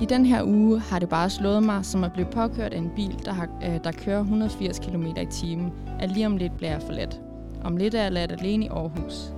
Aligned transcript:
I 0.00 0.04
den 0.04 0.26
her 0.26 0.42
uge 0.44 0.80
har 0.80 0.98
det 0.98 1.08
bare 1.08 1.30
slået 1.30 1.62
mig, 1.62 1.84
som 1.84 2.04
at 2.04 2.12
blive 2.12 2.26
påkørt 2.26 2.72
af 2.72 2.78
en 2.78 2.90
bil, 2.96 3.22
der, 3.24 3.32
har, 3.32 3.48
øh, 3.64 3.84
der 3.84 3.92
kører 3.92 4.20
180 4.20 4.78
km 4.78 5.06
i 5.06 5.26
timen, 5.30 5.72
at 5.98 6.10
lige 6.10 6.26
om 6.26 6.36
lidt 6.36 6.56
bliver 6.56 6.70
jeg 6.72 6.82
forladt. 6.82 7.20
Om 7.64 7.76
lidt 7.76 7.94
er 7.94 8.02
jeg 8.02 8.12
ladt 8.12 8.32
alene 8.32 8.64
i 8.64 8.68
Aarhus. 8.68 9.32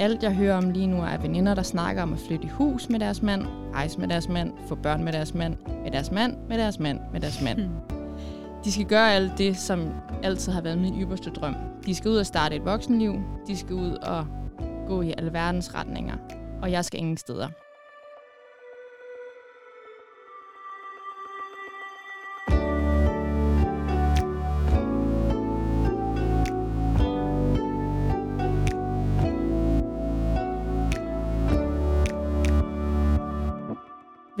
Alt 0.00 0.22
jeg 0.22 0.34
hører 0.34 0.56
om 0.56 0.70
lige 0.70 0.86
nu 0.86 1.02
er 1.02 1.18
veninder, 1.18 1.54
der 1.54 1.62
snakker 1.62 2.02
om 2.02 2.12
at 2.12 2.18
flytte 2.18 2.44
i 2.44 2.48
hus 2.48 2.88
med 2.88 3.00
deres 3.00 3.22
mand, 3.22 3.46
rejse 3.74 4.00
med 4.00 4.08
deres 4.08 4.28
mand, 4.28 4.52
få 4.68 4.74
børn 4.74 5.04
med 5.04 5.12
deres 5.12 5.34
mand, 5.34 5.56
med 5.82 5.90
deres 5.90 6.10
mand, 6.10 6.36
med 6.48 6.58
deres 6.58 6.78
mand, 6.78 7.00
med 7.12 7.20
deres 7.20 7.42
mand. 7.42 7.60
Hmm. 7.60 7.98
De 8.64 8.72
skal 8.72 8.84
gøre 8.84 9.12
alt 9.12 9.32
det, 9.38 9.56
som 9.56 9.92
altid 10.22 10.52
har 10.52 10.60
været 10.60 10.78
min 10.78 11.02
ypperste 11.02 11.30
drøm. 11.30 11.54
De 11.86 11.94
skal 11.94 12.10
ud 12.10 12.16
og 12.16 12.26
starte 12.26 12.56
et 12.56 12.64
voksenliv. 12.64 13.14
De 13.46 13.56
skal 13.56 13.74
ud 13.74 13.90
og 13.90 14.26
gå 14.88 15.02
i 15.02 15.14
alverdens 15.18 15.74
retninger. 15.74 16.14
Og 16.62 16.72
jeg 16.72 16.84
skal 16.84 17.00
ingen 17.00 17.16
steder. 17.16 17.48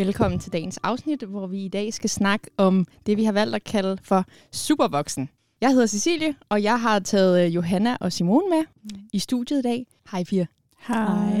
Velkommen 0.00 0.40
til 0.40 0.52
dagens 0.52 0.78
afsnit, 0.82 1.22
hvor 1.22 1.46
vi 1.46 1.64
i 1.64 1.68
dag 1.68 1.94
skal 1.94 2.10
snakke 2.10 2.50
om 2.56 2.86
det, 3.06 3.16
vi 3.16 3.24
har 3.24 3.32
valgt 3.32 3.54
at 3.54 3.64
kalde 3.64 3.98
for 4.02 4.24
supervoksen. 4.52 5.28
Jeg 5.60 5.70
hedder 5.70 5.86
Cecilie, 5.86 6.34
og 6.48 6.62
jeg 6.62 6.80
har 6.80 6.98
taget 6.98 7.46
øh, 7.46 7.54
Johanna 7.54 7.96
og 8.00 8.12
Simone 8.12 8.50
med 8.50 8.64
i 9.12 9.18
studiet 9.18 9.58
i 9.58 9.62
dag. 9.62 9.86
Hej, 10.10 10.24
Pia. 10.24 10.46
Hej. 10.88 11.40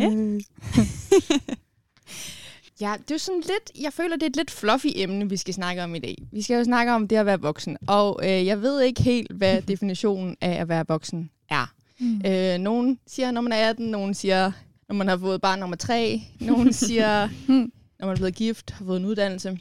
ja, 2.80 2.94
det 3.08 3.14
er 3.14 3.18
sådan 3.18 3.40
lidt, 3.40 3.82
jeg 3.82 3.92
føler, 3.92 4.16
det 4.16 4.22
er 4.22 4.30
et 4.30 4.36
lidt 4.36 4.50
fluffy 4.50 4.88
emne, 4.94 5.28
vi 5.28 5.36
skal 5.36 5.54
snakke 5.54 5.82
om 5.82 5.94
i 5.94 5.98
dag. 5.98 6.16
Vi 6.32 6.42
skal 6.42 6.56
jo 6.56 6.64
snakke 6.64 6.92
om 6.92 7.08
det 7.08 7.16
at 7.16 7.26
være 7.26 7.40
voksen, 7.40 7.76
og 7.86 8.20
øh, 8.22 8.46
jeg 8.46 8.62
ved 8.62 8.80
ikke 8.80 9.02
helt, 9.02 9.32
hvad 9.32 9.62
definitionen 9.72 10.36
af 10.40 10.60
at 10.60 10.68
være 10.68 10.84
voksen 10.88 11.30
er. 11.50 11.72
Mm. 12.00 12.22
Øh, 12.26 12.58
nogen 12.58 12.98
siger, 13.06 13.30
når 13.30 13.40
man 13.40 13.52
er 13.52 13.68
18, 13.68 13.86
nogen 13.86 14.14
siger, 14.14 14.52
når 14.88 14.94
man 14.94 15.08
har 15.08 15.16
fået 15.16 15.40
barn 15.40 15.58
nummer 15.60 15.76
3, 15.76 16.22
nogen 16.40 16.72
siger, 16.72 17.28
hmm, 17.48 17.72
når 18.00 18.06
man 18.06 18.14
er 18.14 18.18
blevet 18.18 18.34
gift, 18.34 18.70
har 18.70 18.84
fået 18.84 19.00
en 19.00 19.06
uddannelse. 19.06 19.58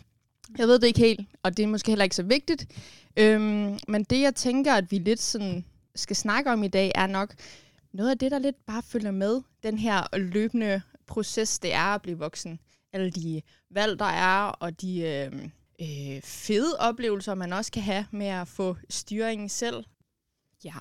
Jeg 0.58 0.68
ved 0.68 0.80
det 0.80 0.88
ikke 0.88 1.00
helt, 1.00 1.30
og 1.44 1.58
det 1.58 1.64
er 1.64 1.68
måske 1.68 1.92
heller 1.92 2.04
ikke 2.04 2.16
så 2.16 2.24
vigtigt. 2.24 2.68
Øhm, 3.18 3.80
men 3.88 4.04
det, 4.04 4.22
jeg 4.22 4.36
tænker, 4.36 4.74
at 4.74 4.92
vi 4.92 4.98
lidt 4.98 5.22
sådan 5.22 5.66
skal 5.96 6.16
snakke 6.16 6.52
om 6.52 6.64
i 6.64 6.68
dag, 6.68 6.92
er 6.96 7.08
nok 7.08 7.34
noget 7.94 8.10
af 8.10 8.18
det, 8.18 8.32
der 8.32 8.40
lidt 8.40 8.66
bare 8.66 8.84
følger 8.84 9.12
med 9.12 9.42
den 9.64 9.78
her 9.78 10.18
løbende 10.18 10.82
proces, 11.08 11.60
det 11.60 11.74
er 11.74 11.96
at 11.96 12.02
blive 12.02 12.18
voksen. 12.18 12.60
Alle 12.94 13.12
de 13.12 13.42
valg, 13.72 14.00
der 14.00 14.06
er, 14.06 14.44
og 14.44 14.82
de 14.82 15.02
øh, 15.02 15.32
øh, 15.82 16.22
fede 16.24 16.76
oplevelser, 16.80 17.36
man 17.36 17.54
også 17.54 17.72
kan 17.72 17.84
have 17.84 18.06
med 18.12 18.28
at 18.28 18.48
få 18.48 18.76
styringen 18.90 19.50
selv. 19.50 19.84
Ja. 20.64 20.74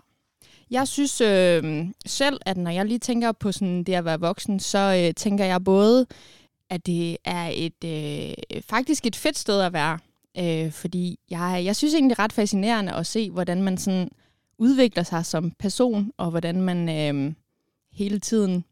Jeg 0.70 0.89
synes 0.89 1.20
øh, 1.20 1.87
selv, 2.06 2.41
at 2.47 2.56
når 2.56 2.70
jeg 2.70 2.87
lige 2.87 2.98
tænker 2.98 3.33
på 3.33 3.53
sådan 3.53 3.84
det 3.84 3.95
at 3.95 4.05
være 4.05 4.20
voksen, 4.20 4.61
så 4.61 5.05
øh, 5.06 5.15
tænker 5.15 5.45
jeg 5.45 5.65
både 5.65 6.06
at 6.71 6.87
det 6.87 7.17
er 7.25 7.51
et 7.55 7.85
øh, 7.85 8.63
faktisk 8.63 9.07
et 9.07 9.17
fedt 9.17 9.39
sted 9.39 9.61
at 9.61 9.73
være. 9.73 9.99
Øh, 10.39 10.73
fordi 10.73 11.19
jeg, 11.31 11.63
jeg 11.65 11.77
synes 11.77 11.95
egentlig 11.95 12.19
ret 12.19 12.33
fascinerende 12.33 12.93
at 12.93 13.07
se, 13.07 13.31
hvordan 13.31 13.63
man 13.63 13.79
sådan 13.79 14.11
udvikler 14.59 15.03
sig 15.03 15.27
som 15.27 15.51
person, 15.51 16.13
og 16.17 16.31
hvordan 16.31 16.63
man 16.63 16.89
øh, 16.89 17.35
hele 17.93 18.21
tiden 18.21 18.65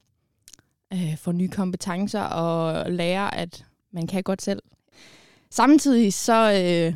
øh, 0.92 1.18
får 1.18 1.32
nye 1.32 1.48
kompetencer 1.48 2.22
og 2.22 2.92
lærer, 2.92 3.30
at 3.30 3.64
man 3.92 4.06
kan 4.06 4.22
godt 4.22 4.42
selv. 4.42 4.62
Samtidig 5.50 6.14
så, 6.14 6.52
øh, 6.52 6.94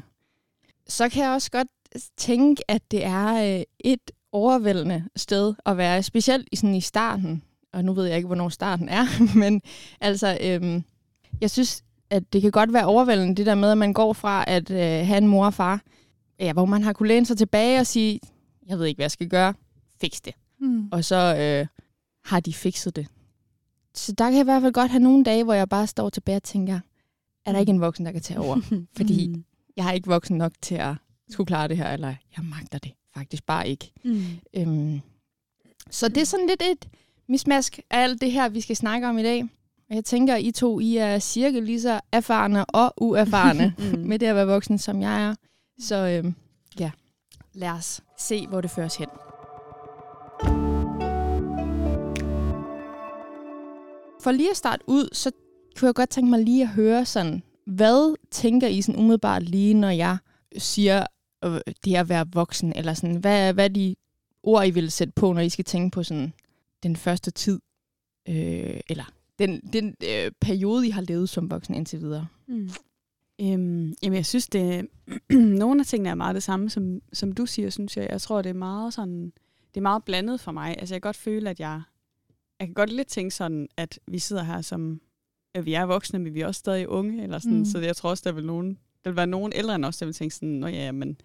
så 0.88 1.08
kan 1.08 1.24
jeg 1.24 1.30
også 1.30 1.50
godt 1.50 1.68
tænke, 2.16 2.70
at 2.70 2.90
det 2.90 3.04
er 3.04 3.58
øh, 3.58 3.64
et 3.78 4.10
overvældende 4.32 5.04
sted 5.16 5.54
at 5.66 5.76
være, 5.76 6.02
specielt 6.02 6.48
i, 6.52 6.56
sådan 6.56 6.74
i 6.74 6.80
starten. 6.80 7.42
Og 7.72 7.84
nu 7.84 7.92
ved 7.92 8.06
jeg 8.06 8.16
ikke, 8.16 8.26
hvornår 8.26 8.48
starten 8.48 8.88
er, 8.88 9.06
men 9.38 9.62
altså, 10.00 10.38
øh, 10.40 10.82
jeg 11.40 11.50
synes, 11.50 11.84
at 12.10 12.32
det 12.32 12.42
kan 12.42 12.50
godt 12.50 12.72
være 12.72 12.86
overvældende, 12.86 13.34
det 13.34 13.46
der 13.46 13.54
med, 13.54 13.70
at 13.70 13.78
man 13.78 13.92
går 13.92 14.12
fra 14.12 14.44
at 14.46 14.70
øh, 14.70 15.06
have 15.06 15.18
en 15.18 15.26
mor 15.26 15.46
og 15.46 15.54
far, 15.54 15.82
ja, 16.40 16.52
hvor 16.52 16.64
man 16.64 16.82
har 16.82 16.92
kunne 16.92 17.08
læne 17.08 17.26
sig 17.26 17.38
tilbage 17.38 17.80
og 17.80 17.86
sige, 17.86 18.20
jeg 18.66 18.78
ved 18.78 18.86
ikke, 18.86 18.98
hvad 18.98 19.04
jeg 19.04 19.10
skal 19.10 19.28
gøre, 19.28 19.54
fix 20.00 20.20
det. 20.20 20.34
Mm. 20.60 20.88
Og 20.92 21.04
så 21.04 21.36
øh, 21.38 21.66
har 22.24 22.40
de 22.40 22.52
fikset 22.54 22.96
det. 22.96 23.06
Så 23.94 24.12
der 24.12 24.24
kan 24.24 24.34
jeg 24.34 24.40
i 24.40 24.44
hvert 24.44 24.62
fald 24.62 24.72
godt 24.72 24.90
have 24.90 25.02
nogle 25.02 25.24
dage, 25.24 25.44
hvor 25.44 25.54
jeg 25.54 25.68
bare 25.68 25.86
står 25.86 26.08
tilbage 26.08 26.36
og 26.36 26.42
tænker, 26.42 26.80
er 27.46 27.52
der 27.52 27.58
ikke 27.58 27.70
en 27.70 27.80
voksen, 27.80 28.06
der 28.06 28.12
kan 28.12 28.22
tage 28.22 28.40
over? 28.40 28.60
Fordi 28.96 29.28
mm. 29.28 29.44
jeg 29.76 29.88
er 29.88 29.92
ikke 29.92 30.08
voksen 30.08 30.38
nok 30.38 30.52
til 30.62 30.74
at 30.74 30.94
skulle 31.30 31.46
klare 31.46 31.68
det 31.68 31.76
her, 31.76 31.92
eller 31.92 32.14
jeg 32.36 32.44
magter 32.44 32.78
det 32.78 32.92
faktisk 33.14 33.46
bare 33.46 33.68
ikke. 33.68 33.92
Mm. 34.04 34.22
Øhm, 34.56 35.00
så 35.90 36.08
det 36.08 36.16
er 36.16 36.24
sådan 36.24 36.46
lidt 36.46 36.62
et 36.62 36.88
mismask 37.30 37.80
af 37.90 38.02
alt 38.02 38.20
det 38.20 38.32
her, 38.32 38.48
vi 38.48 38.60
skal 38.60 38.76
snakke 38.76 39.08
om 39.08 39.18
i 39.18 39.22
dag. 39.22 39.44
Jeg 39.90 40.04
tænker, 40.04 40.36
I 40.36 40.50
to 40.50 40.80
I 40.80 40.96
er 40.96 41.18
cirka 41.18 41.58
lige 41.58 41.80
så 41.80 42.00
erfarne 42.12 42.64
og 42.64 42.94
uerfarne 42.96 43.74
mm. 43.78 43.98
med 43.98 44.18
det 44.18 44.26
at 44.26 44.34
være 44.34 44.46
voksen, 44.46 44.78
som 44.78 45.02
jeg 45.02 45.22
er. 45.22 45.34
Så 45.78 45.96
øh, 45.96 46.32
ja, 46.78 46.90
lad 47.52 47.70
os 47.70 48.00
se, 48.18 48.46
hvor 48.46 48.60
det 48.60 48.70
føres 48.70 48.96
hen. 48.96 49.08
For 54.22 54.30
lige 54.30 54.50
at 54.50 54.56
starte 54.56 54.84
ud, 54.86 55.08
så 55.12 55.30
kunne 55.78 55.86
jeg 55.86 55.94
godt 55.94 56.10
tænke 56.10 56.30
mig 56.30 56.44
lige 56.44 56.62
at 56.62 56.68
høre 56.68 57.04
sådan, 57.04 57.42
hvad 57.66 58.16
tænker 58.30 58.68
I 58.68 58.82
sådan 58.82 59.00
umiddelbart 59.00 59.42
lige, 59.42 59.74
når 59.74 59.90
jeg 59.90 60.16
siger 60.58 61.06
øh, 61.44 61.60
det 61.84 61.96
at 61.96 62.08
være 62.08 62.26
voksen, 62.32 62.72
eller 62.76 62.94
sådan, 62.94 63.16
hvad, 63.16 63.52
hvad 63.52 63.64
er 63.64 63.68
de 63.68 63.94
ord, 64.42 64.66
I 64.66 64.70
vil 64.70 64.90
sætte 64.90 65.12
på, 65.16 65.32
når 65.32 65.40
I 65.40 65.48
skal 65.48 65.64
tænke 65.64 65.94
på 65.94 66.02
sådan 66.02 66.32
den 66.82 66.96
første 66.96 67.30
tid, 67.30 67.60
øh, 68.28 68.80
eller 68.88 69.12
den, 69.38 69.60
den 69.72 69.94
øh, 70.04 70.32
periode, 70.40 70.86
I 70.86 70.90
har 70.90 71.02
levet 71.02 71.28
som 71.28 71.50
voksen 71.50 71.74
indtil 71.74 72.00
videre? 72.00 72.26
Mm. 72.48 72.70
Øhm, 73.40 73.94
jamen, 74.02 74.16
jeg 74.16 74.26
synes, 74.26 74.46
det 74.46 74.86
nogle 75.62 75.80
af 75.80 75.86
tingene 75.86 76.10
er 76.10 76.14
meget 76.14 76.34
det 76.34 76.42
samme, 76.42 76.70
som, 76.70 77.00
som 77.12 77.32
du 77.32 77.46
siger, 77.46 77.70
synes 77.70 77.96
jeg. 77.96 78.08
Jeg 78.10 78.20
tror, 78.20 78.42
det 78.42 78.50
er 78.50 78.54
meget 78.54 78.94
sådan, 78.94 79.24
det 79.68 79.76
er 79.76 79.80
meget 79.80 80.04
blandet 80.04 80.40
for 80.40 80.52
mig. 80.52 80.76
Altså, 80.78 80.94
jeg 80.94 81.02
kan 81.02 81.08
godt 81.08 81.16
føle, 81.16 81.50
at 81.50 81.60
jeg, 81.60 81.82
jeg 82.60 82.68
kan 82.68 82.74
godt 82.74 82.92
lidt 82.92 83.08
tænke 83.08 83.34
sådan, 83.34 83.68
at 83.76 83.98
vi 84.08 84.18
sidder 84.18 84.42
her 84.42 84.60
som, 84.60 85.00
at 85.54 85.66
vi 85.66 85.74
er 85.74 85.84
voksne, 85.84 86.18
men 86.18 86.34
vi 86.34 86.40
er 86.40 86.46
også 86.46 86.58
stadig 86.58 86.88
unge, 86.88 87.22
eller 87.22 87.38
sådan. 87.38 87.58
Mm. 87.58 87.64
Så 87.64 87.78
jeg 87.78 87.96
tror 87.96 88.10
også, 88.10 88.22
der 88.26 88.32
vil, 88.32 88.46
nogen, 88.46 88.78
der 89.04 89.10
vil 89.10 89.16
være 89.16 89.26
nogen 89.26 89.52
ældre 89.56 89.74
end 89.74 89.84
os, 89.84 89.96
der 89.96 90.06
vil 90.06 90.14
tænke 90.14 90.34
sådan, 90.34 90.48
nå 90.48 90.66
ja, 90.66 90.92
men, 90.92 91.20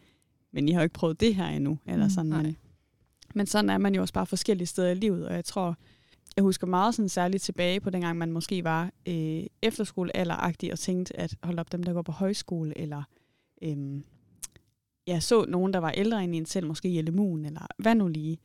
men 0.51 0.69
I 0.69 0.71
har 0.71 0.81
jo 0.81 0.83
ikke 0.83 0.93
prøvet 0.93 1.19
det 1.19 1.35
her 1.35 1.47
endnu, 1.47 1.79
eller 1.85 2.05
mm, 2.05 2.11
sådan. 2.11 2.31
Men, 2.31 2.57
men 3.35 3.45
sådan 3.45 3.69
er 3.69 3.77
man 3.77 3.95
jo 3.95 4.01
også 4.01 4.13
bare 4.13 4.25
forskellige 4.25 4.67
steder 4.67 4.91
i 4.91 4.95
livet, 4.95 5.27
og 5.27 5.33
jeg 5.33 5.45
tror, 5.45 5.77
jeg 6.35 6.43
husker 6.43 6.67
meget 6.67 6.95
sådan 6.95 7.09
særligt 7.09 7.43
tilbage 7.43 7.79
på 7.79 7.89
dengang, 7.89 8.17
man 8.17 8.31
måske 8.31 8.63
var 8.63 8.91
øh, 9.07 9.43
efterskolealderagtig 9.61 10.71
og 10.71 10.79
tænkte, 10.79 11.19
at 11.19 11.35
hold 11.43 11.59
op, 11.59 11.71
dem 11.71 11.83
der 11.83 11.93
går 11.93 12.01
på 12.01 12.11
højskole, 12.11 12.77
eller 12.77 13.03
øh, 13.61 14.01
jeg 15.07 15.23
så 15.23 15.45
nogen, 15.45 15.73
der 15.73 15.79
var 15.79 15.91
ældre 15.91 16.23
end 16.23 16.35
en 16.35 16.45
selv, 16.45 16.67
måske 16.67 16.89
i 16.89 16.99
LMU'en, 16.99 17.45
eller 17.45 17.67
hvad 17.77 17.95
nu 17.95 18.07
lige, 18.07 18.37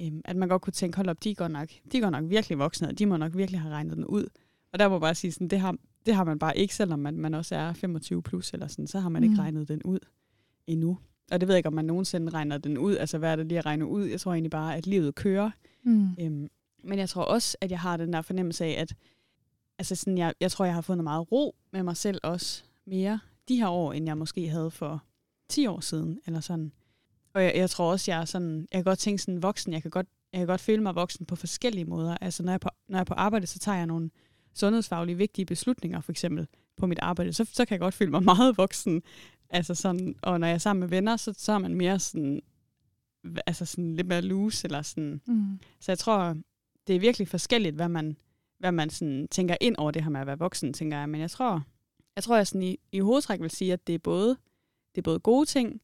øh, 0.00 0.12
at 0.24 0.36
man 0.36 0.48
godt 0.48 0.62
kunne 0.62 0.72
tænke, 0.72 0.96
hold 0.96 1.08
op, 1.08 1.24
de 1.24 1.34
går 1.34 1.48
nok, 1.48 1.68
de 1.92 2.00
går 2.00 2.10
nok 2.10 2.24
virkelig 2.30 2.58
voksne, 2.58 2.88
og 2.88 2.98
de 2.98 3.06
må 3.06 3.16
nok 3.16 3.36
virkelig 3.36 3.60
have 3.60 3.74
regnet 3.74 3.96
den 3.96 4.04
ud. 4.04 4.26
Og 4.72 4.78
der 4.78 4.88
må 4.88 4.98
bare 4.98 5.14
sige, 5.14 5.32
sådan, 5.32 5.48
det, 5.48 5.60
har, 5.60 5.76
det 6.06 6.14
har 6.14 6.24
man 6.24 6.38
bare 6.38 6.58
ikke, 6.58 6.74
selvom 6.74 6.98
man, 6.98 7.14
man 7.14 7.34
også 7.34 7.54
er 7.54 7.72
25 7.72 8.22
plus, 8.22 8.52
eller 8.52 8.66
sådan, 8.66 8.86
så 8.86 9.00
har 9.00 9.08
man 9.08 9.22
mm. 9.22 9.30
ikke 9.30 9.42
regnet 9.42 9.68
den 9.68 9.82
ud 9.82 9.98
endnu. 10.66 10.98
Og 11.32 11.40
det 11.40 11.48
ved 11.48 11.54
jeg 11.54 11.58
ikke, 11.58 11.66
om 11.66 11.72
man 11.72 11.84
nogensinde 11.84 12.30
regner 12.32 12.58
den 12.58 12.78
ud, 12.78 12.96
altså 12.96 13.18
hvad 13.18 13.32
er 13.32 13.36
det 13.36 13.46
lige 13.46 13.58
at 13.58 13.66
regne 13.66 13.86
ud? 13.86 14.04
Jeg 14.04 14.20
tror 14.20 14.32
egentlig 14.32 14.50
bare, 14.50 14.76
at 14.76 14.86
livet 14.86 15.14
kører. 15.14 15.50
Mm. 15.82 16.08
Øhm, 16.20 16.50
men 16.84 16.98
jeg 16.98 17.08
tror 17.08 17.22
også, 17.22 17.56
at 17.60 17.70
jeg 17.70 17.80
har 17.80 17.96
den 17.96 18.12
der 18.12 18.22
fornemmelse 18.22 18.64
af, 18.64 18.80
at 18.80 18.94
altså 19.78 19.94
sådan, 19.94 20.18
jeg, 20.18 20.34
jeg 20.40 20.50
tror, 20.50 20.64
jeg 20.64 20.74
har 20.74 20.80
fundet 20.80 21.04
meget 21.04 21.32
ro 21.32 21.54
med 21.72 21.82
mig 21.82 21.96
selv 21.96 22.20
også 22.22 22.62
mere 22.86 23.20
de 23.48 23.56
her 23.56 23.68
år, 23.68 23.92
end 23.92 24.06
jeg 24.06 24.18
måske 24.18 24.48
havde 24.48 24.70
for 24.70 25.02
10 25.48 25.66
år 25.66 25.80
siden, 25.80 26.20
eller 26.26 26.40
sådan. 26.40 26.72
Og 27.34 27.44
jeg, 27.44 27.52
jeg 27.56 27.70
tror 27.70 27.90
også, 27.90 28.10
jeg 28.10 28.20
er 28.20 28.24
sådan, 28.24 28.68
jeg 28.72 28.78
kan 28.78 28.84
godt 28.84 28.98
tænke 28.98 29.22
sådan 29.22 29.42
voksen, 29.42 29.72
jeg 29.72 29.82
kan 29.82 29.90
godt, 29.90 30.06
jeg 30.32 30.38
kan 30.38 30.46
godt 30.46 30.60
føle 30.60 30.82
mig 30.82 30.94
voksen 30.94 31.26
på 31.26 31.36
forskellige 31.36 31.84
måder. 31.84 32.16
Altså 32.20 32.42
når 32.42 32.52
jeg, 32.52 32.60
på, 32.60 32.68
når 32.88 32.96
jeg 32.98 33.00
er 33.00 33.04
på 33.04 33.14
arbejde, 33.14 33.46
så 33.46 33.58
tager 33.58 33.78
jeg 33.78 33.86
nogle 33.86 34.10
sundhedsfaglige 34.54 35.16
vigtige 35.16 35.46
beslutninger, 35.46 36.00
for 36.00 36.12
eksempel 36.12 36.46
på 36.76 36.86
mit 36.86 36.98
arbejde, 36.98 37.32
så, 37.32 37.44
så 37.52 37.64
kan 37.64 37.74
jeg 37.74 37.80
godt 37.80 37.94
føle 37.94 38.10
mig 38.10 38.22
meget 38.34 38.56
voksen. 38.58 39.02
Altså 39.52 39.74
sådan, 39.74 40.14
og 40.22 40.40
når 40.40 40.46
jeg 40.46 40.54
er 40.54 40.58
sammen 40.58 40.80
med 40.80 40.88
venner, 40.88 41.16
så, 41.16 41.34
så 41.36 41.52
er 41.52 41.58
man 41.58 41.74
mere 41.74 41.98
sådan, 41.98 42.40
altså 43.46 43.64
sådan 43.64 43.96
lidt 43.96 44.06
mere 44.06 44.22
loose, 44.22 44.66
eller 44.66 44.82
sådan. 44.82 45.20
Mm. 45.26 45.60
Så 45.80 45.92
jeg 45.92 45.98
tror, 45.98 46.36
det 46.86 46.96
er 46.96 47.00
virkelig 47.00 47.28
forskelligt, 47.28 47.76
hvad 47.76 47.88
man, 47.88 48.16
hvad 48.58 48.72
man 48.72 48.90
sådan 48.90 49.28
tænker 49.30 49.56
ind 49.60 49.76
over 49.78 49.90
det 49.90 50.02
her 50.02 50.10
med 50.10 50.20
at 50.20 50.26
være 50.26 50.38
voksen, 50.38 50.72
tænker 50.72 50.98
jeg. 50.98 51.08
Men 51.08 51.20
jeg 51.20 51.30
tror, 51.30 51.62
jeg 52.16 52.24
tror, 52.24 52.36
jeg 52.36 52.46
sådan 52.46 52.62
i, 52.62 52.78
i 52.92 53.00
hovedtræk 53.00 53.40
vil 53.40 53.50
sige, 53.50 53.72
at 53.72 53.86
det 53.86 53.94
er 53.94 53.98
både, 53.98 54.28
det 54.94 54.98
er 54.98 55.02
både 55.02 55.18
gode 55.20 55.46
ting, 55.46 55.80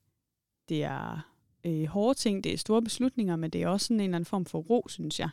det 0.69 0.85
er 0.85 1.33
øh, 1.65 1.85
hårde 1.85 2.19
ting, 2.19 2.45
det 2.45 2.53
er 2.53 2.59
store 2.59 2.83
beslutninger, 2.83 3.37
men 3.37 3.51
det 3.51 3.63
er 3.63 3.69
også 3.69 3.87
sådan 3.87 4.01
en 4.01 4.05
eller 4.05 4.17
anden 4.17 4.25
form 4.25 4.45
for 4.45 4.59
ro, 4.59 4.87
synes 4.89 5.21
jeg. 5.21 5.31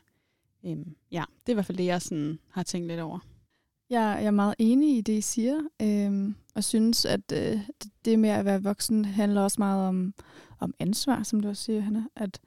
Øhm, 0.66 0.96
ja, 1.12 1.24
det 1.46 1.50
er 1.50 1.54
i 1.54 1.54
hvert 1.54 1.66
fald 1.66 1.78
det, 1.78 1.86
jeg 1.86 2.02
sådan 2.02 2.40
har 2.50 2.64
tænkt 2.64 2.88
lidt 2.88 3.00
over. 3.00 3.20
Jeg, 3.90 4.18
jeg 4.20 4.26
er 4.26 4.32
meget 4.32 4.56
enig 4.60 4.98
i 4.98 5.02
det, 5.02 5.14
I 5.14 5.22
siger, 5.22 5.60
øhm, 5.82 6.36
og 6.56 6.64
synes, 6.64 7.06
at 7.06 7.32
øh, 7.34 7.60
det 8.06 8.20
med 8.20 8.30
at 8.30 8.46
være 8.46 8.64
voksen 8.64 9.06
handler 9.06 9.42
også 9.42 9.56
meget 9.60 9.88
om, 9.88 10.14
om 10.60 10.74
ansvar, 10.80 11.24
som 11.24 11.40
du 11.40 11.48
også 11.50 11.64
siger, 11.64 11.82
Hanna. 11.82 12.04
At 12.16 12.40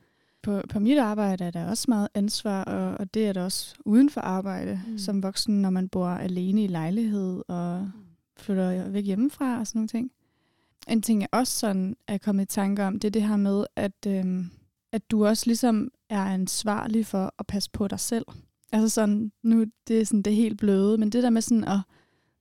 på, 0.43 0.62
på 0.69 0.79
mit 0.79 0.99
arbejde 0.99 1.44
er 1.44 1.50
der 1.50 1.69
også 1.69 1.85
meget 1.88 2.08
ansvar, 2.14 2.64
og, 2.64 2.96
og 2.99 3.14
det 3.14 3.29
er 3.29 3.32
der 3.32 3.44
også 3.44 3.75
uden 3.85 4.11
for 4.11 4.20
arbejde 4.20 4.81
mm. 4.87 4.99
som 4.99 5.23
voksen, 5.23 5.62
når 5.62 5.70
man 5.70 5.88
bor 5.88 6.08
alene 6.08 6.64
i 6.64 6.67
lejlighed 6.67 7.43
og 7.49 7.90
flytter 8.37 8.88
væk 8.88 9.05
hjemmefra 9.05 9.61
og 9.61 9.67
sådan 9.67 9.79
nogle 9.79 9.88
ting. 9.88 10.11
En 10.88 11.02
ting, 11.02 11.20
jeg 11.20 11.29
også 11.32 11.58
sådan 11.58 11.96
er 12.06 12.19
kommet 12.19 12.43
i 12.43 12.46
tanke 12.46 12.85
om, 12.85 13.00
det 13.00 13.08
er 13.08 13.12
det 13.12 13.23
her 13.23 13.37
med, 13.37 13.64
at, 13.76 14.06
øhm, 14.06 14.50
at 14.93 15.11
du 15.11 15.26
også 15.26 15.46
ligesom 15.46 15.90
er 16.11 16.23
ansvarlig 16.23 17.06
for 17.06 17.35
at 17.38 17.46
passe 17.46 17.70
på 17.70 17.88
dig 17.88 18.00
selv. 18.00 18.25
Altså 18.72 18.88
sådan, 18.88 19.32
nu 19.42 19.64
det 19.88 20.00
er 20.00 20.04
sådan 20.04 20.22
det 20.22 20.30
er 20.30 20.36
helt 20.36 20.58
bløde, 20.58 20.98
men 20.98 21.10
det 21.10 21.22
der 21.22 21.30
med 21.30 21.42
sådan 21.42 21.64
at, 21.64 21.80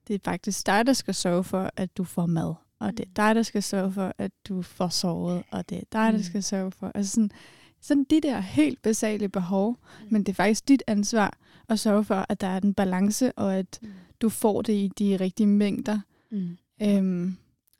det 0.07 0.13
er 0.13 0.19
faktisk 0.23 0.65
dig, 0.65 0.85
der 0.85 0.93
skal 0.93 1.13
sørge 1.13 1.43
for, 1.43 1.71
at 1.75 1.97
du 1.97 2.03
får 2.03 2.25
mad. 2.25 2.53
Og 2.79 2.97
det 2.97 3.05
er 3.05 3.09
dig, 3.15 3.35
der 3.35 3.43
skal 3.43 3.63
sørge 3.63 3.91
for, 3.91 4.13
at 4.17 4.31
du 4.47 4.61
får 4.61 4.87
sovet. 4.87 5.43
Og 5.51 5.69
det 5.69 5.77
er 5.77 5.83
dig, 5.91 6.13
der 6.13 6.17
mm. 6.17 6.23
skal 6.23 6.43
sørge 6.43 6.71
for. 6.71 6.91
Altså 6.95 7.11
sådan, 7.11 7.31
sådan 7.81 8.03
de 8.03 8.21
der 8.21 8.39
helt 8.39 8.81
basale 8.81 9.29
behov, 9.29 9.71
mm. 9.71 10.07
men 10.09 10.23
det 10.23 10.29
er 10.29 10.35
faktisk 10.35 10.67
dit 10.67 10.83
ansvar 10.87 11.37
at 11.69 11.79
sørge 11.79 12.03
for, 12.03 12.25
at 12.29 12.41
der 12.41 12.47
er 12.47 12.59
den 12.59 12.73
balance, 12.73 13.31
og 13.31 13.55
at 13.55 13.79
mm. 13.81 13.89
du 14.21 14.29
får 14.29 14.61
det 14.61 14.73
i 14.73 14.91
de 14.99 15.17
rigtige 15.17 15.47
mængder. 15.47 15.99
Mm. 16.31 16.57
Øhm, 16.81 17.37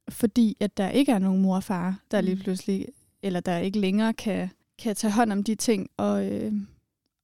fordi 0.09 0.57
at 0.59 0.77
der 0.77 0.89
ikke 0.89 1.11
er 1.11 1.19
nogen 1.19 1.41
mor 1.41 1.55
og 1.55 1.63
far, 1.63 1.99
der 2.11 2.21
lige 2.21 2.35
pludselig, 2.35 2.87
eller 3.23 3.39
der 3.39 3.57
ikke 3.57 3.79
længere 3.79 4.13
kan, 4.13 4.49
kan 4.79 4.95
tage 4.95 5.13
hånd 5.13 5.31
om 5.31 5.43
de 5.43 5.55
ting. 5.55 5.89
Og, 5.97 6.31
øh, 6.31 6.53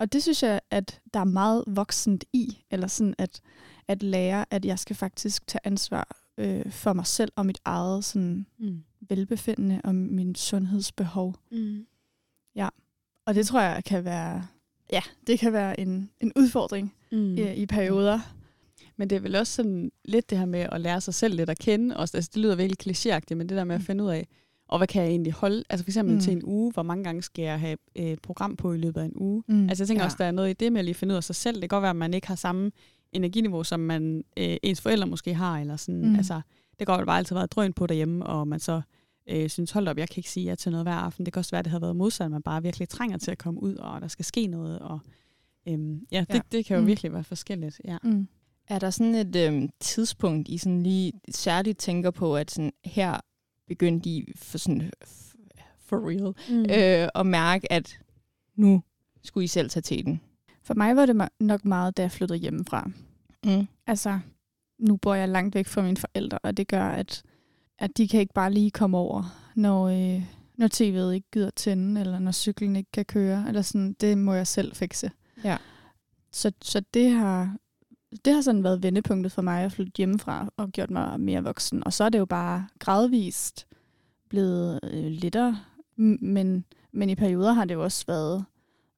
og 0.03 0.13
det 0.13 0.23
synes 0.23 0.43
jeg, 0.43 0.61
at 0.71 1.01
der 1.13 1.19
er 1.19 1.23
meget 1.23 1.63
voksent 1.67 2.23
i, 2.33 2.63
eller 2.71 2.87
sådan 2.87 3.15
at, 3.17 3.41
at 3.87 4.03
lære, 4.03 4.45
at 4.51 4.65
jeg 4.65 4.79
skal 4.79 4.95
faktisk 4.95 5.47
tage 5.47 5.59
ansvar 5.63 6.17
øh, 6.37 6.71
for 6.71 6.93
mig 6.93 7.07
selv 7.07 7.31
og 7.35 7.45
mit 7.45 7.59
eget 7.65 8.05
sådan, 8.05 8.45
mm. 8.59 8.83
velbefindende 9.09 9.81
og 9.83 9.95
min 9.95 10.35
sundhedsbehov. 10.35 11.35
Mm. 11.51 11.85
Ja, 12.55 12.69
og 13.25 13.35
det 13.35 13.47
tror 13.47 13.61
jeg 13.61 13.83
kan 13.83 14.05
være, 14.05 14.47
ja, 14.91 15.01
det 15.27 15.39
kan 15.39 15.53
være 15.53 15.79
en, 15.79 16.09
en 16.19 16.31
udfordring 16.35 16.93
mm. 17.11 17.37
i, 17.37 17.53
i 17.53 17.65
perioder. 17.65 18.19
Men 18.97 19.09
det 19.09 19.15
er 19.15 19.19
vel 19.19 19.35
også 19.35 19.53
sådan 19.53 19.91
lidt 20.05 20.29
det 20.29 20.37
her 20.37 20.45
med 20.45 20.67
at 20.71 20.81
lære 20.81 21.01
sig 21.01 21.13
selv 21.13 21.35
lidt 21.35 21.49
at 21.49 21.59
kende. 21.59 21.97
Også, 21.97 22.17
altså, 22.17 22.31
det 22.33 22.41
lyder 22.41 22.55
virkelig 22.55 22.95
klichéagtigt, 22.95 23.35
men 23.35 23.49
det 23.49 23.57
der 23.57 23.63
med 23.63 23.75
at 23.75 23.81
mm. 23.81 23.85
finde 23.85 24.03
ud 24.03 24.09
af, 24.09 24.27
og 24.73 24.79
hvad 24.79 24.87
kan 24.87 25.01
jeg 25.01 25.09
egentlig 25.09 25.33
holde? 25.33 25.63
Altså 25.69 25.83
for 25.83 25.89
eksempel 25.89 26.15
mm. 26.15 26.21
til 26.21 26.33
en 26.33 26.41
uge, 26.43 26.71
hvor 26.71 26.83
mange 26.83 27.03
gange 27.03 27.21
skal 27.21 27.43
jeg 27.43 27.59
have 27.59 27.77
et 27.95 28.21
program 28.21 28.55
på 28.55 28.73
i 28.73 28.77
løbet 28.77 29.01
af 29.01 29.05
en 29.05 29.13
uge? 29.15 29.43
Mm. 29.47 29.69
Altså 29.69 29.83
jeg 29.83 29.87
tænker 29.87 30.01
ja. 30.01 30.05
også, 30.05 30.17
der 30.19 30.25
er 30.25 30.31
noget 30.31 30.49
i 30.49 30.53
det 30.53 30.71
med 30.73 30.79
at 30.79 30.85
lige 30.85 30.95
finde 30.95 31.11
ud 31.11 31.17
af 31.17 31.23
sig 31.23 31.35
selv. 31.35 31.55
Det 31.55 31.61
kan 31.61 31.69
godt 31.69 31.81
være, 31.81 31.89
at 31.89 31.95
man 31.95 32.13
ikke 32.13 32.27
har 32.27 32.35
samme 32.35 32.71
energiniveau, 33.11 33.63
som 33.63 33.79
man 33.79 34.23
øh, 34.37 34.57
ens 34.63 34.81
forældre 34.81 35.07
måske 35.07 35.33
har. 35.33 35.59
Eller 35.59 35.75
sådan. 35.75 36.09
Mm. 36.09 36.15
Altså, 36.15 36.41
det 36.79 36.87
kan 36.87 36.97
godt 36.97 37.05
bare 37.05 37.17
altid 37.17 37.35
været 37.35 37.51
drøn 37.51 37.73
på 37.73 37.87
derhjemme, 37.87 38.25
og 38.25 38.47
man 38.47 38.59
så 38.59 38.81
øh, 39.29 39.49
synes, 39.49 39.71
hold 39.71 39.87
op, 39.87 39.97
jeg 39.97 40.09
kan 40.09 40.19
ikke 40.19 40.29
sige 40.29 40.45
ja 40.45 40.55
til 40.55 40.71
noget 40.71 40.85
hver 40.85 40.95
aften. 40.95 41.25
Det 41.25 41.33
kan 41.33 41.39
også 41.39 41.51
være, 41.51 41.59
at 41.59 41.65
det 41.65 41.71
har 41.71 41.79
været 41.79 41.95
modsat, 41.95 42.25
at 42.25 42.31
man 42.31 42.41
bare 42.41 42.63
virkelig 42.63 42.89
trænger 42.89 43.17
til 43.17 43.31
at 43.31 43.37
komme 43.37 43.63
ud, 43.63 43.75
og 43.75 44.01
der 44.01 44.07
skal 44.07 44.25
ske 44.25 44.47
noget. 44.47 44.79
Og, 44.79 44.99
øhm, 45.67 46.01
ja, 46.11 46.19
det, 46.19 46.33
ja, 46.33 46.39
det 46.51 46.65
kan 46.65 46.75
jo 46.75 46.81
mm. 46.81 46.87
virkelig 46.87 47.13
være 47.13 47.23
forskelligt. 47.23 47.81
Ja. 47.85 47.97
Mm. 48.03 48.27
Er 48.67 48.79
der 48.79 48.89
sådan 48.89 49.15
et 49.15 49.35
øhm, 49.35 49.69
tidspunkt, 49.79 50.49
I 50.49 50.57
sådan 50.57 50.83
lige 50.83 51.13
særligt 51.31 51.77
tænker 51.77 52.11
på, 52.11 52.37
at 52.37 52.51
sådan, 52.51 52.71
her 52.85 53.19
begyndte 53.73 54.09
I 54.09 54.33
for, 54.35 54.57
sådan, 54.57 54.91
for 55.79 56.09
real 56.09 56.33
mm. 56.49 56.61
øh, 56.61 57.09
at 57.15 57.25
mærke, 57.25 57.71
at 57.71 57.99
nu 58.55 58.83
skulle 59.23 59.43
I 59.43 59.47
selv 59.47 59.69
tage 59.69 59.81
til 59.81 60.05
den? 60.05 60.21
For 60.63 60.73
mig 60.73 60.95
var 60.95 61.05
det 61.05 61.29
nok 61.39 61.65
meget, 61.65 61.97
da 61.97 62.01
jeg 62.01 62.11
flyttede 62.11 62.39
hjemmefra. 62.39 62.91
Mm. 63.45 63.67
Altså, 63.87 64.19
nu 64.79 64.97
bor 64.97 65.13
jeg 65.13 65.29
langt 65.29 65.55
væk 65.55 65.67
fra 65.67 65.81
mine 65.81 65.97
forældre, 65.97 66.39
og 66.43 66.57
det 66.57 66.67
gør, 66.67 66.87
at, 66.87 67.23
at 67.79 67.97
de 67.97 68.07
kan 68.07 68.19
ikke 68.19 68.33
bare 68.33 68.53
lige 68.53 68.71
komme 68.71 68.97
over, 68.97 69.51
når, 69.55 69.87
øh, 69.87 70.23
når 70.57 70.67
tv'et 70.67 71.13
ikke 71.13 71.27
gider 71.31 71.49
tænde, 71.49 72.01
eller 72.01 72.19
når 72.19 72.31
cyklen 72.31 72.75
ikke 72.75 72.91
kan 72.91 73.05
køre, 73.05 73.45
eller 73.47 73.61
sådan, 73.61 73.93
det 73.93 74.17
må 74.17 74.33
jeg 74.33 74.47
selv 74.47 74.75
fikse. 74.75 75.11
Ja. 75.43 75.57
Så, 76.31 76.51
så 76.61 76.83
det 76.93 77.11
har 77.11 77.57
det 78.25 78.33
har 78.33 78.41
sådan 78.41 78.63
været 78.63 78.83
vendepunktet 78.83 79.31
for 79.31 79.41
mig 79.41 79.63
at 79.63 79.71
flytte 79.71 79.91
hjemmefra 79.97 80.49
og 80.57 80.69
gjort 80.69 80.91
mig 80.91 81.19
mere 81.19 81.43
voksen. 81.43 81.83
Og 81.83 81.93
så 81.93 82.03
er 82.03 82.09
det 82.09 82.19
jo 82.19 82.25
bare 82.25 82.67
gradvist 82.79 83.67
blevet 84.29 84.79
øh, 84.83 85.05
lettere, 85.05 85.59
men, 85.95 86.65
men 86.91 87.09
i 87.09 87.15
perioder 87.15 87.53
har 87.53 87.65
det 87.65 87.73
jo 87.73 87.83
også 87.83 88.05
været 88.07 88.45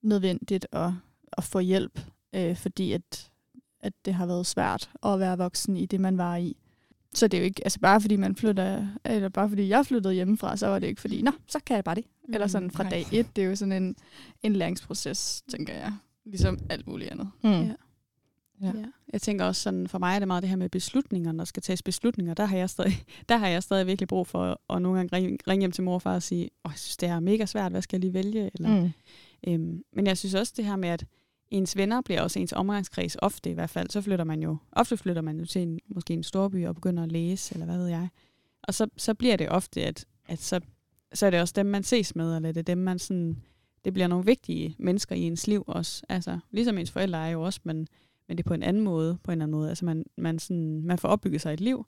nødvendigt 0.02 0.68
at, 0.72 0.92
at 1.38 1.44
få 1.44 1.60
hjælp, 1.60 2.00
øh, 2.36 2.56
fordi 2.56 2.92
at, 2.92 3.32
at 3.80 3.94
det 4.06 4.14
har 4.14 4.26
været 4.26 4.46
svært 4.46 4.90
at 5.06 5.20
være 5.20 5.38
voksen 5.38 5.78
i 5.78 5.86
det, 5.86 6.02
man 6.02 6.18
var 6.18 6.36
i. 6.36 6.58
Så 7.14 7.28
det 7.28 7.38
er 7.38 7.42
jo 7.42 7.46
ikke, 7.46 7.62
altså 7.66 7.80
bare 7.80 8.02
fordi 8.02 8.16
man 8.16 8.36
flytter, 8.36 8.88
eller 9.06 9.30
bare 9.30 9.50
fordi 9.50 9.70
jeg 9.70 9.86
flyttede 9.86 10.14
hjemmefra, 10.14 10.58
så 10.58 10.68
var 10.68 10.80
det 10.80 10.88
ikke 10.88 11.02
fordi, 11.02 11.22
nå, 11.22 11.32
så 11.48 11.60
kan 11.66 11.76
jeg 11.76 11.84
bare 11.84 11.96
det. 11.96 12.06
Mm, 12.28 12.34
eller 12.34 12.48
sådan 12.48 12.72
fra 12.72 12.84
nej. 12.84 12.90
dag 12.90 13.06
et, 13.12 13.36
det 13.36 13.44
er 13.44 13.48
jo 13.48 13.56
sådan 13.56 13.84
en, 13.84 13.96
en 14.44 14.54
læringsproces, 14.54 15.44
tænker 15.50 15.74
jeg. 15.74 15.94
Ligesom 16.26 16.60
alt 16.70 16.88
muligt 16.88 17.12
andet. 17.12 17.30
Mm. 17.44 17.50
Ja. 17.50 17.74
Ja. 18.62 18.68
ja. 18.68 18.86
Jeg 19.14 19.22
tænker 19.22 19.46
også 19.46 19.62
sådan, 19.62 19.88
for 19.88 20.00
mig 20.00 20.16
er 20.16 20.20
det 20.20 20.28
meget 20.28 20.44
det 20.44 20.50
her 20.50 20.56
med 20.58 20.70
beslutninger, 20.70 21.32
når 21.32 21.38
der 21.38 21.46
skal 21.46 21.64
tages 21.64 21.84
beslutninger. 21.84 22.34
Der 22.34 22.46
har 22.46 22.58
jeg 22.58 22.70
stadig, 22.70 23.04
der 23.30 23.38
har 23.38 23.48
jeg 23.48 23.64
stadig 23.64 23.88
virkelig 23.88 24.08
brug 24.08 24.28
for 24.28 24.62
at 24.70 24.82
nogle 24.82 24.98
gange 24.98 25.16
ringe, 25.16 25.38
ringe 25.48 25.62
hjem 25.62 25.72
til 25.72 25.84
mor 25.84 25.94
og 25.94 26.02
far 26.02 26.16
og 26.16 26.24
sige, 26.24 26.50
åh, 26.66 26.72
jeg 26.72 26.80
synes, 26.80 26.98
det 26.98 27.10
er 27.10 27.20
mega 27.20 27.46
svært, 27.46 27.72
hvad 27.72 27.82
skal 27.82 27.98
jeg 27.98 28.02
lige 28.02 28.14
vælge? 28.14 28.52
Eller, 28.54 28.82
mm. 28.82 28.92
øhm, 29.48 29.84
men 29.94 30.08
jeg 30.08 30.18
synes 30.18 30.34
også 30.34 30.54
det 30.58 30.66
her 30.66 30.76
med, 30.76 30.90
at 30.90 31.06
ens 31.52 31.78
venner 31.78 32.02
bliver 32.02 32.22
også 32.22 32.40
ens 32.40 32.54
omgangskreds, 32.54 33.16
ofte 33.20 33.50
i 33.50 33.54
hvert 33.54 33.70
fald, 33.70 33.90
så 33.90 34.02
flytter 34.02 34.26
man 34.26 34.44
jo, 34.44 34.58
ofte 34.72 34.98
flytter 34.98 35.22
man 35.22 35.40
jo 35.40 35.46
til 35.46 35.62
en, 35.62 35.80
måske 35.88 36.14
en 36.14 36.24
storby 36.24 36.68
og 36.68 36.76
begynder 36.76 37.04
at 37.04 37.12
læse, 37.12 37.54
eller 37.54 37.66
hvad 37.66 37.78
ved 37.78 37.88
jeg. 37.88 38.08
Og 38.64 38.74
så, 38.74 38.88
så 38.98 39.14
bliver 39.14 39.36
det 39.36 39.50
ofte, 39.50 39.84
at, 39.84 40.06
at 40.28 40.40
så, 40.40 40.60
så 41.14 41.26
er 41.26 41.30
det 41.30 41.42
også 41.42 41.54
dem, 41.56 41.66
man 41.66 41.84
ses 41.84 42.16
med, 42.16 42.36
eller 42.36 42.52
det 42.52 42.60
er 42.60 42.64
dem, 42.64 42.78
man 42.78 43.00
sådan, 43.00 43.38
det 43.86 43.94
bliver 43.94 44.08
nogle 44.08 44.26
vigtige 44.26 44.76
mennesker 44.80 45.16
i 45.16 45.22
ens 45.22 45.48
liv 45.48 45.64
også. 45.68 46.04
Altså, 46.10 46.40
ligesom 46.52 46.78
ens 46.78 46.92
forældre 46.92 47.28
er 47.28 47.32
jo 47.32 47.42
også, 47.42 47.60
men 47.64 47.88
men 48.28 48.38
det 48.38 48.44
er 48.44 48.48
på 48.48 48.54
en 48.54 48.64
anden 48.64 48.84
måde, 48.84 49.18
på 49.24 49.32
en 49.32 49.42
anden 49.42 49.52
måde. 49.52 49.70
Altså 49.70 49.86
man, 49.86 50.06
man, 50.18 50.40
sådan, 50.40 50.82
man 50.82 50.98
får 50.98 51.08
opbygget 51.08 51.42
sig 51.42 51.54
et 51.54 51.60
liv 51.60 51.86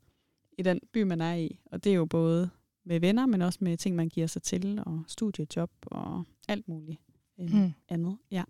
i 0.57 0.61
den 0.61 0.79
by, 0.93 1.01
man 1.01 1.21
er 1.21 1.33
i, 1.33 1.59
og 1.65 1.83
det 1.83 1.89
er 1.89 1.95
jo 1.95 2.05
både 2.05 2.49
med 2.85 2.99
venner, 2.99 3.25
men 3.25 3.41
også 3.41 3.59
med 3.61 3.77
ting, 3.77 3.95
man 3.95 4.09
giver 4.09 4.27
sig 4.27 4.41
til, 4.41 4.83
og 4.85 5.03
studiejob 5.07 5.71
og 5.85 6.23
alt 6.47 6.67
muligt 6.67 6.99
øh, 7.39 7.53
mm. 7.53 7.73
andet. 7.89 8.17
Ja. 8.31 8.43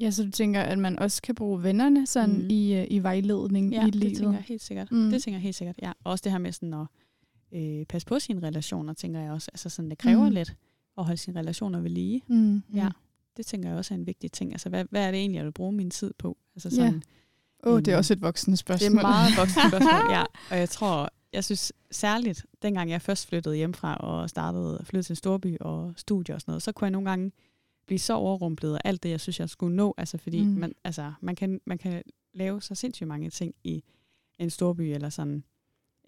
Ja, 0.00 0.10
så 0.10 0.24
du 0.24 0.30
tænker, 0.30 0.60
at 0.60 0.78
man 0.78 0.98
også 0.98 1.22
kan 1.22 1.34
bruge 1.34 1.62
vennerne 1.62 2.06
sådan 2.06 2.42
mm. 2.42 2.50
i, 2.50 2.80
uh, 2.80 2.86
i 2.90 2.98
vejledning 2.98 3.72
ja, 3.72 3.86
i 3.86 3.90
livet? 3.90 4.02
det 4.02 4.16
tænker 4.16 4.32
jeg 4.32 4.42
helt 4.42 4.62
sikkert. 4.62 4.92
Mm. 4.92 5.10
Det 5.10 5.22
tænker 5.22 5.36
jeg 5.36 5.42
helt 5.42 5.56
sikkert, 5.56 5.76
ja. 5.82 5.92
Og 6.04 6.12
også 6.12 6.22
det 6.22 6.32
her 6.32 6.38
med 6.38 6.52
sådan 6.52 6.74
at 6.74 6.86
øh, 7.52 7.86
passe 7.86 8.06
på 8.06 8.18
sine 8.18 8.46
relationer, 8.46 8.92
tænker 8.92 9.20
jeg 9.20 9.32
også. 9.32 9.50
Altså 9.52 9.68
sådan, 9.68 9.90
det 9.90 9.98
kræver 9.98 10.28
mm. 10.28 10.34
lidt 10.34 10.56
at 10.98 11.04
holde 11.04 11.16
sine 11.16 11.38
relationer 11.38 11.80
ved 11.80 11.90
lige. 11.90 12.22
Mm. 12.28 12.62
Ja, 12.74 12.88
det 13.36 13.46
tænker 13.46 13.68
jeg 13.68 13.78
også 13.78 13.94
er 13.94 13.98
en 13.98 14.06
vigtig 14.06 14.32
ting. 14.32 14.52
Altså, 14.52 14.68
hvad, 14.68 14.84
hvad 14.90 15.06
er 15.06 15.10
det 15.10 15.20
egentlig, 15.20 15.36
jeg 15.36 15.44
vil 15.44 15.52
bruge 15.52 15.72
min 15.72 15.90
tid 15.90 16.12
på? 16.18 16.36
Altså 16.54 16.70
sådan, 16.70 16.94
ja 16.94 17.00
Åh, 17.64 17.72
oh, 17.72 17.80
det 17.80 17.88
er 17.88 17.96
også 17.96 18.12
et 18.12 18.22
voksent 18.22 18.58
spørgsmål. 18.58 18.90
Det 18.90 18.98
er 18.98 19.02
meget 19.02 19.36
voksent 19.36 19.68
spørgsmål, 19.68 20.10
ja. 20.10 20.24
Og 20.50 20.58
jeg 20.58 20.68
tror, 20.68 21.08
jeg 21.32 21.44
synes 21.44 21.72
særligt, 21.90 22.46
dengang 22.62 22.90
jeg 22.90 23.02
først 23.02 23.26
flyttede 23.26 23.56
hjemmefra 23.56 23.96
og 23.96 24.30
startede 24.30 24.78
at 24.80 24.86
flytte 24.86 25.06
til 25.06 25.12
en 25.12 25.16
storby 25.16 25.56
og 25.60 25.92
studie 25.96 26.34
og 26.34 26.40
sådan 26.40 26.52
noget, 26.52 26.62
så 26.62 26.72
kunne 26.72 26.86
jeg 26.86 26.90
nogle 26.90 27.10
gange 27.10 27.32
blive 27.86 27.98
så 27.98 28.14
overrumplet 28.14 28.74
af 28.74 28.80
alt 28.84 29.02
det, 29.02 29.10
jeg 29.10 29.20
synes, 29.20 29.40
jeg 29.40 29.48
skulle 29.48 29.76
nå. 29.76 29.94
Altså, 29.98 30.18
fordi 30.18 30.44
mm. 30.44 30.50
man, 30.50 30.72
altså, 30.84 31.12
man, 31.20 31.36
kan, 31.36 31.60
man 31.66 31.78
kan 31.78 32.02
lave 32.34 32.62
så 32.62 32.74
sindssygt 32.74 33.08
mange 33.08 33.30
ting 33.30 33.54
i 33.64 33.82
en 34.38 34.50
storby 34.50 34.80
eller 34.80 35.08
sådan. 35.08 35.44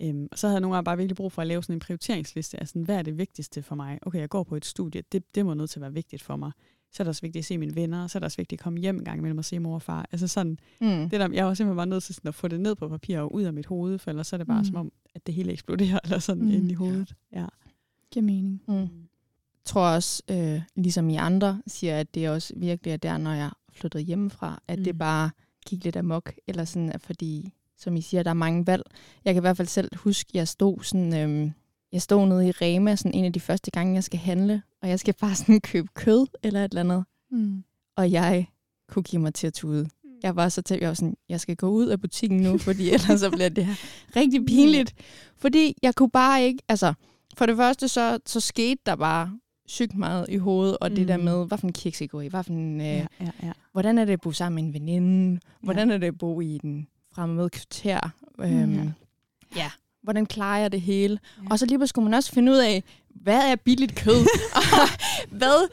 Øhm, 0.02 0.28
og 0.32 0.38
så 0.38 0.46
havde 0.46 0.54
jeg 0.54 0.60
nogle 0.60 0.74
gange 0.74 0.84
bare 0.84 0.96
virkelig 0.96 1.16
brug 1.16 1.32
for 1.32 1.42
at 1.42 1.48
lave 1.48 1.62
sådan 1.62 1.76
en 1.76 1.80
prioriteringsliste. 1.80 2.60
Altså, 2.60 2.78
hvad 2.78 2.96
er 2.96 3.02
det 3.02 3.18
vigtigste 3.18 3.62
for 3.62 3.74
mig? 3.74 3.98
Okay, 4.02 4.18
jeg 4.18 4.28
går 4.28 4.42
på 4.42 4.56
et 4.56 4.64
studie. 4.64 5.02
Det, 5.12 5.34
det 5.34 5.46
må 5.46 5.54
nødt 5.54 5.70
til 5.70 5.78
at 5.78 5.82
være 5.82 5.92
vigtigt 5.92 6.22
for 6.22 6.36
mig 6.36 6.52
så 6.92 7.02
er 7.02 7.04
det 7.04 7.08
også 7.08 7.22
vigtigt 7.22 7.42
at 7.42 7.46
se 7.46 7.58
mine 7.58 7.74
venner, 7.74 8.06
så 8.06 8.18
er 8.18 8.20
det 8.20 8.24
også 8.24 8.36
vigtigt 8.36 8.60
at 8.60 8.64
komme 8.64 8.78
hjem 8.78 8.96
en 8.96 9.04
gang 9.04 9.18
imellem 9.18 9.38
og 9.38 9.44
se 9.44 9.58
mor 9.58 9.74
og 9.74 9.82
far. 9.82 10.06
Altså 10.12 10.28
sådan, 10.28 10.58
mm. 10.80 11.10
det 11.10 11.20
der, 11.20 11.28
jeg 11.32 11.46
var 11.46 11.54
simpelthen 11.54 11.76
bare 11.76 11.86
nødt 11.86 12.04
til 12.04 12.14
sådan 12.14 12.28
at 12.28 12.34
få 12.34 12.48
det 12.48 12.60
ned 12.60 12.74
på 12.74 12.88
papir 12.88 13.18
og 13.18 13.34
ud 13.34 13.42
af 13.42 13.52
mit 13.52 13.66
hoved, 13.66 13.98
for 13.98 14.10
ellers 14.10 14.26
så 14.26 14.36
er 14.36 14.38
det 14.38 14.46
bare 14.46 14.58
mm. 14.58 14.64
som 14.64 14.76
om, 14.76 14.92
at 15.14 15.26
det 15.26 15.34
hele 15.34 15.52
eksploderer 15.52 15.98
eller 16.04 16.18
sådan 16.18 16.44
mm. 16.44 16.50
ind 16.50 16.70
i 16.70 16.74
hovedet. 16.74 17.14
Ja. 17.32 17.46
Giver 18.10 18.24
mening. 18.24 18.62
Mm. 18.68 18.74
Jeg 18.74 18.88
tror 19.64 19.86
også, 19.88 20.22
øh, 20.30 20.60
ligesom 20.76 21.10
I 21.10 21.16
andre 21.16 21.62
siger, 21.66 22.00
at 22.00 22.14
det 22.14 22.30
også 22.30 22.52
virkelig 22.56 22.92
er 22.92 22.96
der, 22.96 23.18
når 23.18 23.32
jeg 23.32 23.50
flyttede 23.72 24.04
hjemmefra, 24.04 24.62
at 24.68 24.78
mm. 24.78 24.84
det 24.84 24.98
bare 24.98 25.30
gik 25.66 25.84
lidt 25.84 25.96
amok, 25.96 26.34
eller 26.46 26.64
sådan, 26.64 26.92
at 26.92 27.00
fordi, 27.00 27.52
som 27.78 27.96
I 27.96 28.00
siger, 28.00 28.22
der 28.22 28.30
er 28.30 28.34
mange 28.34 28.66
valg. 28.66 28.82
Jeg 29.24 29.34
kan 29.34 29.40
i 29.40 29.44
hvert 29.44 29.56
fald 29.56 29.68
selv 29.68 29.96
huske, 29.96 30.28
at 30.28 30.34
jeg 30.34 30.48
stod 30.48 30.82
sådan, 30.82 31.16
øh, 31.16 31.50
jeg 31.92 32.02
stod 32.02 32.26
nede 32.26 32.48
i 32.48 32.50
Rema, 32.50 32.96
sådan 32.96 33.14
en 33.14 33.24
af 33.24 33.32
de 33.32 33.40
første 33.40 33.70
gange, 33.70 33.94
jeg 33.94 34.04
skal 34.04 34.18
handle, 34.18 34.62
og 34.82 34.88
jeg 34.88 35.00
skal 35.00 35.14
bare 35.20 35.34
sådan 35.34 35.60
købe 35.60 35.88
kød 35.94 36.26
eller 36.42 36.64
et 36.64 36.68
eller 36.68 36.80
andet. 36.80 37.04
Mm. 37.30 37.64
Og 37.96 38.12
jeg 38.12 38.46
kunne 38.88 39.02
give 39.02 39.22
mig 39.22 39.34
til 39.34 39.46
at 39.46 39.54
tude. 39.54 39.82
Mm. 39.82 40.10
Jeg 40.22 40.36
var 40.36 40.48
så 40.48 40.62
tæt, 40.62 40.80
jeg 40.80 40.88
var 40.88 40.94
sådan, 40.94 41.16
jeg 41.28 41.40
skal 41.40 41.56
gå 41.56 41.68
ud 41.68 41.86
af 41.86 42.00
butikken 42.00 42.40
nu, 42.40 42.58
fordi 42.58 42.90
ellers 42.94 43.20
så 43.20 43.30
bliver 43.30 43.48
det 43.48 43.66
her 43.66 43.74
rigtig 44.16 44.40
mm. 44.40 44.46
pinligt. 44.46 44.94
Fordi 45.36 45.74
jeg 45.82 45.94
kunne 45.94 46.10
bare 46.10 46.42
ikke, 46.42 46.62
altså, 46.68 46.94
for 47.36 47.46
det 47.46 47.56
første 47.56 47.88
så, 47.88 48.18
så 48.26 48.40
skete 48.40 48.80
der 48.86 48.96
bare 48.96 49.38
sygt 49.66 49.94
meget 49.94 50.26
i 50.28 50.36
hovedet, 50.36 50.76
og 50.80 50.90
mm. 50.90 50.96
det 50.96 51.08
der 51.08 51.16
mm. 51.16 51.24
med, 51.24 51.46
hvad 51.46 51.58
for 51.58 51.66
en 51.66 51.72
kiks 51.72 52.00
I 52.00 52.06
går 52.06 52.20
i, 52.20 52.28
hvad 52.28 52.44
for 52.44 52.52
en, 52.52 52.80
øh, 52.80 52.86
ja, 52.86 53.06
ja, 53.20 53.30
ja. 53.42 53.52
hvordan 53.72 53.98
er 53.98 54.04
det 54.04 54.12
at 54.12 54.20
bo 54.20 54.32
sammen 54.32 54.54
med 54.54 54.68
en 54.68 54.74
veninde, 54.74 55.40
hvordan 55.60 55.88
ja. 55.88 55.94
er 55.94 55.98
det 55.98 56.06
at 56.06 56.18
bo 56.18 56.40
i 56.40 56.58
den 56.62 56.88
fremmede 57.14 57.50
kvarter. 57.50 58.00
Mm. 58.38 58.44
Øhm, 58.44 58.92
ja, 59.56 59.70
hvordan 60.02 60.26
klarer 60.26 60.60
jeg 60.60 60.72
det 60.72 60.80
hele? 60.80 61.18
Ja. 61.42 61.48
Og 61.50 61.58
så 61.58 61.66
lige 61.66 61.86
skulle 61.86 62.04
man 62.04 62.14
også 62.14 62.32
finde 62.32 62.52
ud 62.52 62.56
af, 62.58 62.82
hvad 63.14 63.50
er 63.52 63.56
billigt 63.56 63.94
kød? 63.94 64.26
Og 64.56 64.88
hvad? 65.30 65.68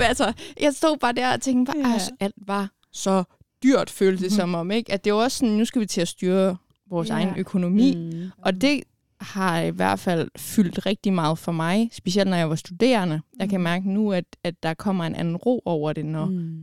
Altså, 0.00 0.32
jeg 0.60 0.74
stod 0.74 0.96
bare 0.96 1.12
der 1.12 1.32
og 1.32 1.40
tænkte 1.40 1.72
bare, 1.72 1.88
Ja. 1.88 1.92
altså, 1.94 2.10
alt 2.20 2.34
var 2.46 2.70
så 2.92 3.24
dyrt, 3.62 3.90
føltes 3.90 4.20
det 4.22 4.30
Mhm. 4.32 4.36
som 4.36 4.54
om. 4.54 4.70
Ikke? 4.70 4.92
At 4.92 5.04
det 5.04 5.14
var 5.14 5.18
også 5.22 5.38
sådan, 5.38 5.54
nu 5.54 5.64
skal 5.64 5.80
vi 5.80 5.86
til 5.86 6.00
at 6.00 6.08
styre 6.08 6.56
vores 6.90 7.08
Ja. 7.08 7.14
egen 7.14 7.28
økonomi. 7.36 7.94
Mm. 7.96 8.30
Og 8.42 8.60
det 8.60 8.82
har 9.20 9.60
i 9.60 9.70
hvert 9.70 9.98
fald 9.98 10.30
fyldt 10.36 10.86
rigtig 10.86 11.12
meget 11.12 11.38
for 11.38 11.52
mig, 11.52 11.90
specielt 11.92 12.30
når 12.30 12.36
jeg 12.36 12.48
var 12.50 12.54
studerende. 12.56 13.20
Jeg 13.38 13.48
kan 13.48 13.58
Mhm. 13.60 13.64
mærke 13.64 13.90
nu, 13.90 14.12
at, 14.12 14.24
at 14.44 14.62
der 14.62 14.74
kommer 14.74 15.04
en 15.04 15.14
anden 15.14 15.36
ro 15.36 15.62
over 15.64 15.92
det, 15.92 16.06
når 16.06 16.24
mm. 16.26 16.32
Mm. 16.32 16.60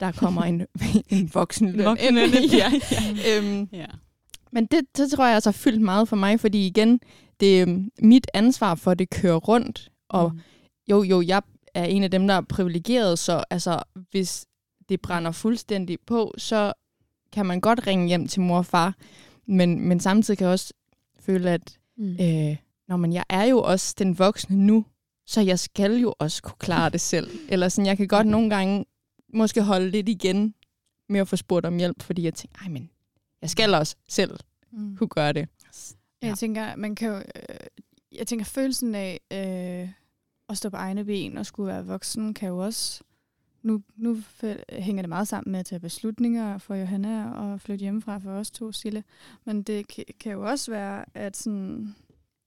der 0.00 0.12
kommer 0.12 0.42
en, 0.42 0.66
en. 1.10 1.30
Voksen 1.34 1.72
løn, 1.72 1.96
ja. 2.52 2.72
ja. 2.92 3.38
Øhm, 3.38 3.68
ja. 3.72 3.86
Men 4.52 4.66
det, 4.66 4.80
det 4.96 5.10
tror 5.10 5.26
jeg 5.26 5.34
altså 5.34 5.52
fyldt 5.52 5.80
meget 5.80 6.08
for 6.08 6.16
mig, 6.16 6.40
fordi 6.40 6.66
igen, 6.66 7.00
det 7.40 7.58
er 7.60 7.66
øhm, 7.68 7.90
mit 8.02 8.26
ansvar 8.34 8.74
for, 8.74 8.90
at 8.90 8.98
det 8.98 9.10
kører 9.10 9.36
rundt. 9.36 9.88
Og 10.08 10.32
Mm. 10.34 10.40
jo, 10.90 11.02
jo, 11.02 11.22
jeg 11.22 11.42
er 11.74 11.84
en 11.84 12.02
af 12.02 12.10
dem, 12.10 12.26
der 12.26 12.34
er 12.34 12.40
privilegeret, 12.40 13.18
så 13.18 13.44
altså, 13.50 13.82
hvis 14.10 14.46
det 14.88 15.00
brænder 15.00 15.30
fuldstændig 15.30 15.98
på, 16.06 16.34
så 16.38 16.72
kan 17.32 17.46
man 17.46 17.60
godt 17.60 17.86
ringe 17.86 18.08
hjem 18.08 18.28
til 18.28 18.40
mor 18.40 18.58
og 18.58 18.66
far. 18.66 18.94
Men, 19.46 19.88
men 19.88 20.00
samtidig 20.00 20.38
kan 20.38 20.44
jeg 20.44 20.52
også 20.52 20.72
føle, 21.20 21.50
at 21.50 21.76
Mm. 21.96 22.12
øh, 22.12 22.56
når 22.88 22.96
man, 22.96 23.12
jeg 23.12 23.24
er 23.28 23.44
jo 23.44 23.62
også 23.62 23.94
den 23.98 24.18
voksne 24.18 24.56
nu, 24.56 24.84
så 25.26 25.40
jeg 25.40 25.58
skal 25.58 25.96
jo 25.96 26.14
også 26.18 26.42
kunne 26.42 26.56
klare 26.58 26.90
det 26.90 27.00
selv. 27.00 27.30
Eller 27.48 27.68
sådan, 27.68 27.86
jeg 27.86 27.96
kan 27.96 28.08
godt 28.08 28.26
nogle 28.26 28.50
gange 28.50 28.84
måske 29.34 29.62
holde 29.62 29.90
lidt 29.90 30.08
igen 30.08 30.54
med 31.08 31.20
at 31.20 31.28
få 31.28 31.36
spurgt 31.36 31.66
om 31.66 31.76
hjælp, 31.78 32.02
fordi 32.02 32.22
jeg 32.22 32.34
tænker, 32.34 32.58
ej, 32.62 32.68
men 32.68 32.90
jeg 33.42 33.50
skal 33.50 33.74
også 33.74 33.96
selv 34.08 34.38
Mm. 34.72 34.96
kunne 34.96 35.08
gøre 35.08 35.32
det. 35.32 35.48
Ja. 36.22 36.26
Jeg 36.26 36.38
tænker, 36.38 36.76
man 36.76 36.94
kan 36.94 37.08
jo, 37.08 37.16
øh, 37.16 37.56
jeg 38.18 38.26
tænker, 38.26 38.44
følelsen 38.44 38.94
af 38.94 39.20
øh, 39.32 39.88
at 40.48 40.56
stå 40.56 40.68
på 40.70 40.76
egne 40.76 41.04
ben 41.04 41.38
og 41.38 41.46
skulle 41.46 41.66
være 41.66 41.86
voksen, 41.86 42.34
kan 42.34 42.48
jo 42.48 42.58
også, 42.58 43.02
nu, 43.62 43.82
nu 43.96 44.18
hænger 44.72 45.02
det 45.02 45.08
meget 45.08 45.28
sammen 45.28 45.52
med 45.52 45.60
at 45.60 45.66
tage 45.66 45.80
beslutninger 45.80 46.58
for 46.58 46.74
Johanna 46.74 47.30
og 47.32 47.60
flytte 47.60 47.82
hjemmefra 47.82 48.18
for 48.18 48.30
os 48.30 48.50
to, 48.50 48.72
Sille. 48.72 49.04
Men 49.44 49.62
det 49.62 49.88
kan, 49.88 50.04
kan 50.20 50.32
jo 50.32 50.48
også 50.48 50.70
være, 50.70 51.04
at 51.14 51.36
sådan, 51.36 51.94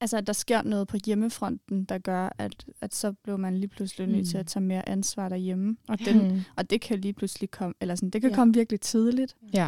altså, 0.01 0.17
at 0.17 0.27
der 0.27 0.33
sker 0.33 0.61
noget 0.61 0.87
på 0.87 0.97
hjemmefronten, 1.05 1.83
der 1.83 1.97
gør, 1.97 2.29
at, 2.37 2.65
at 2.81 2.95
så 2.95 3.11
bliver 3.11 3.37
man 3.37 3.57
lige 3.57 3.67
pludselig 3.67 4.07
nødt 4.07 4.19
Mm. 4.19 4.25
til 4.25 4.37
at 4.37 4.47
tage 4.47 4.63
mere 4.63 4.89
ansvar 4.89 5.29
derhjemme. 5.29 5.77
Og, 5.87 5.99
den, 5.99 6.27
Mm. 6.33 6.41
og 6.55 6.69
det 6.69 6.81
kan 6.81 6.99
lige 6.99 7.13
pludselig 7.13 7.51
komme, 7.51 7.73
eller 7.81 7.95
sådan, 7.95 8.09
det 8.09 8.21
kan 8.21 8.29
ja. 8.29 8.35
komme 8.35 8.53
virkelig 8.53 8.81
tidligt. 8.81 9.35
Ja. 9.53 9.67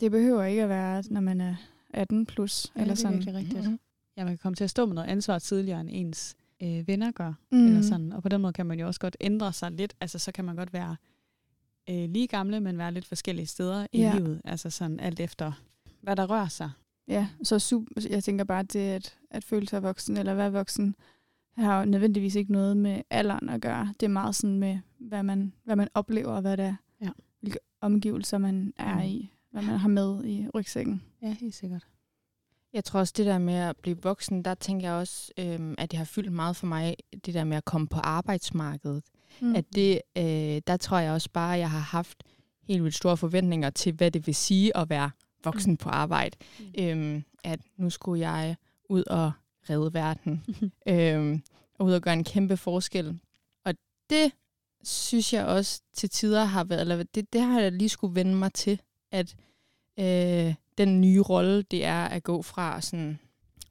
Det 0.00 0.10
behøver 0.10 0.44
ikke 0.44 0.62
at 0.62 0.68
være, 0.68 1.02
når 1.10 1.20
man 1.20 1.40
er 1.40 1.54
18 1.90 2.26
plus, 2.26 2.72
Ja, 2.76 2.80
eller 2.80 2.94
det 2.94 3.04
er 3.04 3.10
sådan. 3.10 3.34
rigtigt. 3.36 3.64
Mhm. 3.64 3.80
Ja, 4.16 4.24
man 4.24 4.32
kan 4.32 4.38
komme 4.38 4.56
til 4.56 4.64
at 4.64 4.70
stå 4.70 4.86
med 4.86 4.94
noget 4.94 5.08
ansvar 5.08 5.38
tidligere, 5.38 5.80
end 5.80 5.88
ens 5.92 6.34
øh, 6.62 6.88
venner 6.88 7.10
gør. 7.10 7.32
Mm. 7.52 7.66
Eller 7.66 7.82
sådan. 7.82 8.12
Og 8.12 8.22
på 8.22 8.28
den 8.28 8.40
måde 8.40 8.52
kan 8.52 8.66
man 8.66 8.80
jo 8.80 8.86
også 8.86 9.00
godt 9.00 9.16
ændre 9.20 9.52
sig 9.52 9.70
lidt. 9.72 9.94
Altså, 10.00 10.18
så 10.18 10.32
kan 10.32 10.44
man 10.44 10.56
godt 10.56 10.72
være 10.72 10.96
øh, 11.90 12.10
lige 12.10 12.26
gamle, 12.26 12.60
men 12.60 12.78
være 12.78 12.92
lidt 12.92 13.04
forskellige 13.06 13.46
steder 13.46 13.86
i 13.92 13.98
Ja. 13.98 14.14
livet. 14.14 14.40
Altså 14.44 14.70
sådan 14.70 15.00
alt 15.00 15.20
efter, 15.20 15.52
hvad 16.00 16.16
der 16.16 16.30
rører 16.30 16.48
sig. 16.48 16.70
Ja, 17.08 17.28
så 17.42 17.58
super, 17.58 18.02
jeg 18.10 18.24
tænker 18.24 18.44
bare, 18.44 18.62
det 18.62 18.78
at, 18.78 19.18
at 19.30 19.44
føle 19.44 19.68
sig 19.68 19.82
voksen 19.82 20.16
eller 20.16 20.34
være 20.34 20.52
voksen, 20.52 20.94
har 21.56 21.78
jo 21.80 21.84
nødvendigvis 21.90 22.34
ikke 22.34 22.52
noget 22.52 22.76
med 22.76 23.02
alderen 23.10 23.48
at 23.48 23.60
gøre. 23.60 23.94
Det 24.00 24.06
er 24.06 24.10
meget 24.10 24.34
sådan 24.34 24.58
med, 24.58 24.78
hvad 24.98 25.22
man, 25.22 25.52
hvad 25.64 25.76
man 25.76 25.88
oplever, 25.94 26.32
og 26.32 26.40
hvad 26.40 26.56
det 26.56 26.64
er, 26.64 26.74
Ja. 27.00 27.08
hvilke 27.40 27.58
omgivelser 27.80 28.38
man 28.38 28.72
er 28.76 28.94
Mm. 28.94 29.00
i, 29.02 29.31
hvad 29.52 29.62
man 29.62 29.78
har 29.78 29.88
med 29.88 30.24
i 30.24 30.48
rygsækken. 30.54 31.02
Ja, 31.22 31.36
helt 31.40 31.54
sikkert. 31.54 31.86
Jeg 32.72 32.84
tror 32.84 33.00
også, 33.00 33.14
det 33.16 33.26
der 33.26 33.38
med 33.38 33.54
at 33.54 33.76
blive 33.76 34.02
voksen, 34.02 34.44
der 34.44 34.54
tænker 34.54 34.88
jeg 34.88 34.96
også, 34.96 35.32
øhm, 35.38 35.74
at 35.78 35.90
det 35.90 35.98
har 35.98 36.04
fyldt 36.04 36.32
meget 36.32 36.56
for 36.56 36.66
mig, 36.66 36.96
det 37.26 37.34
der 37.34 37.44
med 37.44 37.56
at 37.56 37.64
komme 37.64 37.88
på 37.88 37.98
arbejdsmarkedet. 37.98 39.02
Mm. 39.40 39.54
At 39.56 39.64
det, 39.74 40.00
øh, 40.18 40.62
der 40.66 40.76
tror 40.80 40.98
jeg 40.98 41.12
også 41.12 41.30
bare, 41.32 41.54
at 41.54 41.60
jeg 41.60 41.70
har 41.70 41.78
haft 41.78 42.24
helt 42.62 42.82
vildt 42.82 42.96
store 42.96 43.16
forventninger 43.16 43.70
til, 43.70 43.92
hvad 43.92 44.10
det 44.10 44.26
vil 44.26 44.34
sige 44.34 44.76
at 44.76 44.90
være 44.90 45.10
voksen 45.44 45.72
mm. 45.72 45.76
på 45.76 45.88
arbejde. 45.88 46.36
Mm. 46.58 46.64
Øhm, 46.78 47.24
at 47.44 47.60
nu 47.76 47.90
skulle 47.90 48.28
jeg 48.28 48.56
ud 48.88 49.04
og 49.04 49.32
redde 49.70 49.94
verden. 49.94 50.44
øhm, 50.88 51.42
og 51.78 51.86
ud 51.86 51.92
og 51.92 52.02
gøre 52.02 52.14
en 52.14 52.24
kæmpe 52.24 52.56
forskel. 52.56 53.18
Og 53.64 53.74
det 54.10 54.32
synes 54.84 55.32
jeg 55.32 55.46
også 55.46 55.82
til 55.92 56.10
tider 56.10 56.44
har 56.44 56.64
været, 56.64 56.80
eller 56.80 57.02
det, 57.02 57.32
det 57.32 57.40
har 57.40 57.60
jeg 57.60 57.72
lige 57.72 57.88
skulle 57.88 58.14
vende 58.14 58.34
mig 58.34 58.52
til, 58.52 58.80
at 59.12 59.36
øh, 59.98 60.54
den 60.78 61.00
nye 61.00 61.20
rolle, 61.20 61.62
det 61.62 61.84
er 61.84 62.04
at 62.04 62.22
gå 62.22 62.42
fra 62.42 62.80
sådan 62.80 63.18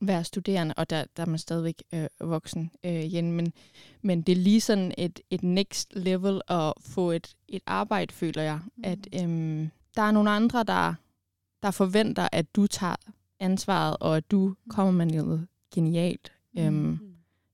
være 0.02 0.24
studerende, 0.24 0.74
og 0.78 0.90
der, 0.90 1.06
der 1.18 1.24
er 1.24 1.28
man 1.28 1.40
stadigvæk 1.40 1.84
øh, 1.94 2.08
voksen 2.20 2.72
øh, 2.84 3.04
igen, 3.04 3.32
men, 3.32 3.54
men 4.02 4.22
det 4.22 4.32
er 4.32 4.36
lige 4.42 4.62
sådan 4.62 4.94
et, 4.98 5.20
et 5.30 5.44
next 5.44 5.94
level 5.96 6.42
at 6.48 6.74
få 6.80 7.12
et, 7.12 7.36
et 7.48 7.62
arbejde, 7.66 8.14
føler 8.14 8.42
jeg. 8.42 8.60
Mm. 8.76 8.84
At 8.84 9.00
øhm, 9.22 9.70
der 9.96 10.02
er 10.02 10.12
nogle 10.12 10.30
andre, 10.30 10.64
der, 10.64 10.94
der 11.64 11.72
forventer, 11.72 12.30
at 12.32 12.56
du 12.56 12.68
tager 12.68 12.96
ansvaret, 13.40 13.98
og 14.00 14.18
at 14.18 14.32
du 14.32 14.56
kommer 14.70 14.92
med 14.92 15.06
noget 15.06 15.48
genialt. 15.74 16.32
Mm. 16.54 16.62
Øhm, 16.62 17.00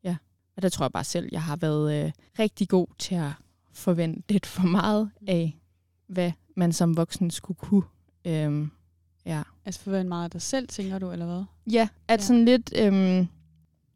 ja, 0.04 0.18
og 0.56 0.62
der 0.62 0.70
tror 0.70 0.86
jeg 0.86 0.92
bare 0.92 1.04
selv, 1.04 1.30
jeg 1.32 1.44
har 1.44 1.56
været 1.56 2.06
øh, 2.06 2.12
rigtig 2.40 2.70
god 2.70 2.88
til 3.00 3.16
at 3.16 3.32
forvente 3.72 4.34
lidt 4.34 4.46
for 4.46 4.68
meget 4.68 5.10
af, 5.28 5.58
hvad 6.08 6.32
man 6.58 6.72
som 6.74 6.98
voksen 6.98 7.32
skulle 7.32 7.58
kunne. 7.58 7.84
Øhm, 8.26 8.72
ja. 9.26 9.42
Altså 9.66 9.82
forvente 9.82 10.10
meget 10.10 10.24
af 10.24 10.32
dig 10.32 10.42
selv, 10.42 10.68
tænker 10.68 11.00
du, 11.00 11.12
eller 11.12 11.26
hvad? 11.26 11.44
Ja, 11.74 11.88
at 12.08 12.20
Ja. 12.20 12.24
sådan 12.26 12.46
lidt... 12.46 12.74
Øhm, 12.80 13.28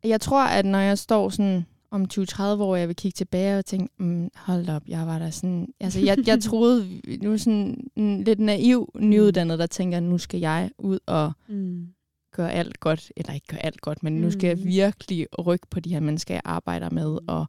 jeg 0.04 0.22
tror, 0.22 0.44
at 0.44 0.66
når 0.66 0.80
jeg 0.80 0.98
står 0.98 1.30
sådan 1.30 1.66
om 1.92 2.06
20-30 2.14 2.42
år, 2.44 2.76
jeg 2.76 2.88
vil 2.88 2.96
kigge 2.96 3.16
tilbage 3.16 3.58
og 3.60 3.66
tænke, 3.66 3.94
mm, 4.04 4.30
hold 4.36 4.70
op, 4.70 4.84
jeg 4.88 5.08
var 5.08 5.20
der 5.20 5.30
sådan... 5.30 5.68
Altså, 5.80 6.00
jeg, 6.00 6.18
jeg 6.28 6.42
troede, 6.50 7.02
nu 7.22 7.38
sådan 7.38 7.88
en 7.96 8.24
lidt 8.24 8.40
naiv, 8.40 8.92
nyuddannet, 9.00 9.60
der 9.60 9.68
tænker, 9.68 10.00
nu 10.00 10.18
skal 10.18 10.40
jeg 10.40 10.72
ud 10.78 11.00
og 11.06 11.32
Mm. 11.50 11.88
gøre 12.36 12.52
alt 12.52 12.80
godt. 12.80 13.12
Eller 13.18 13.34
ikke 13.34 13.48
gøre 13.48 13.66
alt 13.66 13.82
godt, 13.82 14.04
men 14.04 14.14
nu 14.22 14.32
skal 14.32 14.48
jeg 14.48 14.58
Mm. 14.58 14.66
virkelig 14.66 15.28
rykke 15.46 15.68
på 15.70 15.80
de 15.80 15.90
her 15.94 16.00
mennesker, 16.00 16.34
jeg 16.34 16.42
arbejder 16.46 16.90
med. 16.90 17.18
Og, 17.28 17.46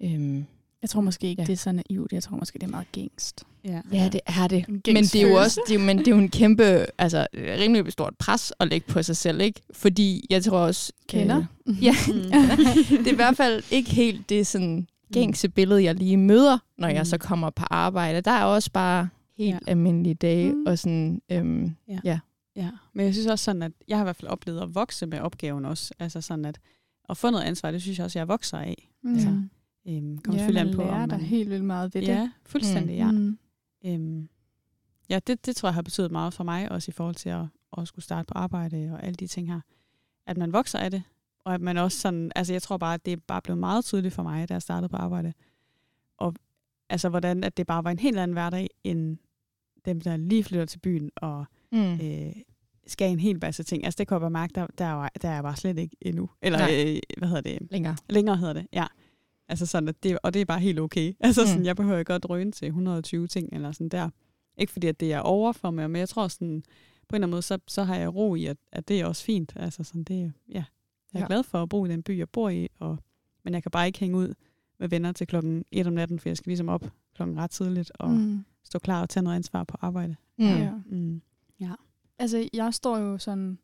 øhm, 0.00 0.46
Jeg 0.82 0.90
tror 0.90 1.00
måske 1.00 1.26
ikke, 1.28 1.42
Ja. 1.42 1.46
det 1.46 1.52
er 1.52 1.56
så 1.56 1.72
naivt. 1.72 2.12
Jeg 2.12 2.22
tror 2.22 2.36
måske, 2.36 2.58
det 2.58 2.66
er 2.66 2.70
meget 2.70 2.92
gængst. 2.92 3.44
Ja. 3.64 3.80
ja, 3.92 4.08
det 4.12 4.20
er 4.26 4.48
det. 4.48 4.64
En 4.68 4.82
Men 4.86 4.96
det 5.04 5.14
er 5.14 5.28
jo 5.28 5.34
også 5.34 5.60
det 5.68 5.74
er, 5.74 5.78
men 5.78 5.98
det 5.98 6.06
er 6.08 6.10
jo 6.12 6.18
en 6.18 6.28
kæmpe, 6.28 6.86
altså 6.98 7.26
rimelig 7.34 7.92
stort 7.92 8.14
pres 8.18 8.52
at 8.60 8.68
lægge 8.68 8.86
på 8.92 9.02
sig 9.02 9.16
selv, 9.16 9.40
ikke? 9.40 9.60
Fordi 9.72 10.26
jeg 10.30 10.44
tror 10.44 10.58
også... 10.58 10.92
Kender. 11.08 11.44
Øh, 11.68 11.82
ja, 11.84 11.94
Mm. 12.08 12.14
det 12.98 13.06
er 13.06 13.12
i 13.12 13.14
hvert 13.14 13.36
fald 13.36 13.62
ikke 13.70 13.90
helt 13.90 14.28
det 14.28 14.46
sådan 14.46 14.86
gængse 15.12 15.48
billede, 15.48 15.84
jeg 15.84 15.94
lige 15.94 16.16
møder, 16.16 16.58
når 16.78 16.88
jeg 16.88 17.00
Mm. 17.00 17.04
så 17.04 17.18
kommer 17.18 17.50
på 17.50 17.64
arbejde. 17.70 18.20
Der 18.20 18.30
er 18.30 18.44
også 18.44 18.70
bare 18.72 19.08
helt 19.38 19.54
Ja. 19.54 19.58
almindelige 19.66 20.14
dage, 20.14 20.52
mm. 20.52 20.64
og 20.66 20.78
sådan, 20.78 21.22
øhm, 21.32 21.74
Ja. 21.88 21.98
ja. 22.04 22.18
Ja, 22.56 22.70
men 22.94 23.06
jeg 23.06 23.14
synes 23.14 23.26
også 23.26 23.44
sådan, 23.44 23.62
at 23.62 23.72
jeg 23.88 23.96
har 23.98 24.04
i 24.04 24.06
hvert 24.06 24.16
fald 24.16 24.30
oplevet 24.30 24.60
at 24.62 24.74
vokse 24.74 25.06
med 25.06 25.18
opgaven 25.20 25.64
også. 25.64 25.94
Altså 25.98 26.20
sådan 26.20 26.44
at 26.44 26.58
at 27.08 27.16
få 27.16 27.30
noget 27.30 27.44
ansvar, 27.44 27.70
det 27.70 27.82
synes 27.82 27.98
jeg 27.98 28.04
også, 28.04 28.18
jeg 28.18 28.28
vokser 28.28 28.58
af. 28.58 28.88
Mm. 29.02 29.14
Altså, 29.14 29.42
Ja, 29.86 29.90
Øhm, 29.96 30.14
ja 30.14 30.20
kommer 30.24 30.38
selvfølgelig 30.38 30.64
man 30.64 30.68
an 30.72 30.76
på, 30.76 30.82
lærer 30.82 31.02
om 31.02 31.08
dig 31.08 31.18
man... 31.18 31.26
helt 31.26 31.50
vildt 31.50 31.64
meget 31.64 31.94
ved 31.94 32.00
det. 32.02 32.08
Ja, 32.08 32.30
fuldstændig, 32.46 32.94
ja. 32.96 33.10
Mm. 33.10 33.38
Øhm, 33.84 34.28
ja, 35.08 35.18
det, 35.26 35.46
det 35.46 35.56
tror 35.56 35.68
jeg 35.68 35.74
har 35.74 35.82
betydet 35.82 36.10
meget 36.12 36.34
for 36.34 36.44
mig, 36.44 36.72
også 36.72 36.90
i 36.90 36.92
forhold 36.92 37.14
til 37.14 37.28
at, 37.28 37.44
at 37.78 37.88
skulle 37.88 38.04
starte 38.04 38.26
på 38.26 38.34
arbejde 38.34 38.90
og 38.92 39.02
alle 39.06 39.14
de 39.14 39.26
ting 39.26 39.48
her. 39.52 39.60
At 40.26 40.36
man 40.36 40.52
vokser 40.52 40.78
af 40.78 40.90
det, 40.90 41.02
og 41.44 41.54
at 41.54 41.60
man 41.60 41.76
også 41.78 41.98
sådan, 41.98 42.32
altså 42.36 42.52
jeg 42.52 42.62
tror 42.62 42.76
bare, 42.76 42.94
at 42.94 43.04
det 43.06 43.12
er 43.12 43.16
bare 43.26 43.42
blevet 43.42 43.58
meget 43.58 43.84
tydeligt 43.84 44.14
for 44.14 44.22
mig, 44.22 44.48
da 44.48 44.54
jeg 44.54 44.62
startede 44.62 44.88
på 44.88 44.96
arbejde. 44.96 45.32
Og 46.18 46.34
altså 46.88 47.08
hvordan, 47.08 47.44
at 47.44 47.56
det 47.56 47.66
bare 47.66 47.84
var 47.84 47.90
en 47.90 47.98
helt 47.98 48.18
anden 48.18 48.32
hverdag, 48.32 48.68
end 48.84 49.18
dem, 49.84 50.00
der 50.00 50.16
lige 50.16 50.44
flytter 50.44 50.66
til 50.66 50.78
byen 50.78 51.10
og 51.16 51.44
Mm. 51.72 51.92
øh, 51.94 52.32
skal 52.86 53.12
en 53.12 53.20
hel 53.20 53.38
masse 53.42 53.62
ting. 53.62 53.84
Altså 53.84 53.98
det 53.98 54.08
kan 54.08 54.14
jeg 54.14 54.20
bare 54.20 54.30
mærke, 54.30 54.52
der, 54.54 54.66
der, 54.78 54.90
var, 54.90 55.10
der 55.22 55.28
er 55.28 55.34
jeg 55.34 55.42
bare 55.42 55.56
slet 55.56 55.78
ikke 55.78 55.96
endnu. 56.00 56.30
Eller 56.42 56.58
Nej. 56.58 56.84
øh, 56.94 57.00
hvad 57.18 57.28
hedder 57.28 57.42
det? 57.58 57.70
Længere. 57.70 57.96
Længere 58.08 58.36
hedder 58.36 58.52
det, 58.52 58.66
ja. 58.72 58.86
Altså 59.50 59.66
sådan, 59.66 59.88
at 59.88 60.02
det, 60.02 60.18
og 60.22 60.34
det 60.34 60.40
er 60.42 60.44
bare 60.44 60.60
helt 60.60 60.78
okay. 60.80 61.12
Altså 61.20 61.46
sådan, 61.46 61.58
Mm. 61.60 61.64
jeg 61.66 61.76
behøver 61.76 61.98
ikke 61.98 62.12
at 62.12 62.22
drøne 62.22 62.52
til 62.52 62.66
120 62.66 63.26
ting 63.26 63.48
eller 63.52 63.72
sådan 63.72 63.88
der. 63.88 64.10
Ikke 64.56 64.72
fordi, 64.72 64.86
at 64.86 65.00
det 65.00 65.12
er 65.12 65.20
over 65.20 65.52
for 65.52 65.70
mig, 65.70 65.90
men 65.90 65.98
jeg 66.00 66.08
tror 66.08 66.28
sådan, 66.28 66.62
på 67.08 67.16
en 67.16 67.16
eller 67.16 67.26
anden 67.26 67.30
måde, 67.30 67.42
så, 67.42 67.58
så 67.68 67.82
har 67.84 67.96
jeg 67.96 68.14
ro 68.14 68.34
i, 68.34 68.46
at, 68.46 68.56
at 68.72 68.88
det 68.88 69.00
er 69.00 69.06
også 69.06 69.24
fint. 69.24 69.52
Altså 69.56 69.84
sådan, 69.84 70.04
det, 70.04 70.22
er- 70.22 70.30
ja. 70.48 70.64
Jeg 71.14 71.18
er 71.18 71.20
Ja. 71.20 71.26
glad 71.26 71.42
for 71.42 71.62
at 71.62 71.68
bo 71.68 71.84
i 71.84 71.88
den 71.88 72.02
by, 72.02 72.18
jeg 72.18 72.28
bor 72.28 72.48
i, 72.48 72.68
og, 72.78 72.98
men 73.44 73.54
jeg 73.54 73.62
kan 73.62 73.70
bare 73.70 73.86
ikke 73.86 73.98
hænge 74.00 74.16
ud 74.16 74.34
med 74.78 74.88
venner 74.88 75.12
til 75.12 75.26
klokken 75.26 75.64
1 75.72 75.86
om 75.86 75.92
natten, 75.92 76.18
for 76.18 76.28
jeg 76.28 76.36
skal 76.36 76.50
ligesom 76.50 76.68
op 76.68 76.84
klokken 77.14 77.36
ret 77.38 77.50
tidligt 77.50 77.92
og 77.94 78.10
mm. 78.10 78.44
Stå 78.64 78.78
klar 78.78 79.02
og 79.02 79.08
tage 79.08 79.24
noget 79.24 79.36
ansvar 79.36 79.64
på 79.64 79.76
arbejde. 79.80 80.16
Mm. 80.38 80.44
Ja. 80.46 80.70
Mm. 80.86 81.22
Altså, 82.18 82.48
jeg 82.52 82.74
står 82.74 82.98
jo 82.98 83.18
sådan... 83.18 83.58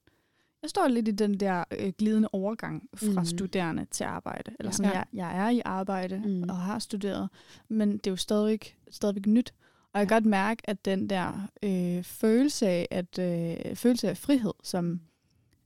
Jeg 0.63 0.71
står 0.71 0.89
lidt 0.89 1.09
i 1.09 1.11
den 1.11 1.41
der 1.41 1.65
øh, 1.79 1.93
glidende 1.99 2.29
overgang 2.33 2.89
fra 2.95 3.21
mm. 3.21 3.27
studerende 3.27 3.87
til 3.91 4.05
arbejde. 4.05 4.53
Eller 4.59 4.69
Ja. 4.71 4.73
sådan, 4.73 4.93
Ja. 4.93 4.99
jeg, 4.99 5.07
jeg 5.13 5.39
er 5.47 5.51
i 5.51 5.63
arbejde 5.65 6.23
Mm. 6.25 6.43
og 6.43 6.57
har 6.57 6.79
studeret, 6.79 7.29
men 7.69 7.93
det 7.93 8.07
er 8.07 8.11
jo 8.11 8.17
stadigvæk, 8.17 8.77
stadigvæk 8.91 9.27
nyt. 9.27 9.55
Og 9.93 10.01
jeg 10.01 10.09
kan 10.09 10.15
godt 10.17 10.27
mærke, 10.27 10.71
at 10.71 10.85
den 10.85 11.11
der 11.11 11.49
øh, 11.63 12.03
følelse, 12.03 12.67
af, 12.69 12.89
at, 12.91 13.19
øh, 13.19 13.77
følelse 13.77 14.09
af 14.09 14.17
frihed, 14.17 14.53
som 14.63 15.01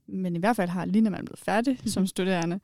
men 0.07 0.35
i 0.35 0.39
hvert 0.39 0.55
fald 0.55 0.69
har 0.69 0.85
lige 0.85 1.01
når 1.01 1.11
man 1.11 1.19
er 1.19 1.25
blevet 1.25 1.39
færdig 1.39 1.77
mm. 1.81 1.87
som 1.87 2.07
studerende, 2.07 2.59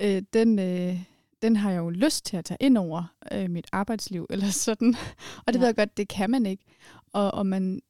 øh, 0.00 0.22
den, 0.32 0.58
øh, 0.58 1.00
den 1.42 1.56
har 1.56 1.70
jeg 1.70 1.78
jo 1.78 1.90
lyst 1.90 2.24
til 2.26 2.36
at 2.36 2.44
tage 2.44 2.58
ind 2.60 2.78
over 2.78 3.14
øh, 3.32 3.50
mit 3.50 3.66
arbejdsliv, 3.72 4.26
eller 4.30 4.46
sådan. 4.50 4.94
og 5.46 5.52
det 5.52 5.54
ja. 5.54 5.58
ved 5.58 5.66
jeg 5.66 5.76
godt, 5.76 5.96
det 5.96 6.08
kan 6.08 6.30
man 6.30 6.46
ikke. 6.46 6.64
Og, 7.12 7.34
og 7.34 7.46
man 7.46 7.80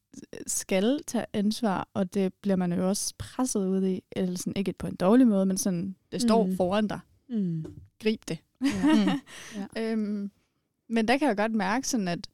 skal 0.46 1.00
tage 1.06 1.26
ansvar, 1.32 1.88
og 1.94 2.14
det 2.14 2.34
bliver 2.34 2.56
man 2.56 2.72
jo 2.72 2.88
også 2.88 3.14
presset 3.18 3.66
ud 3.66 3.86
i, 3.86 4.02
eller 4.12 4.38
sådan, 4.38 4.52
ikke 4.56 4.72
på 4.72 4.86
en 4.86 4.96
dårlig 4.96 5.26
måde, 5.26 5.46
men 5.46 5.58
sådan, 5.58 5.96
det 6.12 6.22
står 6.22 6.46
mm. 6.46 6.56
foran 6.56 6.86
dig. 6.86 7.00
Mm. 7.28 7.64
Grib 8.02 8.20
det. 8.28 8.38
Ja. 8.64 8.94
Mm. 8.94 9.10
ja. 9.76 9.92
øhm, 9.92 10.30
men 10.88 11.08
der 11.08 11.18
kan 11.18 11.28
jeg 11.28 11.36
godt 11.36 11.52
mærke 11.52 11.88
sådan, 11.88 12.08
at, 12.08 12.28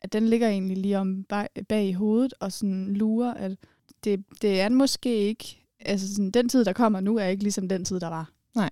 at 0.00 0.12
den 0.12 0.28
ligger 0.28 0.48
egentlig 0.48 0.76
lige 0.76 0.98
om 0.98 1.24
bag, 1.24 1.48
bag 1.68 1.88
i 1.88 1.92
hovedet, 1.92 2.34
og 2.40 2.52
sådan 2.52 2.94
lurer, 2.94 3.34
at 3.34 3.56
det, 4.04 4.24
det 4.42 4.60
er 4.60 4.68
måske 4.68 5.16
ikke, 5.16 5.66
altså 5.80 6.14
sådan, 6.14 6.30
den 6.30 6.48
tid, 6.48 6.64
der 6.64 6.72
kommer 6.72 7.00
nu, 7.00 7.16
er 7.16 7.26
ikke 7.26 7.42
ligesom 7.42 7.68
den 7.68 7.84
tid, 7.84 8.00
der 8.00 8.08
var. 8.08 8.32
Nej. 8.54 8.70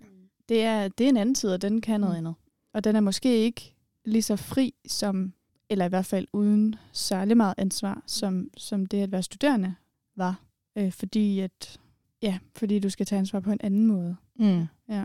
Det 0.48 0.62
er, 0.62 0.88
det 0.88 1.04
er 1.04 1.08
en 1.08 1.16
anden 1.16 1.34
tid, 1.34 1.50
og 1.50 1.62
den 1.62 1.80
kan 1.80 2.00
noget 2.00 2.14
mm. 2.14 2.18
andet. 2.18 2.34
Og 2.72 2.84
den 2.84 2.96
er 2.96 3.00
måske 3.00 3.36
ikke 3.36 3.74
lige 4.04 4.22
så 4.22 4.36
fri 4.36 4.74
som, 4.86 5.32
eller 5.70 5.84
i 5.84 5.88
hvert 5.88 6.06
fald 6.06 6.26
uden 6.32 6.74
særlig 6.92 7.36
meget 7.36 7.54
ansvar, 7.56 8.02
som, 8.06 8.50
som 8.56 8.86
det 8.86 9.02
at 9.02 9.12
være 9.12 9.22
studerende 9.22 9.74
var. 10.16 10.40
Øh, 10.76 10.92
fordi 10.92 11.40
at, 11.40 11.80
ja, 12.22 12.38
fordi 12.56 12.78
du 12.78 12.90
skal 12.90 13.06
tage 13.06 13.18
ansvar 13.18 13.40
på 13.40 13.50
en 13.50 13.60
anden 13.62 13.86
måde. 13.86 14.16
Mm. 14.36 14.66
Ja. 14.88 15.04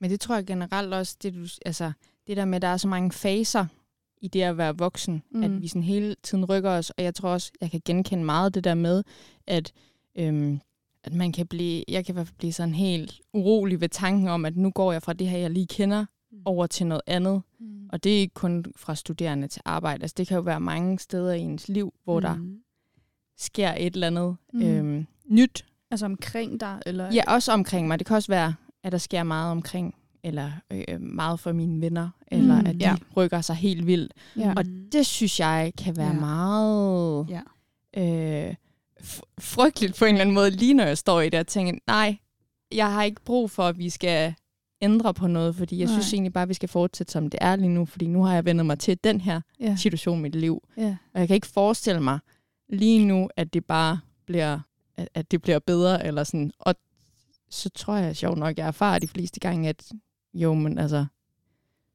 Men 0.00 0.10
det 0.10 0.20
tror 0.20 0.34
jeg 0.34 0.46
generelt 0.46 0.94
også, 0.94 1.16
det, 1.22 1.34
du, 1.34 1.46
altså, 1.66 1.92
det 2.26 2.36
der 2.36 2.44
med, 2.44 2.56
at 2.56 2.62
der 2.62 2.68
er 2.68 2.76
så 2.76 2.88
mange 2.88 3.12
faser 3.12 3.66
i 4.20 4.28
det 4.28 4.42
at 4.42 4.58
være 4.58 4.78
voksen, 4.78 5.22
mm. 5.30 5.42
at 5.42 5.62
vi 5.62 5.68
sådan 5.68 5.82
hele 5.82 6.16
tiden 6.22 6.44
rykker 6.44 6.70
os, 6.70 6.90
og 6.90 7.04
jeg 7.04 7.14
tror 7.14 7.28
også, 7.28 7.52
jeg 7.60 7.70
kan 7.70 7.80
genkende 7.84 8.24
meget 8.24 8.54
det 8.54 8.64
der 8.64 8.74
med, 8.74 9.02
at, 9.46 9.72
øhm, 10.14 10.60
at 11.04 11.12
man 11.12 11.32
kan 11.32 11.46
blive, 11.46 11.84
jeg 11.88 12.06
kan 12.06 12.12
i 12.12 12.14
hvert 12.14 12.26
fald 12.26 12.38
blive 12.38 12.52
sådan 12.52 12.74
helt 12.74 13.20
urolig 13.32 13.80
ved 13.80 13.88
tanken 13.88 14.28
om, 14.28 14.44
at 14.44 14.56
nu 14.56 14.70
går 14.70 14.92
jeg 14.92 15.02
fra 15.02 15.12
det 15.12 15.28
her, 15.28 15.38
jeg 15.38 15.50
lige 15.50 15.66
kender, 15.66 16.04
mm. 16.34 16.42
over 16.44 16.66
til 16.66 16.86
noget 16.86 17.02
andet. 17.06 17.42
Mm. 17.60 17.88
Og 17.92 18.04
det 18.04 18.16
er 18.16 18.20
ikke 18.20 18.34
kun 18.34 18.64
fra 18.76 18.94
studerende 18.94 19.48
til 19.48 19.62
arbejde. 19.64 20.02
Altså, 20.02 20.14
det 20.16 20.28
kan 20.28 20.34
jo 20.34 20.40
være 20.40 20.60
mange 20.60 20.98
steder 20.98 21.32
i 21.32 21.40
ens 21.40 21.68
liv, 21.68 21.94
hvor 22.04 22.20
mm. 22.20 22.22
der 22.22 22.36
sker 23.38 23.74
et 23.78 23.94
eller 23.94 24.06
andet 24.06 24.36
mm. 24.52 24.62
øhm, 24.62 25.06
nyt. 25.26 25.64
Altså 25.90 26.06
omkring 26.06 26.60
dig? 26.60 26.82
Eller? 26.86 27.12
Ja, 27.12 27.22
også 27.26 27.52
omkring 27.52 27.88
mig. 27.88 27.98
Det 27.98 28.06
kan 28.06 28.16
også 28.16 28.32
være, 28.32 28.54
at 28.82 28.92
der 28.92 28.98
sker 28.98 29.22
meget 29.22 29.50
omkring 29.50 29.94
eller 30.24 30.50
øh, 30.70 31.00
meget 31.00 31.40
for 31.40 31.52
mine 31.52 31.80
venner, 31.80 32.10
eller 32.28 32.60
mm, 32.60 32.66
at 32.66 32.74
de 32.74 32.84
ja. 32.84 32.96
rykker 33.16 33.40
sig 33.40 33.56
helt 33.56 33.86
vildt. 33.86 34.12
Ja. 34.36 34.52
Og 34.56 34.64
det 34.92 35.06
synes 35.06 35.40
jeg 35.40 35.72
kan 35.78 35.96
være 35.96 36.06
ja. 36.06 36.20
meget 36.20 37.26
ja. 37.30 37.40
Øh, 38.48 38.54
frygteligt 39.40 39.98
på 39.98 40.04
en 40.04 40.08
eller 40.08 40.20
anden 40.20 40.34
måde, 40.34 40.50
lige 40.50 40.74
når 40.74 40.84
jeg 40.84 40.98
står 40.98 41.20
i 41.20 41.28
det 41.28 41.40
og 41.40 41.46
tænker, 41.46 41.74
nej, 41.86 42.16
jeg 42.72 42.92
har 42.92 43.02
ikke 43.02 43.20
brug 43.24 43.50
for, 43.50 43.62
at 43.62 43.78
vi 43.78 43.90
skal 43.90 44.34
ændre 44.84 45.14
på 45.14 45.26
noget, 45.26 45.54
fordi 45.56 45.78
jeg 45.78 45.86
nej. 45.86 45.92
synes 45.92 46.12
egentlig 46.12 46.32
bare, 46.32 46.42
at 46.42 46.48
vi 46.48 46.54
skal 46.54 46.68
fortsætte, 46.68 47.12
som 47.12 47.30
det 47.30 47.38
er 47.40 47.56
lige 47.56 47.68
nu, 47.68 47.84
fordi 47.84 48.06
nu 48.06 48.22
har 48.22 48.34
jeg 48.34 48.44
vendt 48.44 48.66
mig 48.66 48.78
til 48.78 48.98
den 49.04 49.20
her 49.20 49.40
ja. 49.60 49.76
situation 49.76 50.18
i 50.18 50.22
mit 50.22 50.34
liv. 50.34 50.68
Ja. 50.76 50.96
Og 51.14 51.20
jeg 51.20 51.28
kan 51.28 51.34
ikke 51.34 51.46
forestille 51.46 52.00
mig 52.00 52.18
lige 52.68 53.06
nu, 53.06 53.28
at 53.36 53.54
det 53.54 53.64
bare 53.64 54.00
bliver, 54.26 54.60
at, 54.96 55.08
at 55.14 55.30
det 55.30 55.42
bliver 55.42 55.58
bedre, 55.58 56.06
eller 56.06 56.24
sådan. 56.24 56.52
Og 56.58 56.74
så 57.50 57.70
tror 57.70 57.96
jeg 57.96 58.16
sjovt 58.16 58.38
nok, 58.38 58.58
jeg 58.58 58.66
erfarer 58.66 58.98
de 58.98 59.08
fleste 59.08 59.40
gange, 59.40 59.68
at 59.68 59.92
jo, 60.34 60.54
men 60.54 60.78
altså, 60.78 61.06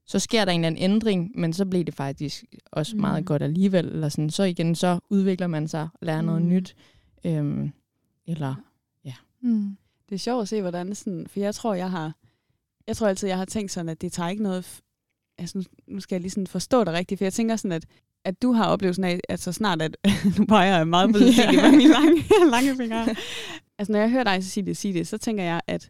så 0.05 0.19
sker 0.19 0.46
der 0.46 0.51
en 0.51 0.60
eller 0.60 0.67
anden 0.67 0.84
ændring, 0.91 1.31
men 1.36 1.53
så 1.53 1.65
bliver 1.65 1.86
det 1.86 1.93
faktisk 1.93 2.43
også 2.72 2.96
mm. 2.96 3.01
meget 3.01 3.25
godt 3.25 3.41
alligevel. 3.41 3.86
Eller 3.86 4.10
sådan. 4.10 4.29
Så 4.29 4.43
igen, 4.43 4.75
så 4.75 5.00
udvikler 5.10 5.48
man 5.48 5.67
sig 5.67 5.81
og 5.93 6.05
lærer 6.05 6.22
mm. 6.22 6.27
noget 6.27 6.41
nyt. 6.41 6.75
Øhm, 7.24 7.72
eller, 8.27 8.55
ja. 9.05 9.13
Mm. 9.41 9.77
Det 10.10 10.15
er 10.15 10.19
sjovt 10.19 10.41
at 10.41 10.50
se, 10.50 10.62
hvordan 10.62 10.96
sådan, 10.96 11.27
for 11.27 11.39
jeg 11.39 11.55
tror, 11.55 11.74
jeg 11.74 11.91
har, 11.91 12.15
jeg 12.89 12.98
tror 12.98 13.08
altid, 13.08 13.27
jeg 13.27 13.38
har 13.38 13.46
tænkt 13.46 13.72
sådan, 13.72 13.89
at 13.89 14.01
det 14.01 14.12
tager 14.12 14.29
ikke 14.29 14.43
noget, 14.43 14.81
altså 15.37 15.68
nu, 15.87 16.00
skal 16.00 16.16
jeg 16.16 16.22
lige 16.22 16.31
sådan 16.31 16.48
forstå 16.48 16.83
det 16.83 16.94
rigtigt, 16.94 17.18
for 17.18 17.25
jeg 17.25 17.33
tænker 17.33 17.55
sådan, 17.55 17.72
at, 17.72 17.85
at 18.25 18.42
du 18.42 18.51
har 18.51 18.66
oplevelsen 18.66 19.03
af, 19.03 19.20
at 19.29 19.40
så 19.40 19.51
snart, 19.51 19.81
at 19.81 19.98
nu 20.37 20.46
peger 20.46 20.77
jeg 20.77 20.87
meget 20.87 21.14
på 21.14 21.20
det, 21.20 21.35
med 21.37 21.72
mine 21.72 21.94
lange, 21.94 22.24
lange 22.55 22.75
fingre. 22.75 23.07
Altså 23.79 23.92
når 23.92 24.00
jeg 24.00 24.09
hører 24.11 24.24
dig 24.24 24.66
det, 24.66 24.77
sige 24.77 24.94
det, 24.94 25.07
så 25.07 25.18
tænker 25.18 25.44
jeg, 25.44 25.61
at 25.68 25.90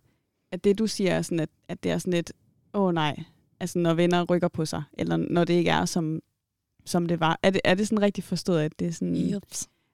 at 0.51 0.63
det, 0.63 0.79
du 0.79 0.87
siger, 0.87 1.11
er 1.11 1.21
sådan, 1.21 1.39
at, 1.39 1.49
at 1.67 1.83
det 1.83 1.91
er 1.91 1.97
sådan 1.97 2.13
et, 2.13 2.31
åh 2.73 2.83
oh, 2.83 2.93
nej, 2.93 3.23
altså 3.59 3.79
når 3.79 3.93
venner 3.93 4.25
rykker 4.29 4.47
på 4.47 4.65
sig, 4.65 4.83
eller 4.93 5.17
når 5.17 5.43
det 5.43 5.53
ikke 5.53 5.71
er, 5.71 5.85
som, 5.85 6.19
som 6.85 7.05
det 7.05 7.19
var. 7.19 7.39
Er 7.43 7.49
det, 7.49 7.61
er 7.63 7.75
det 7.75 7.87
sådan 7.87 8.01
rigtig 8.01 8.23
forstået, 8.23 8.61
at 8.61 8.79
det 8.79 8.87
er 8.87 8.91
sådan... 8.91 9.15
Yep. 9.15 9.43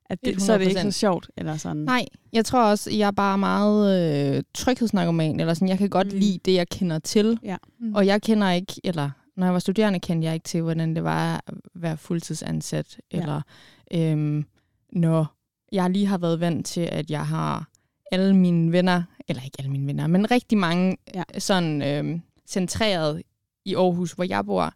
At 0.09 0.25
det, 0.25 0.41
så 0.41 0.53
er 0.53 0.57
det 0.57 0.67
ikke 0.67 0.81
så 0.81 0.91
sjovt, 0.91 1.29
eller 1.37 1.57
sådan? 1.57 1.77
Nej, 1.81 2.05
jeg 2.33 2.45
tror 2.45 2.63
også, 2.63 2.91
jeg 2.91 3.07
er 3.07 3.11
bare 3.11 3.37
meget 3.37 4.35
øh, 4.37 4.43
tryghedsnarkoman, 4.53 5.39
eller 5.39 5.53
sådan, 5.53 5.67
jeg 5.67 5.77
kan 5.77 5.89
godt 5.89 6.13
mm. 6.13 6.19
lide 6.19 6.39
det, 6.45 6.53
jeg 6.53 6.69
kender 6.69 6.99
til. 6.99 7.39
Ja. 7.43 7.57
Mm. 7.79 7.95
Og 7.95 8.05
jeg 8.05 8.21
kender 8.21 8.51
ikke, 8.51 8.73
eller 8.83 9.09
når 9.37 9.45
jeg 9.45 9.53
var 9.53 9.59
studerende, 9.59 9.99
kendte 9.99 10.25
jeg 10.25 10.33
ikke 10.33 10.43
til, 10.43 10.61
hvordan 10.61 10.95
det 10.95 11.03
var 11.03 11.43
at 11.47 11.53
være 11.75 11.97
fuldtidsansat, 11.97 12.97
ja. 13.13 13.19
eller 13.19 13.41
øhm, 13.93 14.45
når 14.91 15.35
jeg 15.71 15.89
lige 15.89 16.05
har 16.05 16.17
været 16.17 16.39
vant 16.39 16.65
til, 16.65 16.81
at 16.81 17.11
jeg 17.11 17.27
har 17.27 17.69
alle 18.11 18.35
mine 18.35 18.71
venner, 18.71 19.03
eller 19.27 19.43
ikke 19.43 19.55
alle 19.59 19.71
mine 19.71 19.87
venner, 19.87 20.07
men 20.07 20.31
rigtig 20.31 20.57
mange 20.57 20.97
ja. 21.15 21.23
sådan 21.37 21.81
øh, 21.81 22.19
centreret 22.47 23.21
i 23.65 23.75
Aarhus, 23.75 24.11
hvor 24.11 24.23
jeg 24.23 24.45
bor, 24.45 24.73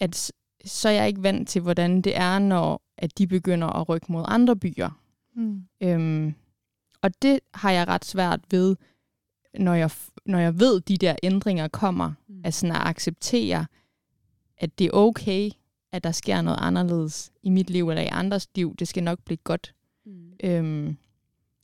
at 0.00 0.32
så 0.64 0.88
er 0.88 0.92
jeg 0.92 1.08
ikke 1.08 1.22
vant 1.22 1.48
til, 1.48 1.62
hvordan 1.62 2.02
det 2.02 2.16
er, 2.16 2.38
når 2.38 2.82
at 2.98 3.18
de 3.18 3.26
begynder 3.26 3.68
at 3.68 3.88
rykke 3.88 4.12
mod 4.12 4.24
andre 4.28 4.56
byer. 4.56 4.90
Mm. 5.34 5.62
Øhm, 5.82 6.34
og 7.02 7.22
det 7.22 7.40
har 7.54 7.70
jeg 7.70 7.88
ret 7.88 8.04
svært 8.04 8.40
ved, 8.50 8.76
når 9.58 9.74
jeg, 9.74 9.90
når 10.26 10.38
jeg 10.38 10.60
ved, 10.60 10.76
at 10.76 10.88
de 10.88 10.96
der 10.96 11.16
ændringer 11.22 11.68
kommer, 11.68 12.12
mm. 12.28 12.40
at 12.44 12.54
sådan 12.54 12.76
at 12.76 12.82
acceptere, 12.82 13.66
at 14.58 14.78
det 14.78 14.86
er 14.86 14.90
okay, 14.92 15.50
at 15.92 16.04
der 16.04 16.12
sker 16.12 16.42
noget 16.42 16.58
anderledes 16.60 17.32
i 17.42 17.50
mit 17.50 17.70
liv 17.70 17.88
eller 17.88 18.02
i 18.02 18.08
andres 18.12 18.48
liv. 18.54 18.76
Det 18.78 18.88
skal 18.88 19.02
nok 19.02 19.18
blive 19.24 19.38
godt. 19.44 19.74
Mm. 20.06 20.32
Øhm, 20.44 20.96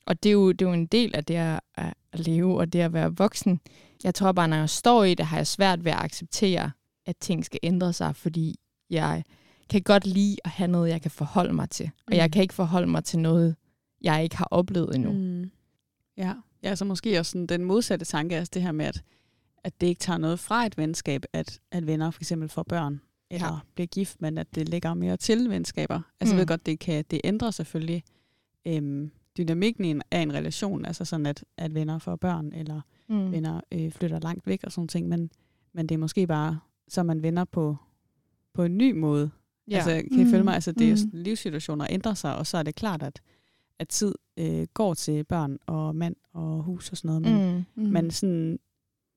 og 0.05 0.23
det 0.23 0.29
er, 0.29 0.33
jo, 0.33 0.51
det 0.51 0.61
er 0.61 0.69
jo 0.69 0.73
en 0.73 0.85
del 0.85 1.15
af 1.15 1.25
det 1.25 1.35
at, 1.35 1.59
at 1.75 1.93
leve 2.13 2.59
og 2.59 2.73
det 2.73 2.79
at 2.79 2.93
være 2.93 3.17
voksen. 3.17 3.59
Jeg 4.03 4.15
tror 4.15 4.31
bare, 4.31 4.47
når 4.47 4.57
jeg 4.57 4.69
står 4.69 5.03
i 5.03 5.13
det, 5.13 5.25
har 5.25 5.37
jeg 5.37 5.47
svært 5.47 5.85
ved 5.85 5.91
at 5.91 5.99
acceptere, 5.99 6.71
at 7.05 7.17
ting 7.17 7.45
skal 7.45 7.59
ændre 7.63 7.93
sig, 7.93 8.15
fordi 8.15 8.59
jeg 8.89 9.23
kan 9.69 9.81
godt 9.81 10.05
lide 10.05 10.37
at 10.43 10.51
have 10.51 10.67
noget, 10.67 10.89
jeg 10.89 11.01
kan 11.01 11.11
forholde 11.11 11.53
mig 11.53 11.69
til. 11.69 11.85
Og 11.85 12.11
mm. 12.11 12.17
jeg 12.17 12.31
kan 12.31 12.41
ikke 12.41 12.53
forholde 12.53 12.87
mig 12.87 13.03
til 13.03 13.19
noget, 13.19 13.55
jeg 14.01 14.23
ikke 14.23 14.37
har 14.37 14.47
oplevet 14.51 14.95
endnu. 14.95 15.11
Mm. 15.11 15.51
Ja. 16.17 16.33
ja, 16.63 16.75
så 16.75 16.85
måske 16.85 17.19
også 17.19 17.31
sådan 17.31 17.47
den 17.47 17.63
modsatte 17.63 18.05
tanke, 18.05 18.35
altså 18.35 18.51
det 18.53 18.61
her 18.61 18.71
med, 18.71 18.85
at, 18.85 19.03
at 19.63 19.81
det 19.81 19.87
ikke 19.87 19.99
tager 19.99 20.17
noget 20.17 20.39
fra 20.39 20.65
et 20.65 20.77
venskab, 20.77 21.23
at, 21.33 21.59
at 21.71 21.87
venner 21.87 22.11
for 22.11 22.21
eksempel 22.21 22.49
får 22.49 22.63
børn, 22.63 23.01
eller 23.31 23.47
ja. 23.47 23.59
bliver 23.75 23.87
gift, 23.87 24.21
men 24.21 24.37
at 24.37 24.55
det 24.55 24.69
lægger 24.69 24.93
mere 24.93 25.17
til 25.17 25.49
venskaber. 25.49 26.01
Altså 26.19 26.33
mm. 26.33 26.37
jeg 26.37 26.41
ved 26.41 26.47
godt, 26.47 26.65
det 26.65 26.79
kan 26.79 27.05
det 27.11 27.21
ændrer 27.23 27.51
selvfølgelig 27.51 28.03
øhm, 28.67 29.11
dynamikken 29.37 29.85
i 29.85 29.89
en, 29.89 30.01
af 30.11 30.19
en 30.19 30.33
relation, 30.33 30.85
altså 30.85 31.05
sådan, 31.05 31.25
at, 31.25 31.45
at 31.57 31.73
venner 31.75 31.99
får 31.99 32.15
børn, 32.15 32.53
eller 32.53 32.81
mm. 33.09 33.31
venner 33.31 33.61
øh, 33.71 33.91
flytter 33.91 34.19
langt 34.19 34.47
væk 34.47 34.59
og 34.63 34.71
sådan 34.71 34.87
ting, 34.87 35.07
men, 35.07 35.29
men 35.73 35.89
det 35.89 35.95
er 35.95 35.99
måske 35.99 36.27
bare, 36.27 36.59
så 36.87 37.03
man 37.03 37.23
venner 37.23 37.45
på, 37.45 37.77
på 38.59 38.63
en 38.63 38.77
ny 38.77 38.91
måde. 38.91 39.29
Ja. 39.69 39.75
Altså, 39.75 39.89
kan 39.89 40.23
mm. 40.23 40.27
I 40.27 40.31
følge 40.31 40.43
mig? 40.43 40.53
Altså, 40.53 40.71
det 40.71 40.91
er 40.91 40.95
mm. 41.05 41.09
livssituationer 41.13 41.87
ændrer 41.89 42.13
sig, 42.13 42.35
og 42.35 42.47
så 42.47 42.57
er 42.57 42.63
det 42.63 42.75
klart, 42.75 43.03
at, 43.03 43.21
at 43.79 43.87
tid 43.87 44.15
øh, 44.37 44.67
går 44.73 44.93
til 44.93 45.23
børn 45.23 45.57
og 45.65 45.95
mand 45.95 46.15
og 46.33 46.63
hus 46.63 46.91
og 46.91 46.97
sådan 46.97 47.07
noget. 47.07 47.21
Men, 47.21 47.55
mm. 47.75 47.83
Mm. 47.83 47.91
men 47.91 48.11
sådan, 48.11 48.59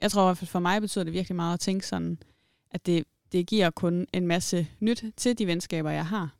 jeg 0.00 0.10
tror 0.10 0.22
i 0.22 0.26
hvert 0.26 0.38
fald 0.38 0.48
for 0.48 0.58
mig 0.58 0.80
betyder 0.80 1.04
det 1.04 1.12
virkelig 1.12 1.36
meget 1.36 1.54
at 1.54 1.60
tænke 1.60 1.86
sådan, 1.86 2.18
at 2.70 2.86
det, 2.86 3.04
det 3.32 3.46
giver 3.46 3.70
kun 3.70 4.06
en 4.12 4.26
masse 4.26 4.68
nyt 4.80 5.04
til 5.16 5.38
de 5.38 5.46
venskaber, 5.46 5.90
jeg 5.90 6.06
har, 6.06 6.36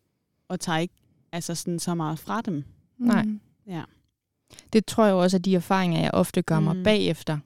og 0.48 0.60
tager 0.60 0.78
ikke 0.78 0.94
altså 1.32 1.54
sådan 1.54 1.78
så 1.78 1.94
meget 1.94 2.18
fra 2.18 2.40
dem. 2.40 2.54
Mm. 2.54 3.06
Nej. 3.06 3.26
Ja. 3.66 3.82
Det 4.72 4.86
tror 4.86 5.04
jeg 5.04 5.14
også, 5.14 5.36
at 5.36 5.44
de 5.44 5.54
erfaringer, 5.54 6.00
jeg 6.00 6.10
ofte 6.12 6.42
gør 6.42 6.60
mig 6.60 6.76
mm. 6.76 6.82
bagefter. 6.82 7.38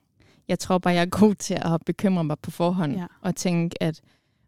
Jeg 0.49 0.59
tror 0.59 0.79
bare, 0.79 0.95
jeg 0.95 1.03
er 1.03 1.07
god 1.07 1.35
til 1.35 1.55
at 1.55 1.81
bekymre 1.87 2.25
mig 2.25 2.39
på 2.39 2.51
forhånd, 2.51 2.97
ja. 2.97 3.07
og 3.21 3.37
tænke, 3.37 3.83
at 3.83 4.03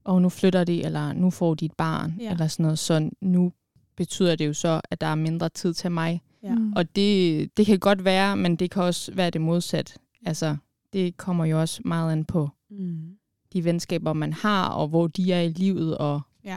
oh, 0.04 0.22
nu 0.22 0.28
flytter 0.28 0.64
de, 0.64 0.84
eller 0.84 1.12
nu 1.12 1.30
får 1.30 1.54
de 1.54 1.64
et 1.64 1.72
barn, 1.72 2.14
ja. 2.20 2.30
eller 2.30 2.46
sådan 2.46 2.62
noget. 2.62 2.78
Så 2.78 3.10
nu 3.20 3.52
betyder 3.96 4.36
det 4.36 4.46
jo 4.46 4.52
så, 4.52 4.80
at 4.90 5.00
der 5.00 5.06
er 5.06 5.14
mindre 5.14 5.48
tid 5.48 5.74
til 5.74 5.92
mig. 5.92 6.22
Ja. 6.42 6.54
Mm. 6.54 6.72
Og 6.72 6.96
det, 6.96 7.56
det 7.56 7.66
kan 7.66 7.78
godt 7.78 8.04
være, 8.04 8.36
men 8.36 8.56
det 8.56 8.70
kan 8.70 8.82
også 8.82 9.14
være 9.14 9.30
det 9.30 9.40
modsat. 9.40 9.98
Altså, 10.26 10.56
det 10.92 11.16
kommer 11.16 11.44
jo 11.44 11.60
også 11.60 11.80
meget 11.84 12.12
an 12.12 12.24
på 12.24 12.50
mm. 12.70 13.16
de 13.52 13.64
venskaber, 13.64 14.12
man 14.12 14.32
har, 14.32 14.68
og 14.68 14.88
hvor 14.88 15.06
de 15.06 15.32
er 15.32 15.40
i 15.40 15.48
livet, 15.48 15.98
og 15.98 16.20
ja, 16.44 16.56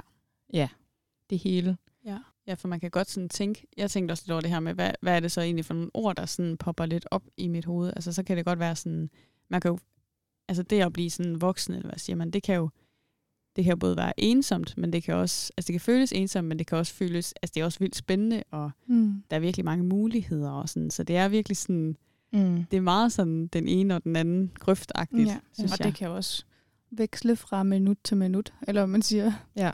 ja 0.54 0.68
det 1.30 1.40
hele. 1.40 1.78
Ja. 2.06 2.18
Ja, 2.48 2.54
for 2.54 2.68
man 2.68 2.80
kan 2.80 2.92
godt 2.92 3.10
sådan 3.10 3.30
tænke, 3.30 3.68
jeg 3.78 3.92
tænkte 3.92 4.12
også 4.12 4.24
lidt 4.26 4.32
over 4.32 4.42
det 4.42 4.50
her 4.50 4.60
med, 4.60 4.74
hvad, 4.74 4.92
hvad 5.02 5.16
er 5.16 5.20
det 5.20 5.32
så 5.32 5.42
egentlig 5.42 5.66
for 5.66 5.74
nogle 5.74 5.90
ord, 5.94 6.16
der 6.16 6.26
sådan 6.26 6.58
popper 6.58 6.86
lidt 6.86 7.08
op 7.12 7.24
i 7.38 7.48
mit 7.48 7.66
hoved? 7.66 7.94
Altså 7.96 8.14
så 8.14 8.24
kan 8.24 8.38
det 8.38 8.46
godt 8.46 8.60
være 8.60 8.76
sådan, 8.76 9.10
man 9.50 9.62
kan 9.62 9.72
jo, 9.72 9.80
altså 10.48 10.64
det 10.64 10.82
at 10.82 10.94
blive 10.94 11.10
sådan 11.10 11.42
voksen, 11.42 11.74
eller 11.74 11.90
hvad 11.90 12.00
siger 12.00 12.16
man, 12.16 12.32
det 12.32 12.44
kan 12.44 12.56
jo, 12.56 12.70
det 13.56 13.64
kan 13.64 13.80
både 13.80 13.98
være 13.98 14.14
ensomt, 14.20 14.78
men 14.78 14.94
det 14.94 15.04
kan 15.04 15.16
også, 15.16 15.52
altså 15.58 15.68
det 15.68 15.74
kan 15.74 15.82
føles 15.82 16.12
ensomt, 16.12 16.48
men 16.48 16.60
det 16.60 16.68
kan 16.68 16.78
også 16.78 16.94
føles, 16.94 17.34
altså 17.42 17.52
det 17.56 17.62
er 17.62 17.66
også 17.66 17.80
vildt 17.80 17.96
spændende, 17.96 18.44
og 18.52 18.72
Mm. 18.88 19.24
der 19.30 19.36
er 19.36 19.40
virkelig 19.40 19.66
mange 19.66 19.84
muligheder 19.84 20.52
og 20.52 20.70
sådan, 20.70 20.92
så 20.92 21.04
det 21.04 21.18
er 21.18 21.28
virkelig 21.28 21.58
sådan, 21.58 21.96
Mm. 22.34 22.64
det 22.72 22.78
er 22.78 22.82
meget 22.82 23.12
sådan 23.12 23.48
den 23.48 23.68
ene 23.68 23.96
og 23.96 24.04
den 24.04 24.16
anden 24.16 24.52
grøftagtigt, 24.60 25.28
Ja, 25.30 25.38
synes 25.54 25.72
og 25.72 25.80
jeg. 25.80 25.86
det 25.88 25.96
kan 25.96 26.10
også 26.10 26.46
veksle 26.92 27.36
fra 27.36 27.64
minut 27.64 27.98
til 28.04 28.18
minut, 28.18 28.54
eller 28.68 28.86
man 28.86 29.02
siger. 29.02 29.32
Ja. 29.56 29.72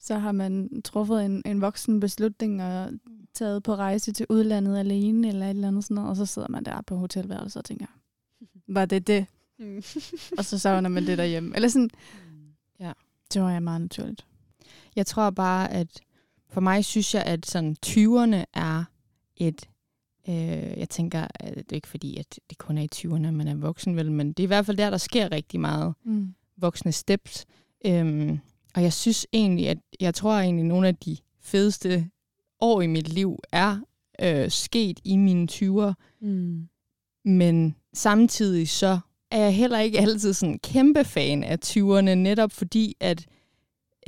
Så 0.00 0.18
har 0.18 0.32
man 0.32 0.82
truffet 0.84 1.24
en, 1.24 1.42
en 1.46 1.60
voksen 1.60 2.00
beslutning 2.00 2.62
og 2.62 2.90
taget 3.34 3.62
på 3.62 3.74
rejse 3.74 4.12
til 4.12 4.26
udlandet 4.28 4.78
alene, 4.78 5.28
eller 5.28 5.46
et 5.46 5.50
eller 5.50 5.68
andet 5.68 5.84
sådan 5.84 5.94
noget, 5.94 6.10
og 6.10 6.16
så 6.16 6.26
sidder 6.26 6.48
man 6.48 6.64
der 6.64 6.80
på 6.86 6.96
hotelværelset 6.96 7.56
og 7.56 7.64
tænker, 7.64 7.86
var 8.68 8.84
det 8.84 9.06
det? 9.06 9.26
Mm. 9.58 9.82
Og 10.38 10.44
så 10.44 10.58
savner 10.58 10.88
man 10.88 11.06
det 11.06 11.18
derhjemme. 11.18 11.54
Eller 11.56 11.68
sådan. 11.68 11.90
Det 13.34 13.42
var 13.42 13.50
jeg 13.50 13.62
meget 13.62 13.80
naturligt. 13.80 14.26
Jeg 14.96 15.06
tror 15.06 15.30
bare, 15.30 15.72
at 15.72 16.00
for 16.48 16.60
mig 16.60 16.84
synes 16.84 17.14
jeg, 17.14 17.22
at 17.22 17.46
sådan 17.46 17.76
20'erne 17.86 18.44
er 18.54 18.84
et... 19.36 19.68
Øh, 20.28 20.78
jeg 20.78 20.88
tænker, 20.88 21.26
at 21.34 21.54
det 21.54 21.72
er 21.72 21.76
ikke 21.76 21.88
fordi, 21.88 22.16
at 22.16 22.40
det 22.50 22.58
kun 22.58 22.78
er 22.78 22.82
i 22.82 22.88
20'erne, 22.94 23.30
man 23.30 23.48
er 23.48 23.54
voksen, 23.54 23.96
vel, 23.96 24.12
men 24.12 24.28
det 24.32 24.40
er 24.42 24.46
i 24.46 24.46
hvert 24.46 24.66
fald 24.66 24.76
der, 24.76 24.90
der 24.90 24.96
sker 24.96 25.32
rigtig 25.32 25.60
meget 25.60 25.94
Mm. 26.04 26.34
voksne 26.56 26.92
steps. 26.92 27.46
Øhm, 27.86 28.38
og 28.74 28.82
jeg 28.82 28.92
synes 28.92 29.26
egentlig, 29.32 29.68
at 29.68 29.78
jeg 30.00 30.14
tror 30.14 30.32
egentlig, 30.38 30.62
at 30.62 30.68
nogle 30.68 30.88
af 30.88 30.96
de 30.96 31.16
fedeste 31.40 32.10
år 32.60 32.80
i 32.82 32.86
mit 32.86 33.08
liv 33.08 33.38
er 33.52 33.78
øh, 34.22 34.50
sket 34.50 35.00
i 35.04 35.16
mine 35.16 35.48
20'er. 35.52 35.92
Mm. 36.20 36.68
Men 37.24 37.76
samtidig 37.94 38.68
så 38.68 38.98
er 39.30 39.38
jeg 39.40 39.54
heller 39.54 39.78
ikke 39.78 39.98
altid 40.00 40.32
sådan 40.32 40.58
kæmpe 40.58 41.04
fan 41.04 41.44
af 41.44 41.58
20'erne, 41.66 42.14
netop 42.14 42.52
fordi, 42.52 42.96
at 43.00 43.26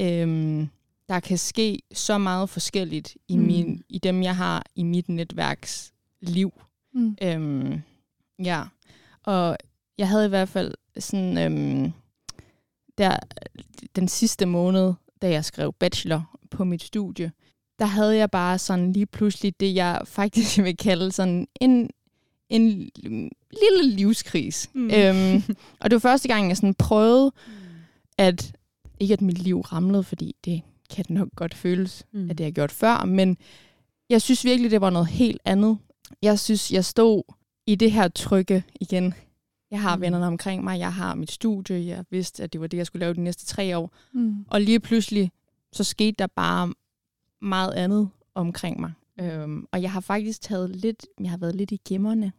øhm, 0.00 0.68
der 1.08 1.20
kan 1.20 1.38
ske 1.38 1.82
så 1.92 2.18
meget 2.18 2.50
forskelligt 2.50 3.16
i, 3.28 3.36
Mm. 3.36 3.42
min, 3.42 3.82
i 3.88 3.98
dem, 3.98 4.22
jeg 4.22 4.36
har 4.36 4.64
i 4.74 4.82
mit 4.82 5.08
netværks 5.08 5.92
liv. 6.20 6.52
Mm. 6.94 7.16
Øhm, 7.22 7.80
ja, 8.44 8.62
og 9.22 9.56
jeg 9.98 10.08
havde 10.08 10.26
i 10.26 10.28
hvert 10.28 10.48
fald 10.48 10.74
sådan, 10.98 11.38
øhm, 11.38 11.92
der, 12.98 13.16
den 13.96 14.08
sidste 14.08 14.46
måned, 14.46 14.92
da 15.22 15.30
jeg 15.30 15.44
skrev 15.44 15.72
bachelor 15.72 16.38
på 16.50 16.64
mit 16.64 16.82
studie, 16.82 17.32
der 17.78 17.86
havde 17.86 18.16
jeg 18.16 18.30
bare 18.30 18.58
sådan 18.58 18.92
lige 18.92 19.06
pludselig 19.06 19.60
det, 19.60 19.74
jeg 19.74 20.00
faktisk 20.04 20.58
vil 20.64 20.76
kalde 20.76 21.12
sådan 21.12 21.46
en, 21.60 21.90
en 22.50 22.68
lille 23.50 23.82
livskris. 23.96 24.70
Mm. 24.72 24.80
Mm. 24.80 24.90
Øhm, 24.90 25.42
og 25.80 25.90
det 25.90 25.92
var 25.92 25.98
første 26.00 26.28
gang, 26.28 26.48
jeg 26.48 26.56
sådan 26.56 26.74
prøvede, 26.74 27.32
at 28.18 28.52
ikke 29.00 29.12
at 29.14 29.22
mit 29.22 29.38
liv 29.38 29.60
ramlede, 29.60 30.02
fordi 30.04 30.34
det 30.44 30.62
kan 30.90 31.04
det 31.04 31.10
nok 31.10 31.28
godt 31.36 31.54
føles, 31.54 32.04
Mm. 32.12 32.30
at 32.30 32.38
det 32.38 32.44
har 32.46 32.50
gjort 32.50 32.72
før, 32.72 33.04
men 33.04 33.36
jeg 34.10 34.22
synes 34.22 34.44
virkelig, 34.44 34.70
det 34.70 34.80
var 34.80 34.90
noget 34.90 35.08
helt 35.08 35.40
andet. 35.44 35.78
Jeg 36.22 36.38
synes, 36.38 36.72
jeg 36.72 36.84
stod 36.84 37.22
i 37.66 37.74
det 37.74 37.92
her 37.92 38.08
trygge 38.08 38.62
igen. 38.80 39.14
Jeg 39.70 39.80
har 39.80 39.96
Mm. 39.96 40.02
vennerne 40.02 40.26
omkring 40.26 40.64
mig, 40.64 40.78
jeg 40.78 40.92
har 40.94 41.14
mit 41.14 41.30
studie, 41.30 41.86
jeg 41.86 42.04
vidste, 42.10 42.42
at 42.42 42.52
det 42.52 42.60
var 42.60 42.66
det, 42.66 42.76
jeg 42.76 42.86
skulle 42.86 43.00
lave 43.00 43.14
de 43.14 43.20
næste 43.20 43.46
tre 43.46 43.78
år. 43.78 43.92
Mm. 44.12 44.44
Og 44.48 44.60
lige 44.60 44.80
pludselig, 44.80 45.30
så 45.72 45.84
skete 45.84 46.14
der 46.18 46.26
bare 46.26 46.72
meget 47.42 47.72
andet 47.72 48.10
omkring 48.34 48.80
mig. 48.80 48.92
Øhm, 49.20 49.66
og 49.72 49.82
jeg 49.82 49.92
har 49.92 50.00
faktisk 50.00 50.40
taget 50.40 50.76
lidt, 50.76 51.06
jeg 51.20 51.30
har 51.30 51.36
været 51.38 51.54
lidt 51.56 51.70
i 51.70 51.80
gemmerne. 51.88 52.32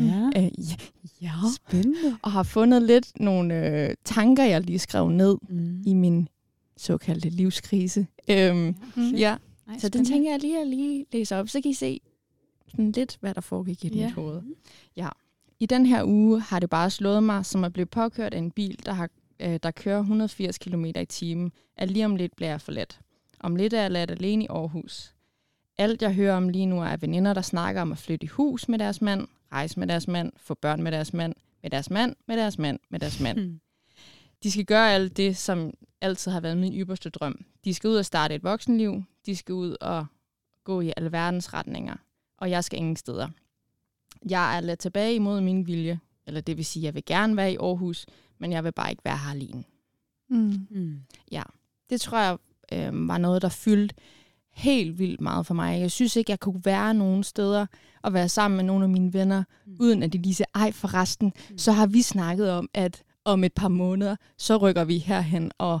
Ja, 0.00 0.30
Øh, 0.36 0.42
ja, 0.70 0.76
ja. 1.22 1.30
spændende. 1.56 2.16
Og 2.22 2.32
har 2.32 2.42
fundet 2.42 2.82
lidt 2.82 3.20
nogle 3.20 3.68
øh, 3.88 3.94
tanker, 4.04 4.44
jeg 4.44 4.60
lige 4.60 4.78
skrev 4.78 5.08
ned 5.08 5.36
Mm. 5.48 5.82
i 5.86 5.94
min 5.94 6.28
såkaldte 6.76 7.28
livskrise. 7.28 8.06
Øhm, 8.30 8.74
Mm. 8.96 9.02
ja, 9.14 9.36
Ej, 9.68 9.78
så 9.78 9.88
den 9.88 10.04
tænker 10.04 10.30
jeg 10.30 10.40
lige 10.40 10.60
at 10.60 10.66
lige 10.68 11.06
læse 11.12 11.36
op, 11.36 11.48
så 11.48 11.60
kan 11.60 11.70
I 11.70 11.74
se 11.74 12.00
sådan 12.68 12.92
lidt, 12.92 13.16
hvad 13.20 13.34
der 13.34 13.40
foregik 13.40 13.84
i 13.84 13.88
Ja. 13.88 14.04
mit 14.04 14.14
hoved. 14.14 14.42
Ja. 14.96 15.08
I 15.60 15.66
den 15.66 15.86
her 15.86 16.04
uge 16.04 16.40
har 16.40 16.60
det 16.60 16.70
bare 16.70 16.90
slået 16.90 17.22
mig, 17.22 17.46
som 17.46 17.64
at 17.64 17.72
blive 17.72 17.86
påkørt 17.86 18.34
af 18.34 18.38
en 18.38 18.50
bil, 18.50 18.78
der, 18.86 18.92
har, 18.92 19.08
øh, 19.40 19.58
der 19.62 19.70
kører 19.70 19.98
180 20.00 20.58
km 20.58 20.84
i 20.84 21.04
timen, 21.08 21.52
at 21.76 21.90
lige 21.90 22.04
om 22.04 22.16
lidt 22.16 22.36
bliver 22.36 22.48
jeg 22.50 22.60
forladt. 22.60 23.00
Om 23.40 23.56
lidt 23.56 23.72
er 23.72 23.80
jeg 23.82 23.90
ladt 23.90 24.10
alene 24.10 24.44
i 24.44 24.46
Aarhus. 24.50 25.14
Alt 25.78 26.02
jeg 26.02 26.14
hører 26.14 26.36
om 26.36 26.48
lige 26.48 26.66
nu 26.66 26.82
er 26.82 26.96
veninder, 26.96 27.34
der 27.34 27.42
snakker 27.42 27.82
om 27.82 27.92
at 27.92 27.98
flytte 27.98 28.24
i 28.24 28.28
hus 28.28 28.68
med 28.68 28.78
deres 28.78 29.02
mand, 29.02 29.28
rejse 29.52 29.78
med 29.78 29.86
deres 29.86 30.08
mand, 30.08 30.32
få 30.36 30.54
børn 30.54 30.82
med 30.82 30.92
deres 30.92 31.12
mand, 31.12 31.34
med 31.62 31.70
deres 31.70 31.90
mand, 31.90 32.16
med 32.28 32.36
deres 32.36 32.58
mand, 32.58 32.78
med 32.90 33.00
deres 33.00 33.20
mand. 33.20 33.38
Mm. 33.38 33.60
De 34.42 34.50
skal 34.50 34.64
gøre 34.64 34.92
alt 34.92 35.16
det, 35.16 35.36
som 35.36 35.74
altid 36.00 36.32
har 36.32 36.40
været 36.40 36.56
min 36.56 36.74
ypperste 36.74 37.10
drøm. 37.10 37.44
De 37.64 37.74
skal 37.74 37.88
ud 37.88 37.96
og 37.96 38.04
starte 38.04 38.34
et 38.34 38.44
voksenliv. 38.44 39.02
De 39.26 39.36
skal 39.36 39.52
ud 39.52 39.76
og 39.80 40.06
gå 40.64 40.80
i 40.80 40.92
alverdens 40.96 41.54
retninger. 41.54 41.96
Og 42.38 42.50
jeg 42.50 42.64
skal 42.64 42.78
ingen 42.78 42.96
steder. 42.96 43.28
Jeg 44.30 44.56
er 44.56 44.60
ladt 44.60 44.78
tilbage 44.78 45.14
imod 45.14 45.40
min 45.40 45.66
vilje. 45.66 46.00
Eller 46.26 46.40
det 46.40 46.56
vil 46.56 46.64
sige, 46.64 46.84
jeg 46.84 46.94
vil 46.94 47.04
gerne 47.04 47.36
være 47.36 47.52
i 47.52 47.56
Aarhus, 47.56 48.06
men 48.38 48.52
jeg 48.52 48.64
vil 48.64 48.72
bare 48.72 48.90
ikke 48.90 49.04
være 49.04 49.18
her 49.18 49.30
alene. 49.30 49.64
Mm. 50.28 50.66
Mm. 50.70 51.00
Det 51.90 52.00
tror 52.00 52.18
jeg 52.18 52.38
øh, 52.72 53.08
var 53.08 53.18
noget, 53.18 53.42
der 53.42 53.48
fyldte 53.48 53.94
helt 54.54 54.98
vildt 54.98 55.20
meget 55.20 55.46
for 55.46 55.54
mig. 55.54 55.80
Jeg 55.80 55.90
synes 55.90 56.16
ikke, 56.16 56.30
jeg 56.30 56.40
kunne 56.40 56.60
være 56.64 56.94
nogen 56.94 57.22
steder 57.24 57.66
og 58.02 58.12
være 58.12 58.28
sammen 58.28 58.56
med 58.56 58.64
nogle 58.64 58.84
af 58.84 58.88
mine 58.90 59.12
venner, 59.12 59.44
Mm. 59.66 59.76
uden 59.80 60.02
at 60.02 60.12
de 60.12 60.18
lige 60.18 60.34
siger, 60.34 60.46
ej 60.54 60.72
forresten, 60.72 61.32
Mm. 61.50 61.58
så 61.58 61.72
har 61.72 61.86
vi 61.86 62.02
snakket 62.02 62.50
om, 62.50 62.68
at 62.74 63.02
om 63.24 63.44
et 63.44 63.52
par 63.52 63.68
måneder, 63.68 64.16
så 64.38 64.56
rykker 64.56 64.84
vi 64.84 64.98
herhen, 64.98 65.50
og, 65.58 65.80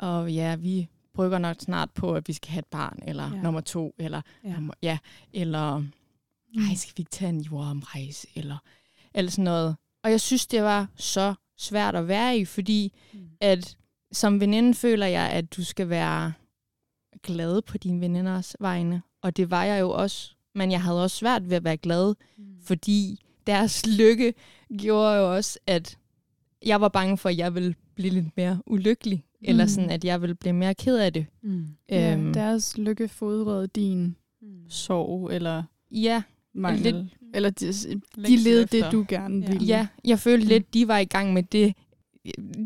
Ja. 0.00 0.06
og 0.06 0.32
ja, 0.32 0.56
vi 0.56 0.88
brygger 1.14 1.38
nok 1.38 1.56
snart 1.60 1.90
på, 1.90 2.14
at 2.14 2.28
vi 2.28 2.32
skal 2.32 2.50
have 2.50 2.58
et 2.58 2.66
barn, 2.66 2.98
eller 3.06 3.30
Ja. 3.34 3.42
nummer 3.42 3.60
to, 3.60 3.94
eller 3.98 4.20
Ja. 4.44 4.52
nummer, 4.52 4.74
ja 4.82 4.98
eller 5.32 5.76
ej, 6.56 6.74
skal 6.76 6.92
vi 6.96 7.00
ikke 7.00 7.10
tage 7.10 7.28
en 7.28 7.40
jordomrejse, 7.40 8.26
eller, 8.34 8.56
eller 9.14 9.30
sådan 9.30 9.44
noget. 9.44 9.76
Og 10.04 10.10
jeg 10.10 10.20
synes, 10.20 10.46
det 10.46 10.62
var 10.62 10.88
så 10.96 11.34
svært 11.58 11.94
at 11.94 12.08
være 12.08 12.38
i, 12.38 12.44
fordi 12.44 12.92
Mm. 13.12 13.18
at 13.40 13.76
som 14.12 14.40
veninde 14.40 14.74
føler 14.74 15.06
jeg, 15.06 15.30
at 15.30 15.56
du 15.56 15.64
skal 15.64 15.88
være 15.88 16.32
glad 17.22 17.62
på 17.62 17.78
dine 17.78 18.00
veninders 18.00 18.56
vegne. 18.60 19.02
Og 19.22 19.36
det 19.36 19.50
var 19.50 19.64
jeg 19.64 19.80
jo 19.80 19.90
også. 19.90 20.30
Men 20.54 20.70
jeg 20.70 20.82
havde 20.82 21.02
også 21.02 21.16
svært 21.16 21.50
ved 21.50 21.56
at 21.56 21.64
være 21.64 21.76
glad, 21.76 22.14
Mm. 22.38 22.44
fordi 22.64 23.20
deres 23.46 23.86
lykke 23.98 24.34
gjorde 24.78 25.16
jo 25.16 25.34
også, 25.36 25.58
at 25.66 25.98
jeg 26.66 26.80
var 26.80 26.88
bange 26.88 27.18
for, 27.18 27.28
at 27.28 27.36
jeg 27.38 27.54
ville 27.54 27.74
blive 27.94 28.10
lidt 28.10 28.36
mere 28.36 28.62
ulykkelig. 28.66 29.24
Mm. 29.40 29.44
Eller 29.48 29.66
sådan, 29.66 29.90
at 29.90 30.04
jeg 30.04 30.20
ville 30.20 30.34
blive 30.34 30.52
mere 30.52 30.74
ked 30.74 30.98
af 30.98 31.12
det. 31.12 31.26
Mm. 31.42 31.66
Ja, 31.88 32.12
Øhm, 32.12 32.32
deres 32.32 32.78
lykke 32.78 33.08
fodrede 33.08 33.66
din 33.66 34.16
Mm. 34.42 34.48
sorg 34.68 35.30
eller 35.32 35.62
ja, 35.90 36.22
mangel. 36.54 36.94
Lidt- 36.94 37.06
Eller 37.34 37.50
de, 37.50 37.66
de 38.26 38.36
levede 38.36 38.62
efter. 38.62 38.82
det, 38.84 38.92
du 38.92 39.04
gerne 39.08 39.40
Ja. 39.46 39.50
ville. 39.52 39.66
ja, 39.66 39.86
jeg 40.04 40.18
følte 40.18 40.44
Mm. 40.44 40.48
lidt, 40.48 40.74
de 40.74 40.88
var 40.88 40.98
i 40.98 41.04
gang 41.04 41.32
med 41.32 41.42
det. 41.42 41.74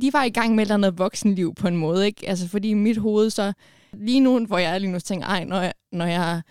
De 0.03 0.13
var 0.13 0.25
i 0.25 0.29
gang 0.31 0.55
med 0.55 0.63
et 0.63 0.67
eller 0.67 0.75
andet 0.75 0.99
voksenliv 0.99 1.55
på 1.55 1.69
en 1.69 1.77
måde, 1.77 2.07
ikke? 2.07 2.29
Altså, 2.29 2.49
fordi 2.49 2.69
i 2.69 2.75
mit 2.75 2.97
hoved 2.97 3.31
så... 3.31 3.53
Lige 3.99 4.21
nu, 4.21 4.47
hvor 4.47 4.59
jeg 4.59 4.75
er 4.75 4.79
lige 4.79 4.93
nu, 4.93 5.01
tænker 5.01 5.27
ej, 5.27 5.45
når, 5.45 5.61
jeg, 5.61 5.73
når, 5.93 6.05
jeg, 6.07 6.43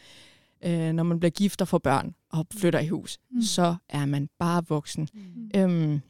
øh, 0.62 0.94
når 0.94 1.04
man 1.04 1.20
bliver 1.20 1.32
gift 1.32 1.62
og 1.62 1.68
får 1.68 1.78
børn 1.78 2.16
og 2.30 2.46
flytter 2.58 2.80
i 2.80 2.88
hus, 2.88 3.18
Mm. 3.32 3.42
så 3.42 3.76
er 3.90 4.06
man 4.06 4.30
bare 4.40 4.64
voksen. 4.70 5.10
Mm. 5.14 5.52
Øhm, 5.56 6.02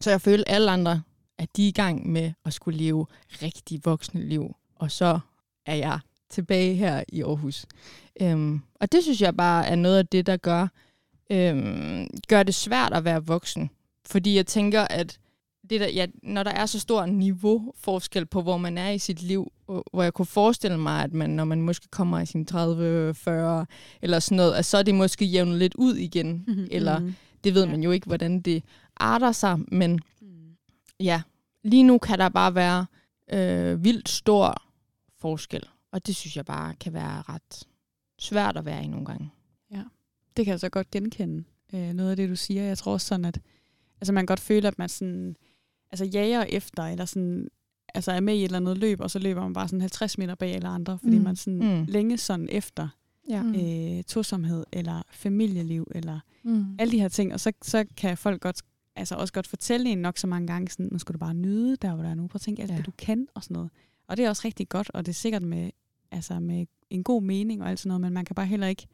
så 0.00 0.10
jeg 0.10 0.20
følte 0.20 0.48
alle 0.48 0.70
andre, 0.70 1.02
at 1.38 1.56
de 1.56 1.64
er 1.64 1.68
i 1.68 1.72
gang 1.72 2.10
med 2.10 2.32
at 2.44 2.52
skulle 2.52 2.78
leve 2.78 3.06
rigtig 3.42 3.80
voksne 3.84 4.28
liv. 4.28 4.56
Og 4.76 4.90
så 4.90 5.20
er 5.66 5.74
jeg 5.74 5.98
tilbage 6.30 6.74
her 6.74 7.04
i 7.08 7.22
Aarhus. 7.22 7.66
Øhm, 8.20 8.60
og 8.74 8.92
det 8.92 9.02
synes 9.02 9.20
jeg 9.20 9.36
bare 9.36 9.66
er 9.66 9.74
noget 9.76 9.98
af 9.98 10.06
det, 10.06 10.26
der 10.26 10.36
gør, 10.36 10.68
øhm, 11.30 12.06
gør 12.28 12.42
det 12.42 12.54
svært 12.54 12.92
at 12.92 13.04
være 13.04 13.26
voksen. 13.26 13.70
Fordi 14.06 14.36
jeg 14.36 14.46
tænker, 14.46 14.82
at 14.82 15.18
det 15.70 15.80
der, 15.80 15.88
ja, 15.88 16.06
når 16.22 16.42
der 16.42 16.50
er 16.50 16.66
så 16.66 16.78
stor 16.80 17.06
niveauforskel 17.06 18.26
på, 18.26 18.42
hvor 18.42 18.56
man 18.56 18.78
er 18.78 18.90
i 18.90 18.98
sit 18.98 19.22
liv, 19.22 19.52
hvor 19.72 19.84
hvor 19.92 20.02
jeg 20.02 20.14
kunne 20.14 20.26
forestille 20.26 20.78
mig, 20.78 21.02
at 21.04 21.12
man, 21.12 21.30
når 21.30 21.44
man 21.44 21.62
måske 21.62 21.88
kommer 21.88 22.20
i 22.20 22.26
sin 22.26 22.46
30-40 22.50 22.56
eller 24.02 24.18
sådan 24.18 24.36
noget, 24.36 24.54
at 24.54 24.64
så 24.64 24.78
er 24.78 24.82
det 24.82 24.94
måske 24.94 25.24
jævnet 25.24 25.58
lidt 25.58 25.74
ud 25.74 25.94
igen. 25.96 26.44
Mm. 26.48 26.66
Eller 26.70 26.98
Mm. 26.98 27.14
det 27.44 27.54
ved 27.54 27.64
Ja. 27.64 27.70
man 27.70 27.82
jo 27.82 27.90
ikke, 27.90 28.06
hvordan 28.06 28.40
det 28.40 28.62
arter 28.96 29.32
sig, 29.32 29.58
men 29.68 30.00
Mm. 30.20 30.28
ja, 31.00 31.22
lige 31.64 31.82
nu 31.82 31.98
kan 31.98 32.18
der 32.18 32.28
bare 32.28 32.54
være 32.54 32.86
øh, 33.32 33.84
vildt 33.84 34.08
stor 34.08 34.62
forskel, 35.18 35.62
og 35.92 36.06
det 36.06 36.16
synes 36.16 36.36
jeg 36.36 36.44
bare 36.44 36.74
kan 36.74 36.92
være 36.92 37.22
ret 37.28 37.64
svært 38.18 38.56
at 38.56 38.64
være 38.64 38.84
i 38.84 38.86
nogle 38.86 39.06
gange. 39.06 39.30
Det 40.36 40.44
kan 40.44 40.52
jeg 40.52 40.60
så 40.60 40.68
godt 40.68 40.90
genkende, 40.90 41.44
øh, 41.74 41.92
noget 41.92 42.10
af 42.10 42.16
det, 42.16 42.28
du 42.28 42.36
siger. 42.36 42.62
Jeg 42.62 42.78
tror 42.78 42.92
også 42.92 43.06
sådan, 43.06 43.24
at 43.24 43.40
altså, 44.00 44.12
man 44.12 44.26
godt 44.26 44.40
føle, 44.40 44.68
at 44.68 44.78
man 44.78 44.88
sådan, 44.88 45.36
altså, 45.90 46.04
jager 46.04 46.42
efter, 46.42 46.82
eller 46.82 47.04
sådan, 47.04 47.48
altså, 47.94 48.12
er 48.12 48.20
med 48.20 48.34
i 48.34 48.38
et 48.38 48.44
eller 48.44 48.56
andet 48.56 48.78
løb, 48.78 49.00
og 49.00 49.10
så 49.10 49.18
løber 49.18 49.42
man 49.42 49.52
bare 49.52 49.68
sådan 49.68 49.80
50 49.80 50.18
meter 50.18 50.34
bag 50.34 50.54
alle 50.54 50.68
andre, 50.68 50.98
fordi 50.98 51.18
Mm. 51.18 51.24
man 51.24 51.36
sådan 51.36 51.78
Mm. 51.78 51.84
længe 51.88 52.18
sådan 52.18 52.48
efter 52.50 52.88
Ja. 53.28 53.42
Mm. 53.42 53.54
øh, 53.54 54.02
tosomhed, 54.04 54.64
eller 54.72 55.02
familieliv, 55.12 55.86
eller 55.94 56.20
Mm. 56.42 56.64
alle 56.78 56.92
de 56.92 57.00
her 57.00 57.08
ting, 57.08 57.32
og 57.32 57.40
så, 57.40 57.52
så 57.62 57.84
kan 57.96 58.16
folk 58.18 58.40
godt 58.42 58.62
altså 58.96 59.14
også 59.14 59.32
godt 59.32 59.46
fortælle 59.46 59.90
en 59.90 59.98
nok 59.98 60.18
så 60.18 60.26
mange 60.26 60.46
gange, 60.46 60.70
sådan, 60.70 60.88
nu 60.92 60.98
skal 60.98 61.12
du 61.12 61.18
bare 61.18 61.34
nyde 61.34 61.76
der, 61.76 61.94
hvor 61.94 62.02
der 62.02 62.10
er 62.10 62.14
nu. 62.14 62.26
Prøv 62.26 62.36
at 62.36 62.40
tænke 62.40 62.62
alt 62.62 62.70
ja. 62.70 62.76
det, 62.76 62.86
du 62.86 62.90
kan 62.98 63.26
og 63.34 63.42
sådan 63.42 63.54
noget. 63.54 63.70
Og 64.08 64.16
det 64.16 64.24
er 64.24 64.28
også 64.28 64.42
rigtig 64.44 64.68
godt, 64.68 64.90
og 64.94 65.06
det 65.06 65.12
er 65.12 65.14
sikkert 65.14 65.42
med, 65.42 65.70
altså 66.10 66.40
med 66.40 66.66
en 66.90 67.02
god 67.04 67.22
mening 67.22 67.62
og 67.62 67.70
alt 67.70 67.78
sådan 67.80 67.88
noget, 67.88 68.00
men 68.00 68.12
man 68.12 68.24
kan 68.24 68.34
bare 68.34 68.46
heller 68.46 68.66
ikke, 68.66 68.86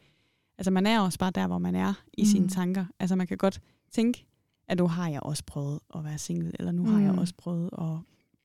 altså 0.58 0.70
man 0.70 0.86
er 0.86 1.00
også 1.00 1.18
bare 1.18 1.30
der, 1.30 1.46
hvor 1.46 1.58
man 1.58 1.74
er 1.74 1.94
i 2.18 2.22
mm. 2.22 2.26
sine 2.26 2.48
tanker. 2.48 2.84
Altså 3.00 3.16
man 3.16 3.26
kan 3.26 3.38
godt 3.38 3.60
tænke, 3.92 4.26
at 4.68 4.78
nu 4.78 4.86
har 4.86 5.08
jeg 5.08 5.22
også 5.22 5.42
prøvet 5.46 5.80
at 5.94 6.04
være 6.04 6.18
single, 6.18 6.52
eller 6.58 6.72
nu 6.72 6.82
mm. 6.86 6.92
har 6.92 7.00
jeg 7.00 7.18
også 7.18 7.34
prøvet 7.38 7.70
at 7.78 7.88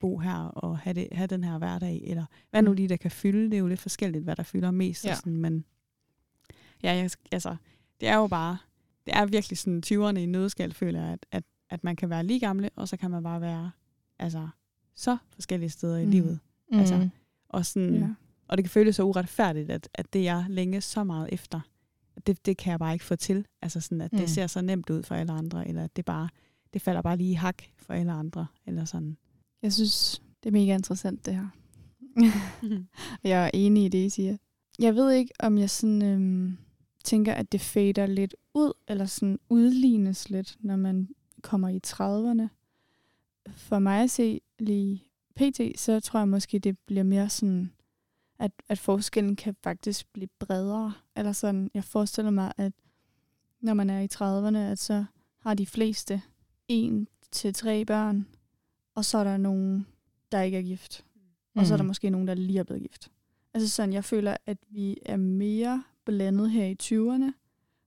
bo 0.03 0.17
her 0.17 0.35
og 0.35 0.77
have, 0.77 0.93
det, 0.93 1.07
have 1.11 1.27
den 1.27 1.43
her 1.43 1.57
hverdag, 1.57 2.01
eller 2.03 2.25
hvad 2.49 2.61
nu 2.61 2.69
mm. 2.69 2.75
lige 2.75 2.89
der 2.89 2.97
kan 2.97 3.11
fylde. 3.11 3.43
Det 3.45 3.53
er 3.53 3.59
jo 3.59 3.67
lidt 3.67 3.79
forskelligt, 3.79 4.23
hvad 4.23 4.35
der 4.35 4.43
fylder 4.43 4.71
mest. 4.71 5.05
Ja. 5.05 5.15
Sådan, 5.15 5.37
men 5.37 5.65
ja, 6.83 6.93
jeg, 6.93 7.09
altså, 7.31 7.55
det 8.01 8.09
er 8.09 8.15
jo 8.15 8.27
bare, 8.27 8.57
det 9.05 9.15
er 9.15 9.25
virkelig 9.25 9.57
sådan 9.57 9.83
20'erne 9.85 10.17
i 10.19 10.25
nødskal, 10.25 10.73
føler 10.73 11.03
jeg, 11.03 11.11
at, 11.11 11.25
at, 11.31 11.43
at 11.69 11.83
man 11.83 11.95
kan 11.95 12.09
være 12.09 12.23
lige 12.23 12.39
gamle, 12.39 12.69
og 12.75 12.87
så 12.87 12.97
kan 12.97 13.11
man 13.11 13.23
bare 13.23 13.41
være 13.41 13.71
altså, 14.19 14.47
så 14.95 15.17
forskellige 15.29 15.69
steder 15.69 15.97
i 15.97 16.05
mm. 16.05 16.11
livet. 16.11 16.39
Altså, 16.71 16.97
mm. 16.97 17.09
og, 17.49 17.65
sådan, 17.65 17.95
ja. 17.95 18.09
og 18.47 18.57
det 18.57 18.63
kan 18.65 18.69
føles 18.69 18.95
så 18.95 19.03
uretfærdigt, 19.03 19.69
at, 19.69 19.89
at 19.93 20.13
det 20.13 20.23
jeg 20.23 20.45
længe 20.49 20.81
så 20.81 21.03
meget 21.03 21.29
efter, 21.31 21.59
det, 22.27 22.45
det 22.45 22.57
kan 22.57 22.71
jeg 22.71 22.79
bare 22.79 22.93
ikke 22.93 23.05
få 23.05 23.15
til. 23.15 23.45
Altså 23.61 23.81
sådan, 23.81 24.01
at 24.01 24.13
mm. 24.13 24.19
det 24.19 24.29
ser 24.29 24.47
så 24.47 24.61
nemt 24.61 24.89
ud 24.89 25.03
for 25.03 25.15
alle 25.15 25.33
andre, 25.33 25.67
eller 25.67 25.83
at 25.83 25.95
det 25.95 26.05
bare, 26.05 26.29
det 26.73 26.81
falder 26.81 27.01
bare 27.01 27.17
lige 27.17 27.31
i 27.31 27.33
hak 27.33 27.63
for 27.77 27.93
alle 27.93 28.11
andre, 28.11 28.47
eller 28.65 28.85
sådan. 28.85 29.17
Jeg 29.63 29.73
synes, 29.73 30.21
det 30.43 30.49
er 30.49 30.53
mega 30.53 30.75
interessant, 30.75 31.25
det 31.25 31.35
her. 31.35 31.47
jeg 33.29 33.45
er 33.45 33.51
enig 33.53 33.85
i 33.85 33.89
det, 33.89 34.05
I 34.05 34.09
siger. 34.09 34.37
Jeg 34.79 34.95
ved 34.95 35.11
ikke, 35.11 35.33
om 35.39 35.57
jeg 35.57 35.69
sådan 35.69 36.01
øhm, 36.01 36.57
tænker, 37.03 37.33
at 37.33 37.51
det 37.51 37.61
fader 37.61 38.05
lidt 38.05 38.35
ud, 38.53 38.73
eller 38.87 39.05
sådan 39.05 39.39
udlignes 39.49 40.29
lidt, 40.29 40.57
når 40.59 40.75
man 40.75 41.09
kommer 41.41 41.69
i 41.69 41.79
30'erne. 41.87 42.47
For 43.49 43.79
mig 43.79 44.03
at 44.03 44.11
se 44.11 44.41
lige 44.59 45.03
pt, 45.35 45.79
så 45.79 45.99
tror 45.99 46.19
jeg 46.19 46.27
måske, 46.27 46.59
det 46.59 46.79
bliver 46.79 47.03
mere 47.03 47.29
sådan, 47.29 47.71
at, 48.39 48.51
at 48.69 48.79
forskellen 48.79 49.35
kan 49.35 49.55
faktisk 49.63 50.13
blive 50.13 50.29
bredere. 50.39 50.93
Eller 51.15 51.31
sådan, 51.31 51.71
jeg 51.73 51.83
forestiller 51.83 52.31
mig, 52.31 52.53
at 52.57 52.73
når 53.61 53.73
man 53.73 53.89
er 53.89 53.99
i 53.99 54.07
30'erne, 54.13 54.57
at 54.57 54.79
så 54.79 55.05
har 55.39 55.53
de 55.53 55.65
fleste 55.65 56.21
en 56.67 57.07
til 57.31 57.53
tre 57.53 57.85
børn, 57.85 58.27
og 58.95 59.05
så 59.05 59.17
er 59.17 59.23
der 59.23 59.37
nogen, 59.37 59.87
der 60.31 60.41
ikke 60.41 60.57
er 60.57 60.61
gift. 60.61 61.05
Mm. 61.15 61.59
Og 61.59 61.65
så 61.65 61.73
er 61.73 61.77
der 61.77 61.83
mm. 61.83 61.87
måske 61.87 62.09
nogen, 62.09 62.27
der 62.27 62.33
lige 62.33 62.59
er 62.59 62.63
blevet 62.63 62.81
gift. 62.81 63.11
Altså 63.53 63.69
sådan, 63.69 63.93
jeg 63.93 64.03
føler, 64.03 64.37
at 64.45 64.57
vi 64.69 64.97
er 65.05 65.17
mere 65.17 65.83
blandet 66.05 66.51
her 66.51 66.65
i 66.65 66.77
20'erne. 66.83 67.31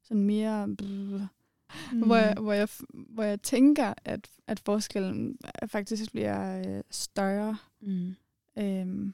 Sådan 0.03 0.23
mere... 0.23 0.67
Mm. 0.67 2.03
Hvor, 2.03 2.17
jeg, 2.17 2.35
hvor, 2.35 2.53
jeg, 2.53 2.69
hvor 2.89 3.23
jeg 3.23 3.43
tænker, 3.43 3.95
at, 4.05 4.29
at 4.47 4.61
forskellen 4.61 5.39
faktisk 5.67 6.11
bliver 6.13 6.59
øh, 6.59 6.83
større, 6.91 7.57
mm. 7.81 8.15
øhm, 8.59 9.13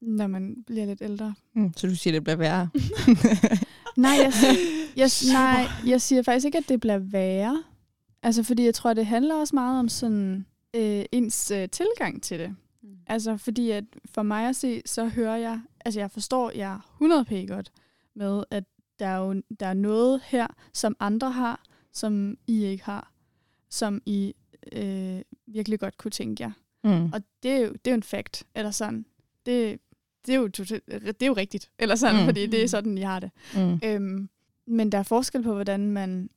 når 0.00 0.26
man 0.26 0.64
bliver 0.66 0.86
lidt 0.86 1.02
ældre. 1.02 1.34
Mm, 1.52 1.72
så 1.76 1.86
du 1.86 1.96
siger, 1.96 2.12
at 2.12 2.14
det 2.14 2.22
bliver 2.24 2.36
værre? 2.36 2.68
nej, 3.96 4.12
jeg, 4.22 4.32
jeg, 4.96 5.10
nej, 5.32 5.66
jeg 5.86 6.02
siger 6.02 6.22
faktisk 6.22 6.46
ikke, 6.46 6.58
at 6.58 6.68
det 6.68 6.80
bliver 6.80 6.98
værre. 6.98 7.62
Altså, 8.22 8.42
fordi 8.42 8.64
jeg 8.64 8.74
tror, 8.74 8.94
det 8.94 9.06
handler 9.06 9.34
også 9.34 9.56
meget 9.56 9.78
om 9.78 9.88
sådan 9.88 10.46
øh, 10.74 11.04
ens 11.12 11.50
øh, 11.50 11.68
tilgang 11.68 12.22
til 12.22 12.38
det. 12.38 12.56
Mm. 12.82 12.96
Altså, 13.06 13.36
fordi 13.36 13.70
at 13.70 13.84
for 14.06 14.22
mig 14.22 14.48
at 14.48 14.56
se, 14.56 14.82
så 14.86 15.08
hører 15.08 15.36
jeg, 15.36 15.60
altså 15.84 16.00
jeg 16.00 16.10
forstår 16.10 16.50
jeg 16.50 16.78
100 16.94 17.24
p 17.24 17.48
godt 17.48 17.72
med, 18.14 18.44
at 18.50 18.64
der 18.98 19.06
er 19.06 19.16
jo 19.16 19.42
der 19.60 19.66
er 19.66 19.74
noget 19.74 20.20
her, 20.24 20.46
som 20.72 20.96
andre 21.00 21.30
har, 21.30 21.62
som 21.92 22.38
I 22.46 22.64
ikke 22.64 22.84
har, 22.84 23.12
som 23.68 24.02
I 24.06 24.34
øh, 24.72 25.20
virkelig 25.46 25.80
godt 25.80 25.98
kunne 25.98 26.10
tænke 26.10 26.42
jer. 26.42 26.52
Mm. 26.84 27.12
Og 27.12 27.22
det 27.42 27.50
er, 27.50 27.58
jo, 27.58 27.72
det 27.72 27.86
er 27.86 27.90
jo 27.90 27.94
en 27.94 28.02
fact, 28.02 28.46
eller 28.54 28.70
sådan. 28.70 29.06
Det, 29.46 29.80
det, 30.26 30.34
er, 30.34 30.38
jo 30.38 30.46
det 30.46 31.22
er 31.22 31.26
jo 31.26 31.32
rigtigt, 31.32 31.70
eller 31.78 31.94
sådan, 31.94 32.20
mm. 32.20 32.24
fordi 32.24 32.46
det 32.46 32.62
er 32.62 32.68
sådan, 32.68 32.98
I 32.98 33.00
har 33.00 33.20
det. 33.20 33.30
Mm. 33.54 33.80
Øhm, 33.84 34.28
men 34.66 34.92
der 34.92 34.98
er 34.98 35.02
forskel 35.02 35.42
på, 35.42 35.54
hvordan 35.54 35.90
man, 35.90 36.30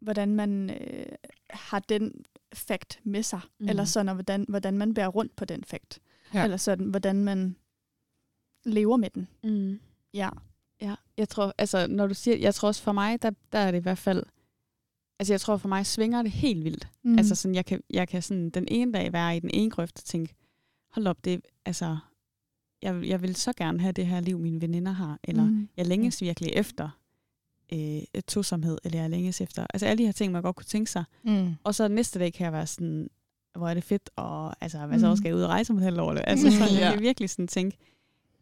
hvordan 0.00 0.34
man 0.34 0.70
øh, 0.70 1.06
har 1.50 1.78
den 1.78 2.24
fakt 2.52 3.00
med 3.04 3.22
sig, 3.22 3.40
mm. 3.60 3.68
eller 3.68 3.84
sådan, 3.84 4.08
og 4.08 4.14
hvordan, 4.14 4.44
hvordan 4.48 4.78
man 4.78 4.94
bærer 4.94 5.08
rundt 5.08 5.36
på 5.36 5.44
den 5.44 5.64
fakt. 5.64 6.00
Ja. 6.34 6.44
Eller 6.44 6.56
sådan, 6.56 6.86
hvordan 6.86 7.24
man 7.24 7.56
lever 8.64 8.96
med 8.96 9.10
den. 9.10 9.28
Mm. 9.44 9.80
Ja. 10.14 10.28
Ja, 10.80 10.94
jeg 11.16 11.28
tror, 11.28 11.54
altså, 11.58 11.86
når 11.86 12.06
du 12.06 12.14
siger, 12.14 12.36
jeg 12.36 12.54
tror 12.54 12.68
også 12.68 12.82
for 12.82 12.92
mig, 12.92 13.22
der, 13.22 13.30
der 13.52 13.58
er 13.58 13.70
det 13.70 13.78
i 13.78 13.82
hvert 13.82 13.98
fald, 13.98 14.22
altså 15.18 15.32
jeg 15.32 15.40
tror 15.40 15.56
for 15.56 15.68
mig 15.68 15.86
svinger 15.86 16.22
det 16.22 16.30
helt 16.30 16.64
vildt. 16.64 16.88
Mm. 17.02 17.18
Altså 17.18 17.34
sådan, 17.34 17.54
jeg 17.54 17.66
kan, 17.66 17.82
jeg 17.90 18.08
kan 18.08 18.22
sådan 18.22 18.50
den 18.50 18.68
ene 18.68 18.92
dag 18.92 19.12
være 19.12 19.36
i 19.36 19.40
den 19.40 19.50
ene 19.52 19.70
grøft 19.70 19.98
og 19.98 20.04
tænke, 20.04 20.34
hold 20.90 21.06
op, 21.06 21.24
det, 21.24 21.40
altså, 21.64 21.98
jeg, 22.82 23.06
jeg 23.06 23.22
vil 23.22 23.36
så 23.36 23.52
gerne 23.52 23.80
have 23.80 23.92
det 23.92 24.06
her 24.06 24.20
liv, 24.20 24.38
mine 24.38 24.60
veninder 24.60 24.92
har, 24.92 25.18
eller 25.24 25.44
mm. 25.44 25.68
jeg 25.76 25.86
længes 25.86 26.22
virkelig 26.22 26.52
efter 26.54 26.97
øh, 27.72 28.22
tosomhed, 28.28 28.78
eller 28.84 29.00
jeg 29.00 29.10
længes 29.10 29.40
efter, 29.40 29.66
altså 29.74 29.86
alle 29.86 29.98
de 29.98 30.06
her 30.06 30.12
ting, 30.12 30.32
man 30.32 30.42
godt 30.42 30.56
kunne 30.56 30.64
tænke 30.64 30.90
sig. 30.90 31.04
Mm. 31.24 31.54
Og 31.64 31.74
så 31.74 31.88
næste 31.88 32.18
dag 32.18 32.32
kan 32.32 32.44
jeg 32.44 32.52
være 32.52 32.66
sådan, 32.66 33.10
hvor 33.56 33.68
er 33.68 33.74
det 33.74 33.84
fedt, 33.84 34.10
og 34.16 34.54
altså, 34.60 34.86
hvad 34.86 34.98
så 34.98 35.10
mm. 35.10 35.16
skal 35.16 35.28
jeg 35.28 35.36
ud 35.36 35.42
og 35.42 35.48
rejse 35.48 35.72
om 35.72 35.76
et 35.76 35.82
halvt 35.82 36.00
år? 36.00 36.12
Altså 36.30 36.50
sådan, 36.50 36.74
ja. 36.74 36.84
jeg 36.84 36.92
kan 36.92 37.02
virkelig 37.02 37.30
sådan 37.30 37.48
tænke, 37.48 37.76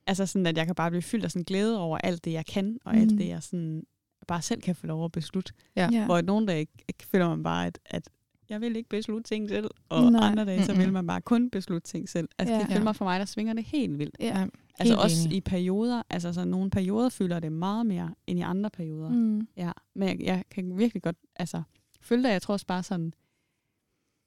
Altså 0.06 0.26
sådan, 0.26 0.46
at 0.46 0.56
jeg 0.56 0.66
kan 0.66 0.74
bare 0.74 0.90
blive 0.90 1.02
fyldt 1.02 1.24
af 1.24 1.30
sådan 1.30 1.44
glæde 1.44 1.80
over 1.80 1.98
alt 1.98 2.24
det, 2.24 2.32
jeg 2.32 2.46
kan, 2.46 2.78
og 2.84 2.94
mm. 2.94 3.00
alt 3.00 3.10
det, 3.10 3.28
jeg 3.28 3.42
sådan 3.42 3.82
bare 4.28 4.42
selv 4.42 4.60
kan 4.60 4.74
få 4.74 4.86
lov 4.86 5.04
at 5.04 5.12
beslutte. 5.12 5.52
Ja. 5.76 5.88
Ja. 5.92 6.04
Hvor 6.04 6.20
nogle 6.20 6.46
dage 6.46 6.66
føler 7.04 7.28
man 7.28 7.42
bare, 7.42 7.66
at, 7.66 7.78
at 7.84 8.08
jeg 8.48 8.60
vil 8.60 8.76
ikke 8.76 8.88
beslutte 8.88 9.28
ting 9.28 9.48
selv, 9.48 9.70
og 9.88 10.12
Nej. 10.12 10.30
andre 10.30 10.44
dage, 10.44 10.64
så 10.64 10.76
vil 10.76 10.92
man 10.92 11.06
bare 11.06 11.20
kun 11.20 11.50
beslutte 11.50 11.88
ting 11.88 12.08
selv. 12.08 12.28
Altså 12.38 12.54
ja. 12.54 12.60
det 12.60 12.68
føler 12.68 12.84
mig 12.84 12.96
for 12.96 13.04
mig, 13.04 13.18
der 13.20 13.26
svinger 13.26 13.52
det 13.52 13.64
helt 13.64 13.98
vildt. 13.98 14.16
Ja. 14.20 14.46
Altså 14.78 14.94
helt 14.94 15.02
også 15.04 15.28
enig. 15.28 15.36
i 15.36 15.40
perioder, 15.40 16.02
altså 16.10 16.32
så 16.32 16.44
nogle 16.44 16.70
perioder 16.70 17.08
føler 17.08 17.40
det 17.40 17.52
meget 17.52 17.86
mere, 17.86 18.14
end 18.26 18.38
i 18.38 18.42
andre 18.42 18.70
perioder. 18.70 19.08
Mm. 19.08 19.48
Ja, 19.56 19.72
men 19.94 20.08
jeg, 20.08 20.20
jeg 20.20 20.44
kan 20.50 20.78
virkelig 20.78 21.02
godt, 21.02 21.16
altså 21.36 21.62
føle 22.00 22.22
det, 22.22 22.28
jeg 22.28 22.42
tror 22.42 22.52
også 22.52 22.66
bare 22.66 22.82
sådan, 22.82 23.12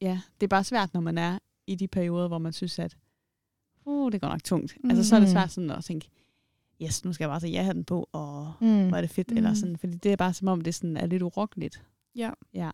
ja, 0.01 0.21
det 0.41 0.47
er 0.47 0.49
bare 0.49 0.63
svært, 0.63 0.93
når 0.93 1.01
man 1.01 1.17
er 1.17 1.39
i 1.67 1.75
de 1.75 1.87
perioder, 1.87 2.27
hvor 2.27 2.37
man 2.37 2.53
synes, 2.53 2.79
at 2.79 2.97
uh, 3.85 4.11
det 4.11 4.21
går 4.21 4.27
nok 4.27 4.43
tungt. 4.43 4.77
Mm. 4.83 4.89
Altså, 4.89 5.09
så 5.09 5.15
er 5.15 5.19
det 5.19 5.29
mm. 5.29 5.33
svært 5.33 5.51
sådan 5.51 5.71
at 5.71 5.83
tænke, 5.83 6.09
yes, 6.81 7.05
nu 7.05 7.13
skal 7.13 7.23
jeg 7.23 7.29
bare 7.29 7.39
tage 7.39 7.63
ja 7.63 7.73
den 7.73 7.83
på, 7.83 8.09
og 8.11 8.53
mm. 8.61 8.87
hvor 8.87 8.97
er 8.97 9.01
det 9.01 9.09
fedt, 9.09 9.31
mm. 9.31 9.37
eller 9.37 9.53
sådan, 9.53 9.77
fordi 9.77 9.97
det 9.97 10.11
er 10.11 10.15
bare 10.15 10.33
som 10.33 10.47
om, 10.47 10.61
det 10.61 10.75
sådan 10.75 10.97
er 10.97 11.05
lidt 11.05 11.23
urokkeligt. 11.23 11.83
Ja. 12.15 12.31
Ja. 12.53 12.69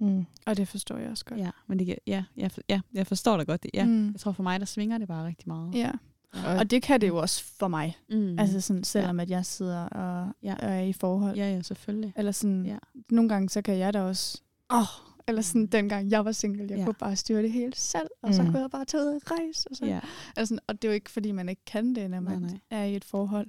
Mm. 0.00 0.26
Og 0.46 0.56
det 0.56 0.68
forstår 0.68 0.96
jeg 0.96 1.10
også 1.10 1.24
godt. 1.24 1.40
Ja, 1.40 1.50
men 1.66 1.78
det, 1.78 1.98
ja, 2.06 2.24
jeg, 2.36 2.50
ja, 2.68 2.80
jeg 2.94 3.06
forstår 3.06 3.36
det 3.36 3.46
godt. 3.46 3.62
Det, 3.62 3.70
ja. 3.74 3.84
Mm. 3.84 4.10
Jeg 4.10 4.20
tror 4.20 4.32
for 4.32 4.42
mig, 4.42 4.60
der 4.60 4.66
svinger 4.66 4.98
det 4.98 5.08
bare 5.08 5.26
rigtig 5.26 5.48
meget. 5.48 5.74
Ja. 5.74 5.90
Og, 6.32 6.56
og 6.56 6.70
det 6.70 6.82
kan 6.82 7.00
det 7.00 7.08
jo 7.08 7.16
også 7.16 7.44
for 7.58 7.68
mig. 7.68 7.98
Mm. 8.10 8.38
Altså 8.38 8.60
sådan, 8.60 8.84
selvom 8.84 9.16
ja. 9.16 9.22
at 9.22 9.30
jeg 9.30 9.46
sidder 9.46 9.88
og, 9.88 10.32
ja. 10.42 10.54
og 10.54 10.70
er 10.70 10.80
i 10.80 10.92
forhold. 10.92 11.36
Ja, 11.36 11.54
ja, 11.54 11.62
selvfølgelig. 11.62 12.12
Eller 12.16 12.32
sådan, 12.32 12.66
ja. 12.66 12.78
nogle 13.10 13.28
gange 13.28 13.48
så 13.48 13.62
kan 13.62 13.78
jeg 13.78 13.94
da 13.94 14.02
også, 14.02 14.42
åh, 14.70 14.78
oh, 14.78 14.86
eller 15.28 15.42
sådan, 15.42 15.66
dengang 15.66 16.10
jeg 16.10 16.24
var 16.24 16.32
single, 16.32 16.66
jeg 16.70 16.78
ja. 16.78 16.84
kunne 16.84 16.94
bare 16.94 17.16
styre 17.16 17.42
det 17.42 17.52
hele 17.52 17.72
selv, 17.74 18.08
og 18.22 18.28
mm. 18.28 18.32
så 18.32 18.42
kunne 18.42 18.58
jeg 18.58 18.70
bare 18.70 18.84
tage 18.84 19.02
ud 19.02 19.08
og 19.08 19.20
rejse. 19.30 19.70
Og, 19.70 19.76
så. 19.76 19.86
Ja. 19.86 20.00
Altså, 20.36 20.58
og 20.66 20.82
det 20.82 20.88
er 20.88 20.92
jo 20.92 20.94
ikke, 20.94 21.10
fordi 21.10 21.32
man 21.32 21.48
ikke 21.48 21.64
kan 21.66 21.94
det, 21.94 22.10
når 22.10 22.20
man 22.20 22.38
nej, 22.38 22.50
nej. 22.50 22.60
er 22.70 22.84
i 22.84 22.96
et 22.96 23.04
forhold. 23.04 23.46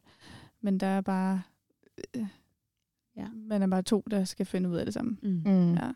Men 0.61 0.77
der 0.77 0.87
er 0.87 1.01
bare... 1.01 1.41
Øh, 2.13 2.25
ja. 3.17 3.27
Man 3.33 3.61
er 3.61 3.67
bare 3.67 3.81
to, 3.81 4.03
der 4.11 4.23
skal 4.23 4.45
finde 4.45 4.69
ud 4.69 4.75
af 4.75 4.85
det 4.85 4.93
sammen. 4.93 5.19
Mm. 5.23 5.51
Mm. 5.51 5.73
Ja. 5.73 5.85
ja. 5.85 5.91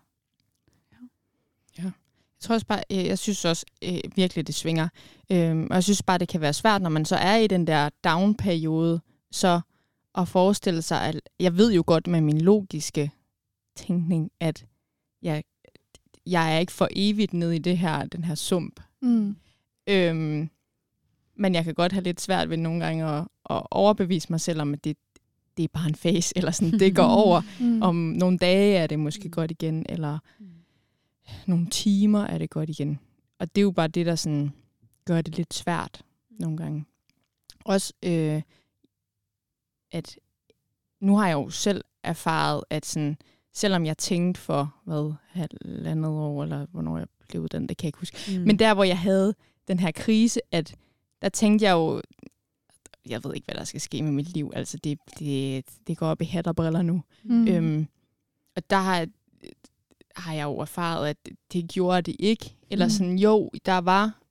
Jeg 2.39 2.47
tror 2.47 2.55
også 2.55 2.67
bare, 2.67 2.83
øh, 2.91 3.05
jeg 3.05 3.19
synes 3.19 3.45
også 3.45 3.65
øh, 3.83 3.99
virkelig, 4.15 4.47
det 4.47 4.55
svinger. 4.55 4.87
Øhm, 5.31 5.67
og 5.69 5.75
jeg 5.75 5.83
synes 5.83 6.03
bare, 6.03 6.17
det 6.17 6.27
kan 6.27 6.41
være 6.41 6.53
svært, 6.53 6.81
når 6.81 6.89
man 6.89 7.05
så 7.05 7.15
er 7.15 7.35
i 7.35 7.47
den 7.47 7.67
der 7.67 7.89
down-periode, 8.03 9.01
så 9.31 9.61
at 10.17 10.27
forestille 10.27 10.81
sig, 10.81 11.01
at 11.01 11.21
jeg 11.39 11.57
ved 11.57 11.73
jo 11.73 11.83
godt 11.87 12.07
med 12.07 12.21
min 12.21 12.41
logiske 12.41 13.11
tænkning, 13.75 14.31
at 14.39 14.65
jeg 15.21 15.43
jeg 16.25 16.55
er 16.55 16.59
ikke 16.59 16.71
for 16.71 16.87
evigt 16.91 17.33
ned 17.33 17.51
i 17.51 17.57
det 17.57 17.77
her, 17.77 18.05
den 18.05 18.23
her 18.23 18.35
sump. 18.35 18.79
Mm. 19.01 19.35
Øhm, 19.87 20.49
men 21.35 21.55
jeg 21.55 21.63
kan 21.63 21.73
godt 21.73 21.91
have 21.91 22.03
lidt 22.03 22.21
svært 22.21 22.49
ved 22.49 22.57
nogle 22.57 22.85
gange 22.85 23.05
at, 23.05 23.27
at 23.49 23.61
overbevise 23.71 24.27
mig 24.29 24.41
selv 24.41 24.61
om, 24.61 24.73
at 24.73 24.83
det, 24.83 24.97
det 25.57 25.63
er 25.63 25.67
bare 25.73 25.87
en 25.87 25.95
fase, 25.95 26.33
eller 26.37 26.51
sådan, 26.51 26.79
det 26.79 26.95
går 26.95 27.03
over. 27.03 27.41
Mm. 27.59 27.81
Om 27.81 27.95
nogle 27.95 28.37
dage 28.37 28.77
er 28.77 28.87
det 28.87 28.99
måske 28.99 29.23
mm. 29.23 29.31
godt 29.31 29.51
igen, 29.51 29.85
eller 29.89 30.19
mm. 30.39 30.45
Nogle 31.45 31.69
timer 31.69 32.21
er 32.21 32.37
det 32.37 32.49
godt 32.49 32.69
igen. 32.69 32.99
Og 33.39 33.55
det 33.55 33.61
er 33.61 33.63
jo 33.63 33.71
bare 33.71 33.87
det, 33.87 34.05
der 34.05 34.15
sådan 34.15 34.51
gør 35.05 35.21
det 35.21 35.37
lidt 35.37 35.53
svært 35.53 36.01
nogle 36.29 36.57
gange. 36.57 36.85
Også, 37.65 37.93
øh, 38.03 38.41
at 39.91 40.19
nu 40.99 41.17
har 41.17 41.27
jeg 41.27 41.33
jo 41.33 41.49
selv 41.49 41.83
erfaret, 42.03 42.63
at 42.69 42.85
sådan, 42.85 43.17
selvom 43.53 43.85
jeg 43.85 43.97
tænkte 43.97 44.41
for, 44.41 44.75
hvad, 44.83 45.13
halvandet 45.27 46.11
år, 46.11 46.43
eller 46.43 46.65
hvornår 46.71 46.97
jeg 46.97 47.07
blev 47.29 47.41
uddannet, 47.41 47.69
det 47.69 47.77
kan 47.77 47.85
jeg 47.85 47.89
ikke 47.89 47.99
huske. 47.99 48.17
Mm. 48.37 48.45
Men 48.45 48.59
der, 48.59 48.73
hvor 48.73 48.83
jeg 48.83 48.99
havde 48.99 49.35
den 49.67 49.79
her 49.79 49.91
krise, 49.91 50.39
at 50.51 50.75
der 51.21 51.29
tænkte 51.29 51.65
jeg 51.65 51.73
jo, 51.73 52.01
jeg 53.05 53.23
ved 53.23 53.35
ikke, 53.35 53.45
hvad 53.45 53.55
der 53.55 53.63
skal 53.63 53.81
ske 53.81 54.03
med 54.03 54.11
mit 54.11 54.33
liv. 54.33 54.51
Altså, 54.55 54.77
det, 54.77 54.99
det, 55.19 55.65
det 55.87 55.97
går 55.97 56.07
op 56.07 56.21
i 56.21 56.25
hat 56.25 56.47
og 56.47 56.55
briller 56.55 56.81
nu. 56.81 57.03
Mm. 57.23 57.47
Øhm, 57.47 57.87
og 58.55 58.69
der 58.69 58.77
har, 58.77 59.07
har 60.15 60.33
jeg 60.33 60.43
jo 60.43 60.57
erfaret, 60.57 61.07
at 61.07 61.17
det 61.53 61.67
gjorde 61.69 62.01
det 62.01 62.15
ikke. 62.19 62.55
Eller 62.69 62.85
Mm. 62.85 62.89
sådan, 62.89 63.19
jo, 63.19 63.49
der 63.65 63.77
var 63.77 64.21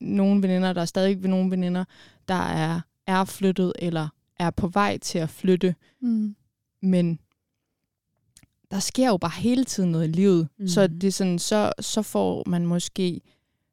nogle 0.00 0.42
veninder, 0.42 0.72
der 0.72 0.80
er 0.80 0.84
stadig 0.84 1.16
nogle 1.28 1.50
veninder, 1.50 1.84
der 2.28 2.34
er, 2.34 2.80
er 3.06 3.24
flyttet, 3.24 3.72
eller 3.78 4.08
er 4.38 4.50
på 4.50 4.68
vej 4.68 4.98
til 4.98 5.18
at 5.18 5.30
flytte. 5.30 5.74
Mm. 6.00 6.36
Men 6.82 7.18
der 8.70 8.78
sker 8.78 9.08
jo 9.08 9.16
bare 9.16 9.40
hele 9.40 9.64
tiden 9.64 9.90
noget 9.92 10.08
i 10.08 10.12
livet. 10.12 10.48
Mm. 10.58 10.68
Så 10.68 10.86
det 10.86 11.04
er 11.04 11.10
sådan, 11.12 11.38
så, 11.38 11.72
så 11.80 12.02
får 12.02 12.42
man 12.46 12.66
måske 12.66 13.20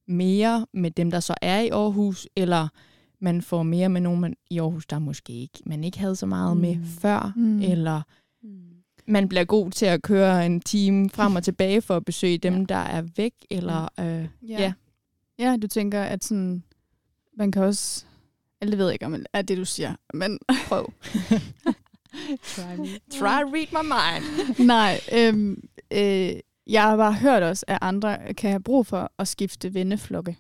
mere 0.08 0.68
med 0.74 0.92
dem, 0.92 1.12
der 1.12 1.20
så 1.20 1.36
er 1.42 1.60
i 1.60 1.70
Aarhus, 1.70 2.28
eller 2.36 2.68
man 3.20 3.42
får 3.42 3.64
mere 3.64 3.90
med 3.90 4.02
nogen 4.02 4.20
man, 4.22 4.34
i 4.50 4.60
Aarhus, 4.60 4.86
der 4.86 5.00
måske 5.00 5.34
ikke, 5.34 5.60
man 5.66 5.84
ikke 5.84 6.00
havde 6.00 6.16
så 6.16 6.26
meget 6.26 6.58
mm. 6.58 6.62
med 6.62 6.78
før, 6.86 7.34
Mm. 7.36 7.62
eller 7.62 8.02
Mm. 8.44 8.60
Man 9.08 9.30
bliver 9.30 9.44
god 9.44 9.72
til 9.72 9.86
at 9.86 10.02
køre 10.02 10.46
en 10.46 10.60
time 10.62 11.10
frem 11.10 11.36
og 11.36 11.44
tilbage 11.44 11.82
for 11.82 11.96
at 11.96 12.06
besøge 12.06 12.38
dem, 12.38 12.54
Ja. 12.58 12.64
der 12.70 12.76
er 12.76 13.04
væk, 13.18 13.34
eller 13.50 13.84
øh, 14.00 14.06
Ja. 14.06 14.28
Ja. 14.62 14.74
ja, 15.40 15.58
du 15.62 15.68
tænker, 15.68 16.04
at 16.04 16.24
sådan, 16.24 16.64
man 17.38 17.52
kan 17.52 17.64
også, 17.64 18.06
eller 18.62 18.72
det 18.72 18.78
ved 18.78 18.86
jeg 18.86 18.94
ikke, 18.94 19.06
om 19.06 19.12
det 19.12 19.26
er 19.34 19.42
det, 19.42 19.58
du 19.58 19.66
siger, 19.66 19.96
men 20.14 20.40
prøv. 20.68 20.94
Try 22.44 22.76
me. 22.78 22.88
Try 23.12 23.44
read 23.54 23.68
my 23.72 23.84
mind. 23.88 24.56
nej, 24.74 25.00
øhm, 25.14 25.64
øh, 25.94 26.34
jeg 26.68 26.82
har 26.84 26.98
bare 26.98 27.14
hørt 27.14 27.44
også, 27.44 27.66
at 27.68 27.78
andre 27.82 28.34
kan 28.34 28.50
have 28.50 28.64
brug 28.64 28.88
for 28.88 29.12
at 29.20 29.28
skifte 29.28 29.74
venneflokke. 29.74 30.38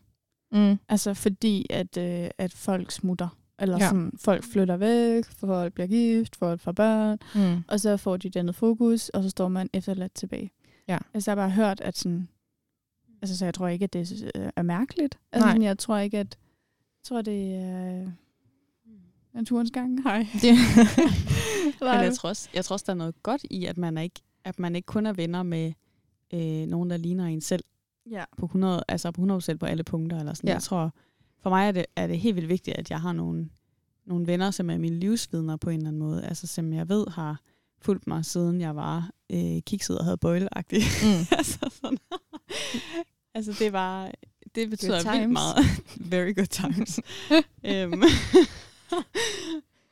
Mm. 0.51 0.79
Altså 0.89 1.13
fordi, 1.13 1.65
at, 1.69 1.97
øh, 1.97 2.29
at 2.37 2.53
folk 2.53 2.91
smutter. 2.91 3.27
Eller 3.59 3.77
Ja. 3.77 3.87
sådan, 3.87 4.11
folk 4.19 4.43
flytter 4.43 4.77
væk, 4.77 5.25
folk 5.25 5.73
bliver 5.73 5.87
gift, 5.87 6.35
folk 6.35 6.61
får 6.61 6.71
børn, 6.71 7.17
Mm. 7.35 7.63
og 7.67 7.79
så 7.79 7.97
får 7.97 8.17
de 8.17 8.27
et 8.27 8.35
andet 8.35 8.55
fokus, 8.55 9.09
og 9.09 9.23
så 9.23 9.29
står 9.29 9.47
man 9.47 9.69
efterladt 9.73 10.13
tilbage. 10.13 10.51
Ja. 10.87 10.97
Altså 11.13 11.31
jeg 11.31 11.37
har 11.37 11.47
bare 11.47 11.55
hørt, 11.55 11.81
at 11.81 11.97
sådan, 11.97 12.27
altså 13.21 13.37
så 13.37 13.45
jeg 13.45 13.53
tror 13.53 13.67
ikke, 13.67 13.83
at 13.83 13.93
det 13.93 14.31
øh, 14.35 14.49
er 14.55 14.61
mærkeligt. 14.61 15.19
Altså 15.31 15.53
Nej. 15.55 15.63
jeg 15.65 15.77
tror 15.77 15.97
ikke, 15.97 16.17
at, 16.19 16.37
jeg 16.99 17.03
tror 17.03 17.21
det 17.21 17.55
er 17.55 18.01
øh, 18.01 18.07
naturens 19.33 19.71
gang. 19.71 20.03
Hej. 20.03 20.27
Det, 20.41 20.53
Men 21.81 21.87
jeg 22.03 22.13
tror, 22.13 22.29
også, 22.29 22.49
jeg 22.53 22.65
tror 22.65 22.73
også, 22.73 22.83
der 22.87 22.91
er 22.93 22.97
noget 22.97 23.23
godt 23.23 23.45
i, 23.51 23.65
at 23.65 23.77
man 23.77 23.97
ikke, 23.97 24.21
at 24.43 24.59
man 24.59 24.75
ikke 24.75 24.85
kun 24.85 25.05
er 25.05 25.13
venner 25.13 25.43
med 25.43 25.73
øh, 26.33 26.67
nogen, 26.67 26.89
der 26.89 26.97
ligner 26.97 27.25
en 27.25 27.41
selv 27.41 27.63
Ja. 28.11 28.23
på 28.37 28.45
100, 28.45 28.83
altså 28.87 29.11
på 29.11 29.21
100 29.21 29.57
på 29.57 29.65
alle 29.65 29.83
punkter. 29.83 30.19
Eller 30.19 30.33
sådan. 30.33 30.47
Ja. 30.47 30.53
Jeg 30.53 30.63
tror, 30.63 30.93
for 31.47 31.55
mig 31.55 31.67
er 31.67 31.71
det, 31.71 31.85
er 31.95 32.07
det 32.07 32.19
helt 32.19 32.35
vildt 32.35 32.49
vigtigt, 32.49 32.77
at 32.77 32.89
jeg 32.89 33.01
har 33.01 33.13
nogle, 33.13 33.49
nogle 34.05 34.27
venner, 34.27 34.51
som 34.51 34.69
er 34.69 34.77
mine 34.77 34.99
livsvidner 34.99 35.57
på 35.57 35.69
en 35.69 35.77
eller 35.77 35.87
anden 35.87 35.99
måde. 35.99 36.25
Altså 36.25 36.47
som 36.47 36.73
jeg 36.73 36.89
ved 36.89 37.07
har 37.07 37.41
fulgt 37.81 38.07
mig, 38.07 38.25
siden 38.25 38.61
jeg 38.61 38.75
var 38.75 39.09
øh, 39.29 39.61
kikset 39.61 39.99
og 39.99 40.05
havde 40.05 40.17
bøjleagtig. 40.17 40.81
mm. 41.03 41.25
altså, 41.37 41.79
sådan. 41.81 41.97
altså 43.33 43.55
det 43.59 43.73
var, 43.73 44.11
det 44.55 44.69
betyder 44.69 44.95
vildt 44.95 45.11
times. 45.11 45.33
meget. 45.33 45.65
Very 46.13 46.35
good 46.35 46.47
times. 46.47 46.99
øhm, 47.71 48.03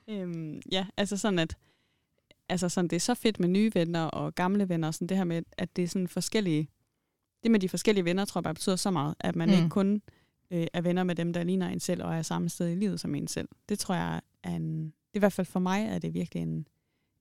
øhm, 0.10 0.62
ja, 0.72 0.86
altså 0.98 1.18
sådan 1.18 1.40
at, 1.40 1.58
altså 2.50 2.70
sådan, 2.70 2.88
det 2.88 2.96
er 2.96 3.00
så 3.00 3.14
fedt 3.14 3.40
med 3.40 3.50
nye 3.50 3.72
venner 3.74 4.04
og 4.04 4.36
gamle 4.36 4.70
venner, 4.70 4.88
og 4.88 4.94
sådan 4.94 5.10
det 5.10 5.18
her 5.18 5.24
med, 5.24 5.44
at 5.52 5.76
det 5.76 5.84
er 5.84 5.88
sådan 5.88 6.08
forskellige, 6.08 6.70
det 7.44 7.52
med 7.52 7.60
de 7.60 7.70
forskellige 7.70 8.06
venner, 8.06 8.26
tror 8.26 8.40
jeg 8.40 8.44
bare 8.44 8.54
betyder 8.54 8.76
så 8.76 8.92
meget, 8.92 9.16
at 9.20 9.36
man 9.36 9.50
mm. 9.50 9.56
ikke 9.56 9.70
kun 9.70 10.02
øh, 10.52 10.68
er 10.74 10.82
venner 10.82 11.04
med 11.04 11.16
dem, 11.16 11.34
der 11.34 11.44
ligner 11.44 11.68
en 11.70 11.80
selv, 11.80 12.04
og 12.04 12.16
er 12.16 12.22
samme 12.22 12.50
sted 12.50 12.70
i 12.72 12.76
livet 12.76 13.00
som 13.00 13.16
en 13.16 13.28
selv. 13.28 13.50
Det 13.70 13.80
tror 13.80 13.96
jeg 13.96 14.22
er 14.44 14.56
en, 14.56 14.84
det 14.86 14.92
er 15.14 15.18
i 15.18 15.20
hvert 15.20 15.34
fald 15.34 15.48
for 15.48 15.60
mig, 15.60 15.86
er 15.86 16.00
det 16.00 16.14
virkelig 16.14 16.44
en, 16.44 16.68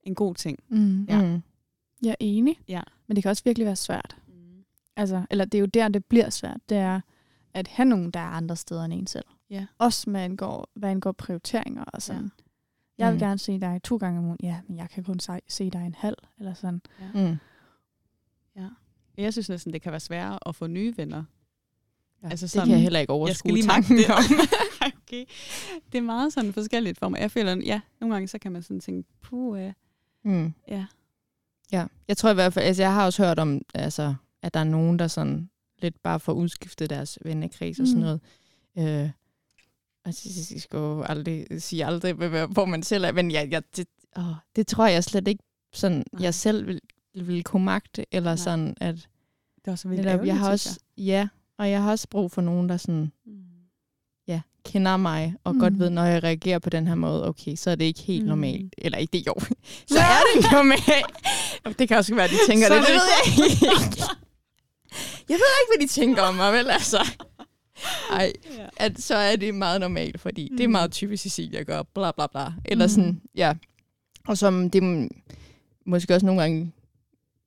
en 0.03 0.15
god 0.15 0.35
ting. 0.35 0.59
Mm. 0.69 1.03
Ja. 1.05 1.21
Mm. 1.35 1.41
Jeg 2.03 2.11
er 2.11 2.15
enig, 2.19 2.59
Ja. 2.67 2.81
men 3.07 3.15
det 3.15 3.23
kan 3.23 3.29
også 3.29 3.43
virkelig 3.45 3.65
være 3.65 3.75
svært. 3.75 4.17
Altså, 4.95 5.25
eller 5.31 5.45
det 5.45 5.57
er 5.57 5.59
jo 5.59 5.65
der, 5.65 5.87
det 5.87 6.05
bliver 6.05 6.29
svært. 6.29 6.59
Det 6.69 6.77
er 6.77 7.01
at 7.53 7.67
have 7.67 7.85
nogen, 7.89 8.11
der 8.11 8.19
er 8.19 8.23
andre 8.29 8.55
steder 8.55 8.83
end 8.85 8.93
en 8.93 9.07
selv. 9.07 9.25
Ja. 9.49 9.65
Også 9.77 10.09
med 10.09 10.21
angår, 10.21 10.69
hvad 10.73 10.89
angår 10.89 11.11
prioriteringer 11.11 11.83
og 11.83 12.01
sådan. 12.01 12.23
Ja. 12.23 12.29
Jeg 12.97 13.07
vil 13.07 13.15
Mm. 13.15 13.19
gerne 13.19 13.37
se 13.39 13.59
dig 13.59 13.81
to 13.83 13.97
gange 13.97 14.19
om 14.19 14.25
ugen. 14.25 14.37
Ja, 14.43 14.59
men 14.67 14.77
jeg 14.77 14.89
kan 14.89 15.03
kun 15.03 15.19
se, 15.19 15.31
se 15.47 15.69
dig 15.69 15.85
en 15.85 15.95
halv. 15.97 16.15
Eller 16.39 16.53
sådan. 16.53 16.81
Mm. 17.13 17.35
Jeg 19.17 19.33
synes 19.33 19.49
næsten, 19.49 19.73
det 19.73 19.81
kan 19.81 19.91
være 19.91 19.99
sværere 19.99 20.39
at 20.47 20.55
få 20.55 20.67
nye 20.67 20.93
venner. 20.97 21.23
Ja, 22.23 22.29
Altså 22.29 22.43
det 22.45 22.51
sådan, 22.51 22.67
kan 22.67 22.73
jeg 22.75 22.81
heller 22.81 22.99
ikke 22.99 23.11
Jeg 23.13 23.15
overskue 23.19 23.51
magte 23.51 23.67
tanken 23.67 23.97
det. 23.97 24.09
om. 24.09 24.23
Okay. 25.07 25.25
Det 25.91 25.97
er 25.97 26.01
meget 26.01 26.33
sådan 26.33 26.53
forskelligt 26.53 26.99
for 26.99 27.09
mig. 27.09 27.19
Jeg 27.19 27.31
føler, 27.31 27.55
ja, 27.55 27.81
nogle 28.01 28.15
gange 28.15 28.27
så 28.27 28.37
kan 28.39 28.51
man 28.51 28.63
sådan 28.63 28.79
tænke, 28.79 29.09
puh, 29.21 29.59
uh, 29.65 29.71
Mm. 30.23 30.53
ja. 30.67 30.85
Ja, 31.71 31.85
jeg 32.07 32.17
tror 32.17 32.31
i 32.31 32.33
hvert 32.33 32.53
fald, 32.53 32.65
altså 32.65 32.83
jeg 32.83 32.93
har 32.93 33.05
også 33.05 33.25
hørt 33.25 33.39
om, 33.39 33.61
altså, 33.73 34.15
at 34.41 34.53
der 34.53 34.59
er 34.59 34.63
nogen, 34.63 34.99
der 34.99 35.07
sådan 35.07 35.49
lidt 35.81 36.01
bare 36.03 36.19
får 36.19 36.33
udskiftet 36.33 36.89
deres 36.89 37.19
vennekreds 37.25 37.79
og 37.79 37.87
sådan 37.87 38.01
Mm. 38.01 38.19
noget. 38.75 39.03
Øh, 39.03 39.09
altså, 40.05 40.29
jeg 40.53 40.61
skal 40.61 40.77
jo 40.77 41.01
aldrig 41.01 41.47
sige 41.59 41.85
aldrig, 41.85 42.13
hvor 42.47 42.65
man 42.65 42.83
selv 42.83 43.03
er, 43.03 43.11
men 43.11 43.31
jeg, 43.31 43.47
jeg, 43.51 43.63
det, 43.75 43.87
åh, 44.17 44.23
det 44.55 44.67
tror 44.67 44.87
jeg 44.87 45.03
slet 45.03 45.27
ikke, 45.27 45.43
sådan, 45.73 46.03
Nej. 46.13 46.21
jeg 46.23 46.33
selv 46.33 46.67
vil, 46.67 46.81
vil 47.13 47.43
kunne 47.43 47.65
magte, 47.65 48.05
eller 48.11 48.31
Nej. 48.31 48.35
sådan, 48.35 48.77
at 48.81 48.95
Det 49.55 49.71
var 49.71 49.75
så 49.75 49.87
vildt 49.87 50.05
jeg 50.05 50.37
har 50.39 50.51
også, 50.51 50.79
ja, 50.97 51.27
og 51.59 51.69
jeg 51.69 51.83
har 51.83 51.91
også 51.91 52.07
brug 52.09 52.31
for 52.31 52.41
nogen, 52.41 52.69
der 52.69 52.77
sådan. 52.77 53.11
Mm. 53.25 53.33
ja, 54.27 54.41
kender 54.65 54.97
mig, 54.97 55.35
og 55.43 55.53
mm. 55.53 55.59
Godt 55.59 55.79
ved, 55.79 55.89
når 55.89 56.03
jeg 56.03 56.23
reagerer 56.23 56.59
på 56.59 56.69
den 56.69 56.87
her 56.87 56.95
måde, 56.95 57.27
okay, 57.27 57.55
så 57.55 57.71
er 57.71 57.75
det 57.75 57.85
ikke 57.85 58.01
helt 58.01 58.23
Mm. 58.23 58.29
normalt. 58.29 58.75
Eller 58.77 58.97
ikke 58.97 59.11
det, 59.17 59.27
jo. 59.27 59.33
så 59.93 59.99
er 59.99 60.21
det 60.35 60.51
normalt. 60.51 61.79
Det 61.79 61.87
kan 61.87 61.97
også 61.97 62.15
være, 62.15 62.23
at 62.25 62.29
de 62.31 62.35
tænker 62.47 62.67
Så 62.67 62.73
det. 62.75 62.81
Det 62.81 62.93
ved 62.93 63.01
jeg 63.21 63.33
ikke. 63.85 64.03
Jeg 65.29 65.35
ved 65.35 65.51
ikke, 65.61 65.77
hvad 65.77 65.87
de 65.87 65.93
tænker 65.93 66.21
om 66.21 66.35
mig, 66.35 66.53
vel 66.53 66.69
altså. 66.69 66.97
Ej, 68.11 68.33
at 68.77 69.01
så 69.01 69.15
er 69.15 69.35
det 69.35 69.55
meget 69.55 69.79
normalt, 69.81 70.21
fordi 70.21 70.47
mm. 70.51 70.57
det 70.57 70.63
er 70.63 70.67
Mm. 70.67 70.71
meget 70.71 70.91
typisk 70.91 71.23
Cecilia 71.23 71.63
gør, 71.63 71.83
bla 71.83 72.11
bla 72.11 72.27
bla. 72.27 72.53
Eller 72.65 72.85
Mm. 72.85 72.89
sådan, 72.89 73.21
ja. 73.35 73.53
Og 74.27 74.37
som 74.37 74.69
det 74.69 75.09
måske 75.85 76.13
også 76.13 76.25
nogle 76.25 76.41
gange, 76.41 76.71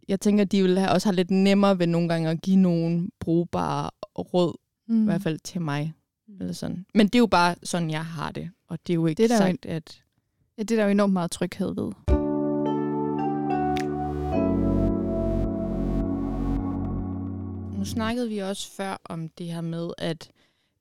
jeg 0.09 0.21
tænker, 0.21 0.44
de 0.44 0.62
vil 0.62 0.79
have, 0.79 0.90
også 0.90 1.09
have 1.09 1.16
lidt 1.16 1.31
nemmere 1.31 1.79
ved 1.79 1.87
nogle 1.87 2.09
gange 2.09 2.31
at 2.31 2.40
give 2.42 2.57
nogen 2.57 3.11
brugbare 3.21 3.90
råd, 4.22 4.57
Mm. 4.88 5.02
i 5.02 5.04
hvert 5.04 5.22
fald 5.22 5.38
til 5.38 5.61
mig. 5.61 5.94
Eller 6.40 6.52
sådan. 6.52 6.87
Men 6.94 7.07
det 7.07 7.14
er 7.14 7.18
jo 7.18 7.26
bare 7.26 7.54
sådan, 7.62 7.90
jeg 7.90 8.04
har 8.07 8.31
det. 8.31 8.50
Og 8.68 8.78
det 8.87 8.92
er 8.92 8.94
jo 8.94 9.07
ikke 9.07 9.22
Det 9.22 9.24
er 9.24 9.28
det 9.35 9.40
der 9.40 9.46
jo 9.46 9.52
sagt, 9.52 9.66
at... 9.66 10.02
Ja, 10.59 10.62
det 10.62 10.70
er 10.70 10.76
der 10.76 10.85
jo 10.85 10.90
enormt 10.90 11.12
meget 11.12 11.31
tryghed 11.31 11.74
ved. 11.74 11.92
Nu 17.78 17.85
snakkede 17.85 18.28
vi 18.28 18.38
også 18.38 18.70
før 18.70 18.96
om 19.04 19.28
det 19.28 19.46
her 19.46 19.61
med, 19.61 19.90
at 19.98 20.31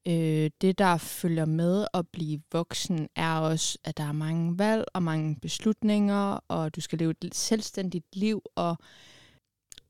øh, 0.08 0.50
det, 0.62 0.78
der 0.78 0.98
følger 0.98 1.46
med 1.46 1.88
at 1.94 2.08
blive 2.08 2.42
voksen, 2.52 3.10
er 3.16 3.38
også, 3.38 3.78
at 3.84 3.98
der 3.98 4.04
er 4.04 4.12
mange 4.12 4.60
valg 4.60 4.86
og 4.94 5.04
mange 5.04 5.36
beslutninger, 5.42 6.40
og 6.48 6.76
du 6.76 6.82
skal 6.82 7.00
leve 7.00 7.14
et 7.24 7.36
selvstændigt 7.36 8.06
liv, 8.16 8.42
og 8.56 8.78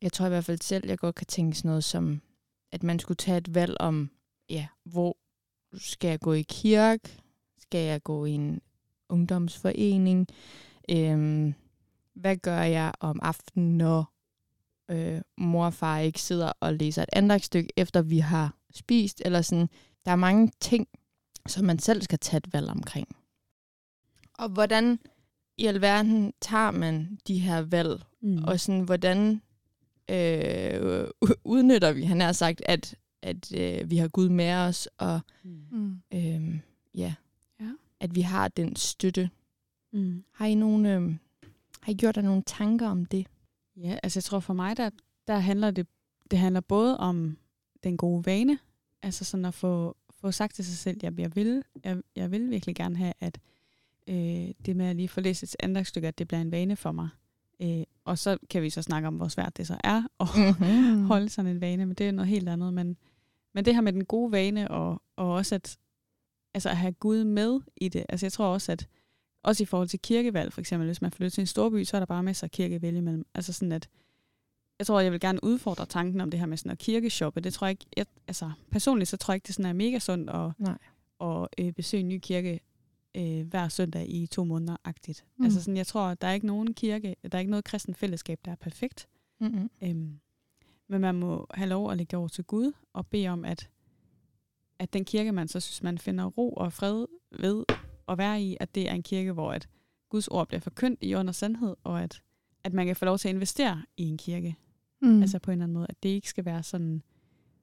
jeg 0.01 0.13
tror 0.13 0.25
i 0.25 0.29
hvert 0.29 0.45
fald 0.45 0.61
selv, 0.61 0.87
jeg 0.87 0.97
godt 0.97 1.15
kan 1.15 1.27
tænke 1.27 1.57
sådan 1.57 1.69
noget 1.69 1.83
som, 1.83 2.21
at 2.71 2.83
man 2.83 2.99
skulle 2.99 3.15
tage 3.15 3.37
et 3.37 3.55
valg 3.55 3.75
om, 3.81 4.11
ja, 4.49 4.67
hvor 4.83 5.17
skal 5.77 6.07
jeg 6.09 6.19
gå 6.19 6.33
i 6.33 6.41
kirke? 6.41 7.09
Skal 7.59 7.79
jeg 7.85 8.03
gå 8.03 8.25
i 8.25 8.31
en 8.31 8.61
ungdomsforening? 9.09 10.27
Øhm, 10.91 11.53
hvad 12.13 12.37
gør 12.37 12.61
jeg 12.61 12.91
om 12.99 13.19
aftenen, 13.23 13.77
når 13.77 14.13
øh, 14.91 15.21
mor 15.37 15.65
og 15.65 15.73
far 15.73 15.99
ikke 15.99 16.21
sidder 16.21 16.51
og 16.59 16.73
læser 16.73 17.01
et 17.03 17.09
andagsstykke, 17.13 17.69
efter 17.77 18.01
vi 18.01 18.19
har 18.19 18.55
spist, 18.73 19.21
eller 19.25 19.41
sådan. 19.41 19.69
Der 20.05 20.11
er 20.11 20.15
mange 20.15 20.51
ting, 20.59 20.87
som 21.47 21.65
man 21.65 21.79
selv 21.79 22.01
skal 22.01 22.19
tage 22.19 22.37
et 22.37 22.53
valg 22.53 22.69
omkring. 22.69 23.07
Og 24.33 24.49
hvordan 24.49 24.99
i 25.57 25.65
alverden 25.65 26.33
tager 26.41 26.71
man 26.71 27.19
de 27.27 27.39
her 27.39 27.61
valg, 27.61 28.01
Mm. 28.21 28.43
og 28.43 28.59
sådan, 28.59 28.81
hvordan 28.81 29.41
øh, 30.09 31.07
udnytter 31.43 31.91
vi, 31.93 32.03
han 32.03 32.19
har 32.21 32.31
sagt, 32.31 32.61
at, 32.65 32.95
at 33.21 33.51
øh, 33.55 33.89
vi 33.89 33.97
har 33.97 34.07
Gud 34.07 34.29
med 34.29 34.53
os, 34.53 34.87
og 34.97 35.19
Mm. 35.43 35.59
Mm. 35.71 36.01
øh, 36.13 36.59
ja, 36.95 37.13
Ja. 37.59 37.71
at 37.99 38.15
vi 38.15 38.21
har 38.21 38.47
den 38.47 38.75
støtte. 38.75 39.29
Mm. 39.93 40.23
Har 40.31 40.45
I, 40.45 40.55
nogle, 40.55 40.95
øh, 40.95 41.15
har 41.81 41.91
I 41.91 41.95
gjort 41.95 42.15
dig 42.15 42.23
nogle 42.23 42.43
tanker 42.45 42.87
om 42.87 43.05
det? 43.05 43.27
Ja, 43.77 43.97
altså 44.03 44.17
jeg 44.17 44.23
tror 44.23 44.39
for 44.39 44.53
mig, 44.53 44.77
der, 44.77 44.89
der 45.27 45.37
handler 45.37 45.71
det, 45.71 45.87
det 46.31 46.39
handler 46.39 46.61
både 46.61 46.97
om 46.97 47.37
den 47.83 47.97
gode 47.97 48.25
vane, 48.25 48.59
altså 49.03 49.25
sådan 49.25 49.45
at 49.45 49.53
få, 49.53 49.97
få 50.21 50.31
sagt 50.31 50.55
til 50.55 50.65
sig 50.65 50.77
selv, 50.77 50.97
at 51.05 51.19
jeg 51.19 51.35
vil, 51.35 51.63
jeg, 51.83 51.97
jeg 52.15 52.31
vil 52.31 52.49
virkelig 52.49 52.75
gerne 52.75 52.95
have, 52.97 53.13
at 53.19 53.39
øh, 54.07 54.15
det 54.65 54.75
med 54.75 54.85
at 54.85 54.95
lige 54.95 55.07
få 55.09 55.21
læst 55.21 55.43
et 55.43 55.55
andagsstykke, 55.59 56.07
at 56.07 56.17
det 56.17 56.27
bliver 56.27 56.41
en 56.41 56.51
vane 56.51 56.75
for 56.75 56.91
mig. 56.91 57.09
Øh, 57.61 57.83
og 58.05 58.17
så 58.17 58.37
kan 58.49 58.61
vi 58.61 58.69
så 58.69 58.81
snakke 58.81 59.07
om, 59.07 59.15
hvor 59.15 59.27
svært 59.27 59.57
det 59.57 59.67
så 59.67 59.77
er 59.83 60.03
at 60.19 60.27
Mm-hmm. 60.35 61.05
holde 61.11 61.29
sådan 61.29 61.51
en 61.51 61.61
vane, 61.61 61.85
men 61.85 61.95
det 61.95 62.07
er 62.07 62.11
noget 62.11 62.29
helt 62.29 62.49
andet. 62.49 62.73
Men, 62.73 62.97
men 63.53 63.65
det 63.65 63.73
her 63.73 63.81
med 63.81 63.93
den 63.93 64.05
gode 64.05 64.31
vane, 64.31 64.71
og, 64.71 65.01
og 65.15 65.33
også 65.33 65.55
at, 65.55 65.77
altså 66.53 66.69
at 66.69 66.77
have 66.77 66.93
Gud 66.93 67.23
med 67.23 67.59
i 67.77 67.89
det. 67.89 68.05
Altså 68.09 68.25
jeg 68.25 68.33
tror 68.33 68.45
også, 68.45 68.71
at 68.71 68.87
også 69.43 69.63
i 69.63 69.65
forhold 69.65 69.87
til 69.87 69.99
kirkevalg, 69.99 70.53
for 70.53 70.61
eksempel, 70.61 70.85
hvis 70.85 71.01
man 71.01 71.11
flytter 71.11 71.29
til 71.29 71.41
en 71.41 71.47
storby, 71.47 71.83
så 71.83 71.97
er 71.97 72.01
der 72.01 72.05
bare 72.05 72.23
masser 72.23 72.47
af 72.47 72.51
kirke 72.51 72.75
at 72.75 72.81
vælge 72.81 72.97
imellem. 72.97 73.25
Altså 73.33 73.53
sådan, 73.53 73.71
at 73.71 73.89
jeg 74.79 74.87
tror, 74.87 74.99
jeg 74.99 75.11
vil 75.11 75.19
gerne 75.19 75.43
udfordre 75.43 75.85
tanken 75.85 76.21
om 76.21 76.31
det 76.31 76.39
her 76.39 76.47
med 76.47 76.57
sådan 76.57 76.71
at 76.71 76.77
kirkeshoppe. 76.77 77.41
Det 77.41 77.53
tror 77.53 77.67
jeg 77.67 77.71
ikke, 77.71 77.85
jeg, 77.97 78.05
altså 78.27 78.51
personligt 78.71 79.09
så 79.09 79.17
tror 79.17 79.31
jeg 79.31 79.35
ikke, 79.35 79.47
det 79.47 79.55
sådan 79.55 79.69
er 79.69 79.73
mega 79.73 79.99
sundt 79.99 80.29
at, 80.29 80.51
Nej. 80.57 80.77
at 81.21 81.47
øh, 81.57 81.71
besøge 81.73 82.01
en 82.01 82.09
ny 82.09 82.19
kirke 82.19 82.59
øh, 83.17 83.47
hver 83.47 83.67
søndag 83.67 84.09
i 84.09 84.27
to 84.27 84.43
måneder-agtigt. 84.43 85.25
Mm. 85.25 85.41
Mm. 85.41 85.45
Altså 85.45 85.61
sådan, 85.61 85.77
jeg 85.77 85.87
tror, 85.87 86.13
der 86.13 86.27
er 86.27 86.33
ikke 86.33 86.47
nogen 86.47 86.73
kirke, 86.73 87.15
der 87.23 87.37
er 87.37 87.39
ikke 87.39 87.51
noget 87.51 87.65
kristen 87.65 87.95
fællesskab, 87.95 88.39
der 88.45 88.51
er 88.51 88.55
perfekt. 88.55 89.07
Mm-hmm. 89.39 89.69
Øhm, 89.83 90.19
men 90.89 91.01
man 91.01 91.15
må 91.15 91.47
have 91.53 91.69
lov 91.69 91.91
at 91.91 91.97
lægge 91.97 92.17
over 92.17 92.27
til 92.27 92.43
Gud 92.43 92.71
og 92.93 93.07
bede 93.07 93.27
om, 93.27 93.45
at, 93.45 93.69
at 94.79 94.93
den 94.93 95.05
kirke, 95.05 95.31
man 95.31 95.47
så 95.47 95.59
synes, 95.59 95.83
man 95.83 95.97
finder 95.97 96.25
ro 96.25 96.53
og 96.53 96.73
fred 96.73 97.05
ved 97.39 97.65
at 98.07 98.17
være 98.17 98.41
i, 98.41 98.57
at 98.59 98.75
det 98.75 98.89
er 98.89 98.93
en 98.93 99.03
kirke, 99.03 99.31
hvor 99.31 99.51
at 99.53 99.69
Guds 100.09 100.27
ord 100.27 100.47
bliver 100.47 100.61
forkyndt 100.61 101.03
i 101.03 101.15
under 101.15 101.31
sandhed, 101.31 101.75
og 101.83 102.03
at, 102.03 102.21
at 102.63 102.73
man 102.73 102.85
kan 102.85 102.95
få 102.95 103.05
lov 103.05 103.17
til 103.17 103.27
at 103.27 103.33
investere 103.33 103.85
i 103.97 104.03
en 104.03 104.17
kirke. 104.17 104.55
Mm. 105.01 105.21
Altså 105.21 105.39
på 105.39 105.51
en 105.51 105.53
eller 105.53 105.63
anden 105.63 105.73
måde, 105.73 105.87
at 105.89 106.03
det 106.03 106.09
ikke 106.09 106.29
skal 106.29 106.45
være 106.45 106.63
sådan, 106.63 107.03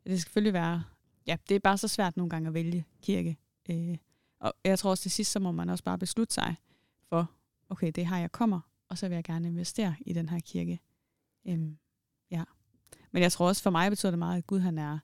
det 0.05 0.13
skal 0.13 0.19
selvfølgelig 0.19 0.53
være, 0.53 0.83
ja, 1.27 1.37
det 1.49 1.55
er 1.55 1.59
bare 1.59 1.79
så 1.79 1.89
svært 1.89 2.17
nogle 2.17 2.31
gange 2.31 2.49
at 2.49 2.55
vælge 2.55 2.85
kirke. 3.03 3.37
Øh, 3.71 3.97
og 4.45 4.55
jeg 4.64 4.78
tror 4.78 4.90
også 4.90 5.03
til 5.03 5.11
sidst, 5.11 5.32
så 5.32 5.38
må 5.38 5.53
man 5.53 5.70
også 5.70 5.84
bare 5.84 5.99
beslutte 5.99 6.34
sig 6.34 6.57
for, 7.09 7.30
okay, 7.68 7.86
det 7.86 7.99
er 7.99 8.05
her, 8.07 8.16
jeg 8.16 8.32
kommer, 8.32 8.61
og 8.88 8.99
så 8.99 9.09
vil 9.09 9.14
jeg 9.14 9.24
gerne 9.24 9.49
investere 9.49 9.95
i 10.01 10.12
den 10.12 10.28
her 10.28 10.40
kirke. 10.40 10.80
Øhm, 11.47 11.78
ja. 12.30 12.45
Men 13.12 13.22
jeg 13.22 13.32
tror 13.32 13.49
også, 13.49 13.62
for 13.62 13.70
mig 13.70 13.90
betyder 13.90 14.11
det 14.11 14.18
meget, 14.18 14.38
at 14.38 14.47
Gud 14.47 14.59
han 14.59 14.78
er, 14.78 14.99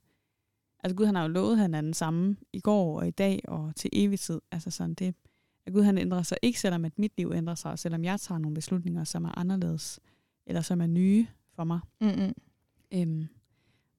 altså 0.85 0.97
Gud 0.97 1.07
han 1.07 1.15
har 1.15 1.23
jo 1.23 1.29
lovet, 1.29 1.53
at 1.53 1.59
han 1.59 1.75
er 1.75 1.81
den 1.81 1.95
samme 1.95 2.37
i 2.53 2.61
går 2.61 3.01
og 3.01 3.09
i 3.09 3.11
dag 3.11 3.41
og 3.49 3.77
til 3.77 3.91
evig 3.93 4.21
tid. 4.21 4.41
Altså 4.51 4.71
sådan 4.71 4.95
det, 4.95 5.15
at 5.67 5.73
Gud 5.73 5.83
han 5.83 5.99
ændrer 5.99 6.23
sig 6.23 6.39
ikke, 6.43 6.61
selvom 6.61 6.85
at 6.85 6.99
mit 6.99 7.13
liv 7.17 7.33
ændrer 7.35 7.55
sig, 7.55 7.71
og 7.73 7.79
selvom 7.79 8.05
jeg 8.05 8.21
tager 8.21 8.39
nogle 8.39 8.55
beslutninger, 8.55 9.05
som 9.05 9.25
er 9.25 9.39
anderledes, 9.39 10.01
eller 10.47 10.63
som 10.63 10.81
er 10.81 10.87
nye 10.87 11.27
for 11.55 11.65
mig. 11.65 11.81
Mm-hmm. 12.01 12.35
Øhm, 12.95 13.29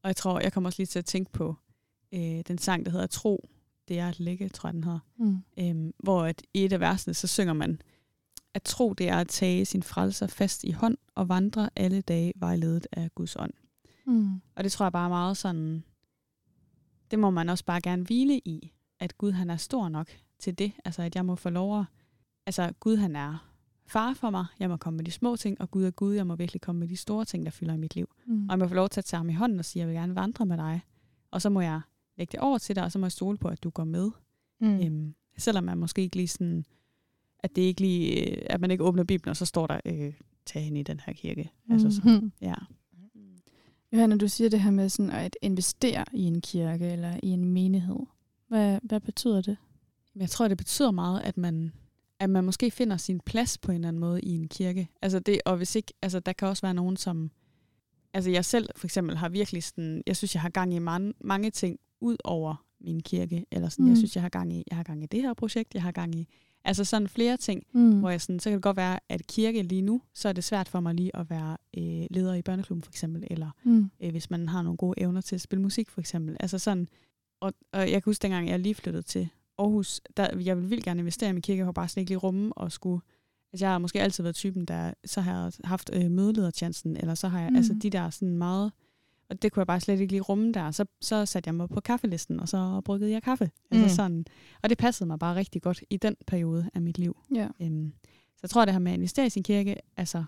og 0.04 0.08
jeg 0.08 0.16
tror, 0.16 0.40
jeg 0.40 0.54
kommer 0.54 0.68
også 0.68 0.80
lige 0.80 0.88
til 0.88 1.00
at 1.00 1.06
tænke 1.06 1.32
på 1.32 1.56
øh, 2.12 2.42
den 2.48 2.58
sang, 2.58 2.86
der 2.86 2.92
hedder 2.92 3.08
Tro. 3.08 3.50
Det 3.88 4.00
er 4.00 4.10
at 4.10 4.20
lægge, 4.20 4.50
tror 4.50 4.68
jeg, 4.70 4.74
den 4.74 4.84
hedder. 4.84 5.00
Mm. 5.18 5.38
Øhm, 5.60 5.94
hvor 6.00 6.24
at 6.24 6.42
i 6.54 6.66
et 6.66 6.74
af 6.74 6.80
versene, 6.80 7.14
så 7.14 7.28
synger 7.28 7.54
man, 7.54 7.82
at 8.54 8.64
tro, 8.64 8.94
det 8.94 9.10
er 9.10 9.18
at 9.18 9.28
tage 9.28 9.66
sin 9.66 9.84
frelser 9.84 10.28
fast 10.28 10.64
i 10.64 10.72
hånd 10.72 10.98
og 11.16 11.30
vandre 11.30 11.70
alle 11.76 12.02
dage 12.02 12.34
vejledet 12.36 12.88
af 12.92 13.16
Guds 13.16 13.36
ånd. 13.36 13.54
Mm. 14.08 14.42
Og 14.56 14.64
det 14.64 14.72
tror 14.72 14.86
jeg 14.86 14.92
bare 14.92 15.06
er 15.06 15.10
meget 15.10 15.38
sådan, 15.38 15.84
det 17.12 17.20
må 17.20 17.30
man 17.30 17.50
også 17.50 17.66
bare 17.66 17.82
gerne 17.82 18.04
hvile 18.04 18.40
i, 18.46 18.72
at 19.00 19.18
Gud 19.18 19.32
han 19.32 19.50
er 19.50 19.58
stor 19.58 19.90
nok 19.90 20.10
til 20.40 20.60
det. 20.60 20.72
Altså 20.86 21.02
at 21.02 21.16
jeg 21.16 21.26
må 21.26 21.36
få 21.36 21.50
lov 21.50 21.80
at, 21.80 21.86
altså 22.46 22.74
Gud 22.80 22.98
han 22.98 23.16
er 23.16 23.52
far 23.88 24.14
for 24.14 24.30
mig, 24.30 24.46
jeg 24.60 24.70
må 24.70 24.78
komme 24.78 24.98
med 24.98 25.06
de 25.06 25.12
små 25.12 25.36
ting, 25.36 25.62
og 25.62 25.72
Gud 25.72 25.84
er 25.84 25.92
Gud, 25.92 26.14
jeg 26.14 26.28
må 26.28 26.36
virkelig 26.36 26.62
komme 26.62 26.80
med 26.80 26.88
de 26.88 26.98
store 26.98 27.26
ting, 27.26 27.46
der 27.46 27.52
fylder 27.52 27.74
i 27.74 27.78
mit 27.78 27.96
liv. 27.96 28.10
Mm. 28.26 28.44
Og 28.44 28.50
jeg 28.50 28.60
må 28.60 28.68
få 28.68 28.74
lov 28.74 28.90
til 28.90 29.02
at 29.02 29.06
tage 29.06 29.18
ham 29.18 29.30
i 29.30 29.34
hånden 29.34 29.60
og 29.60 29.66
sige, 29.66 29.80
jeg 29.80 29.88
vil 29.88 29.96
gerne 29.96 30.16
vandre 30.16 30.46
med 30.46 30.58
dig. 30.58 30.82
Og 31.32 31.42
så 31.42 31.50
må 31.50 31.62
jeg 31.62 31.82
lægge 32.22 32.32
det 32.32 32.40
over 32.40 32.58
til 32.58 32.76
dig, 32.76 32.84
og 32.84 32.92
så 32.92 33.00
må 33.00 33.06
jeg 33.06 33.12
stole 33.12 33.38
på, 33.38 33.48
at 33.48 33.64
du 33.64 33.70
går 33.70 33.84
med. 33.84 34.12
Mm. 34.62 34.80
Øhm, 34.80 35.16
selvom 35.38 35.64
man 35.64 35.78
måske 35.78 36.02
ikke 36.02 36.16
lige 36.16 36.28
sådan, 36.28 36.66
at 37.40 37.56
det 37.56 37.62
ikke 37.62 37.82
lige, 37.82 38.30
øh, 38.32 38.46
at 38.50 38.62
man 38.62 38.72
ikke 38.72 38.84
åbner 38.84 39.04
Bibelen, 39.04 39.30
og 39.30 39.38
så 39.38 39.46
står 39.46 39.68
der, 39.68 39.80
øh, 39.86 40.14
tag 40.46 40.64
hende 40.64 40.80
i 40.80 40.84
den 40.84 41.00
her 41.06 41.14
kirke. 41.14 41.50
Mm. 41.66 41.74
Altså 41.74 41.92
så, 41.92 42.02
Mhm. 42.06 42.32
ja. 42.42 42.54
Johanna, 43.94 44.18
du 44.18 44.28
siger 44.28 44.50
det 44.50 44.62
her 44.62 44.72
med 44.72 44.90
sådan 44.90 45.12
at 45.12 45.36
investere 45.42 46.06
i 46.14 46.24
en 46.24 46.42
kirke 46.42 46.86
eller 46.86 47.18
i 47.24 47.28
en 47.28 47.46
menighed. 47.46 48.00
Hvad, 48.48 48.80
hvad 48.84 49.00
betyder 49.00 49.42
det? 49.42 49.58
Jeg 50.16 50.30
tror, 50.30 50.48
det 50.48 50.58
betyder 50.58 50.92
meget, 50.92 51.22
at 51.22 51.38
man, 51.38 51.72
at 52.20 52.30
man 52.30 52.44
måske 52.44 52.72
finder 52.72 52.98
sin 52.98 53.20
plads 53.20 53.58
på 53.58 53.72
en 53.72 53.76
eller 53.76 53.88
anden 53.88 54.00
måde 54.00 54.22
i 54.22 54.30
en 54.30 54.48
kirke. 54.48 54.88
Altså 55.02 55.20
det, 55.20 55.42
og 55.46 55.58
hvis 55.58 55.76
ikke, 55.76 55.94
altså 56.02 56.20
der 56.20 56.34
kan 56.34 56.48
også 56.48 56.62
være 56.62 56.74
nogen, 56.74 56.98
som, 56.98 57.32
altså 58.14 58.30
jeg 58.30 58.46
selv 58.46 58.70
for 58.76 58.88
eksempel 58.88 59.18
har 59.18 59.30
virkelig 59.30 59.64
sådan, 59.64 60.04
jeg 60.08 60.18
synes, 60.18 60.36
jeg 60.36 60.42
har 60.42 60.50
gang 60.50 60.74
i 60.74 60.80
mange, 60.80 61.14
mange 61.22 61.50
ting 61.50 61.80
ud 62.02 62.18
over 62.24 62.66
min 62.82 63.00
kirke, 63.02 63.46
eller 63.52 63.70
sådan, 63.70 63.86
mm. 63.86 63.90
Jeg 63.90 63.98
synes, 63.98 64.16
jeg 64.16 64.22
har 64.22 64.30
gang 64.30 64.54
i, 64.54 64.64
jeg 64.70 64.78
har 64.78 64.84
gang 64.84 65.04
i 65.04 65.06
det 65.06 65.22
her 65.22 65.34
projekt, 65.34 65.74
jeg 65.74 65.82
har 65.84 65.92
gang 65.92 66.16
i, 66.16 66.28
altså 66.66 66.84
sådan 66.84 67.08
flere 67.08 67.38
ting, 67.38 67.64
Mm. 67.74 68.00
hvor 68.00 68.10
jeg 68.10 68.22
sådan, 68.22 68.40
så 68.40 68.50
kan 68.50 68.56
det 68.58 68.64
godt 68.64 68.78
være, 68.78 69.00
at 69.10 69.28
kirke 69.28 69.62
lige 69.64 69.82
nu, 69.82 70.02
så 70.14 70.30
er 70.30 70.34
det 70.34 70.44
svært 70.44 70.70
for 70.70 70.80
mig 70.80 70.94
lige 70.96 71.16
at 71.16 71.30
være 71.30 71.58
øh, 71.78 72.06
leder 72.12 72.34
i 72.34 72.42
børneklubben 72.42 72.84
for 72.84 72.92
eksempel, 72.92 73.28
eller 73.32 73.50
Mm. 73.64 73.90
øh, 74.04 74.12
hvis 74.12 74.30
man 74.30 74.50
har 74.50 74.62
nogle 74.62 74.78
gode 74.78 75.02
evner 75.02 75.22
til 75.22 75.36
at 75.36 75.42
spille 75.42 75.62
musik 75.62 75.90
for 75.90 76.02
eksempel. 76.02 76.38
Altså 76.40 76.60
sådan, 76.60 76.88
og, 77.42 77.54
og 77.74 77.80
jeg 77.80 77.92
kan 77.92 78.02
huske 78.06 78.22
dengang, 78.22 78.50
jeg 78.50 78.60
lige 78.60 78.76
flyttede 78.76 79.04
til 79.04 79.30
Aarhus, 79.58 80.02
der, 80.18 80.38
jeg 80.40 80.56
ville 80.58 80.70
vildt 80.70 80.84
gerne 80.86 81.00
investere 81.00 81.30
i 81.30 81.34
min 81.34 81.42
kirke, 81.42 81.58
jeg 81.58 81.66
har 81.66 81.72
bare 81.72 81.88
slet 81.88 82.02
ikke 82.02 82.10
lige 82.10 82.18
rumme 82.18 82.54
og 82.54 82.72
skulle, 82.72 83.02
altså 83.54 83.66
jeg 83.66 83.72
har 83.72 83.78
måske 83.80 84.02
altid 84.02 84.24
været 84.24 84.36
typen, 84.36 84.66
der 84.66 84.94
så 85.06 85.22
har 85.22 85.44
jeg 85.44 85.52
haft 85.64 85.90
øh, 85.94 86.12
mødelederchancen, 86.12 86.98
eller 86.98 87.16
så 87.16 87.28
har 87.28 87.40
jeg, 87.42 87.50
mm. 87.50 87.56
altså 87.56 87.74
de 87.82 87.90
der 87.90 88.10
sådan 88.10 88.38
meget, 88.38 88.72
og 89.32 89.42
det 89.42 89.52
kunne 89.52 89.62
jeg 89.62 89.68
bare 89.68 89.80
slet 89.80 90.00
ikke 90.00 90.14
lige 90.14 90.22
rumme 90.22 90.52
der, 90.52 90.72
så, 90.72 90.86
så 91.02 91.26
satte 91.26 91.48
jeg 91.48 91.56
mig 91.56 91.70
på 91.70 91.80
kaffelisten, 91.80 92.40
og 92.40 92.50
så 92.50 92.82
bryggede 92.86 93.12
jeg 93.12 93.24
kaffe. 93.24 93.52
Altså 93.72 93.86
Mm. 93.86 93.90
sådan, 93.90 94.26
og 94.64 94.70
det 94.70 94.78
passede 94.78 95.08
mig 95.08 95.20
bare 95.20 95.36
rigtig 95.36 95.62
godt 95.62 95.84
i 95.90 95.98
den 95.98 96.16
periode 96.28 96.70
af 96.74 96.82
mit 96.82 96.98
liv. 96.98 97.18
Ja, 97.36 97.48
Øhm, 97.62 97.94
så 98.36 98.40
jeg 98.44 98.50
tror, 98.50 98.66
det 98.66 98.74
her 98.74 98.80
med 98.80 98.92
at 98.92 98.96
investere 98.98 99.26
i 99.26 99.30
sin 99.30 99.44
kirke, 99.44 99.76
altså 99.98 100.24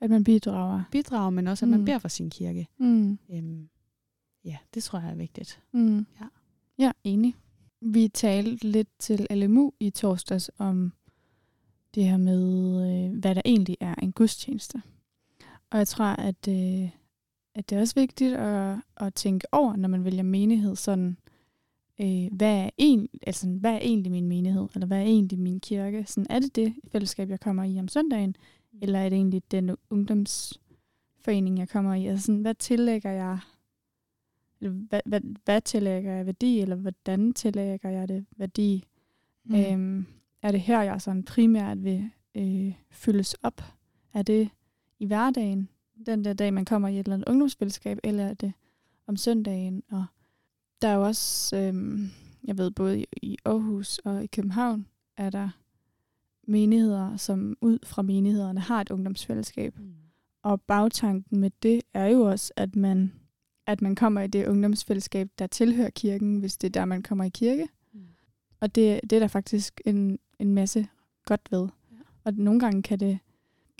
at 0.00 0.10
man 0.10 0.24
bidrager. 0.24 0.82
bidrage, 0.90 1.32
men 1.32 1.46
også 1.46 1.64
at 1.64 1.68
man 1.68 1.78
Mm. 1.80 1.84
beder 1.84 1.98
for 1.98 2.08
sin 2.08 2.30
kirke. 2.30 2.66
Mm. 2.78 3.18
Øhm, 3.32 3.68
ja, 4.44 4.56
det 4.74 4.82
tror 4.82 4.98
jeg 5.00 5.10
er 5.10 5.14
vigtigt. 5.14 5.62
Mm. 5.72 6.06
Ja. 6.20 6.26
ja, 6.78 6.92
enig. 7.04 7.34
Vi 7.80 8.08
talte 8.08 8.66
lidt 8.68 8.88
til 8.98 9.26
LMU 9.30 9.72
i 9.80 9.90
torsdags 9.90 10.50
om 10.58 10.92
det 11.94 12.04
her 12.04 12.16
med, 12.16 12.42
øh, 13.12 13.18
hvad 13.18 13.34
der 13.34 13.42
egentlig 13.44 13.76
er 13.80 13.94
en 13.94 14.12
gudstjeneste. 14.12 14.82
Og 15.70 15.78
jeg 15.78 15.88
tror, 15.88 16.04
at, 16.04 16.48
øh, 16.48 16.90
at 17.54 17.70
det 17.70 17.76
er 17.76 17.80
også 17.80 17.94
vigtigt 17.94 18.36
at, 18.36 18.76
at 18.96 19.14
tænke 19.14 19.46
over, 19.52 19.76
når 19.76 19.88
man 19.88 20.04
vælger 20.04 20.22
menighed, 20.22 20.76
sådan, 20.76 21.16
øh, 22.00 22.28
hvad, 22.32 22.56
er 22.64 22.70
en, 22.78 23.08
altså, 23.26 23.48
hvad 23.48 23.72
er 23.72 23.78
egentlig 23.78 24.12
min 24.12 24.28
menighed, 24.28 24.68
eller 24.74 24.86
hvad 24.86 24.98
er 24.98 25.02
egentlig 25.02 25.38
min 25.38 25.60
kirke? 25.60 26.04
Sådan, 26.06 26.26
er 26.30 26.38
det 26.38 26.56
det 26.56 26.74
fællesskab, 26.92 27.30
jeg 27.30 27.40
kommer 27.40 27.64
i 27.64 27.78
om 27.78 27.88
søndagen, 27.88 28.36
eller 28.82 28.98
er 28.98 29.08
det 29.08 29.16
egentlig 29.16 29.42
den 29.50 29.76
ungdomsforening, 29.90 31.58
jeg 31.58 31.68
kommer 31.68 31.94
i? 31.94 32.06
Altså, 32.06 32.26
sådan, 32.26 32.40
hvad 32.40 32.54
tillægger 32.54 33.10
jeg 33.10 33.38
eller 34.60 34.72
hvad, 34.72 35.00
hvad, 35.04 35.20
hvad 35.44 35.60
tillægger 35.60 36.12
jeg 36.12 36.26
værdi, 36.26 36.60
eller 36.60 36.76
hvordan 36.76 37.32
tillægger 37.32 37.90
jeg 37.90 38.08
det 38.08 38.26
værdi? 38.36 38.84
Mm. 39.44 39.54
Øhm, 39.54 40.06
er 40.42 40.52
det 40.52 40.60
her, 40.60 40.82
jeg 40.82 41.00
sådan 41.00 41.22
primært 41.22 41.84
vil 41.84 42.10
øh, 42.34 42.74
fyldes 42.90 43.34
op? 43.34 43.62
Er 44.14 44.22
det 44.22 44.50
i 44.98 45.06
hverdagen, 45.06 45.68
den 46.06 46.24
der 46.24 46.32
dag, 46.32 46.54
man 46.54 46.64
kommer 46.64 46.88
i 46.88 46.94
et 46.94 46.98
eller 46.98 47.14
andet 47.14 47.28
ungdomsfællesskab, 47.28 47.98
eller 48.04 48.24
er 48.24 48.34
det 48.34 48.52
om 49.06 49.16
søndagen? 49.16 49.82
Og 49.90 50.04
der 50.82 50.88
er 50.88 50.94
jo 50.94 51.02
også, 51.02 51.56
øhm, 51.56 52.10
jeg 52.44 52.58
ved, 52.58 52.70
både 52.70 53.04
i, 53.22 53.36
Aarhus 53.44 53.98
og 53.98 54.24
i 54.24 54.26
København, 54.26 54.86
er 55.16 55.30
der 55.30 55.48
menigheder, 56.46 57.16
som 57.16 57.56
ud 57.60 57.78
fra 57.84 58.02
menighederne 58.02 58.60
har 58.60 58.80
et 58.80 58.90
ungdomsfællesskab. 58.90 59.74
Og 60.42 60.60
bagtanken 60.60 61.40
med 61.40 61.50
det 61.62 61.82
er 61.94 62.06
jo 62.06 62.20
også, 62.20 62.52
at 62.56 62.76
man, 62.76 63.12
at 63.66 63.82
man 63.82 63.94
kommer 63.94 64.20
i 64.20 64.26
det 64.26 64.46
ungdomsfællesskab, 64.46 65.28
der 65.38 65.46
tilhører 65.46 65.90
kirken, 65.90 66.36
hvis 66.36 66.56
det 66.56 66.66
er 66.66 66.80
der, 66.80 66.84
man 66.84 67.02
kommer 67.02 67.24
i 67.24 67.28
kirke. 67.28 67.68
Mm. 67.92 68.00
Og 68.60 68.74
det, 68.74 69.00
det 69.02 69.12
er 69.12 69.20
der 69.20 69.28
faktisk 69.28 69.80
en, 69.84 70.18
en 70.38 70.54
masse 70.54 70.88
godt 71.24 71.52
ved. 71.52 71.68
Ja. 71.92 71.96
Og 72.24 72.32
nogle 72.34 72.60
gange 72.60 72.82
kan, 72.82 73.00
det, 73.00 73.18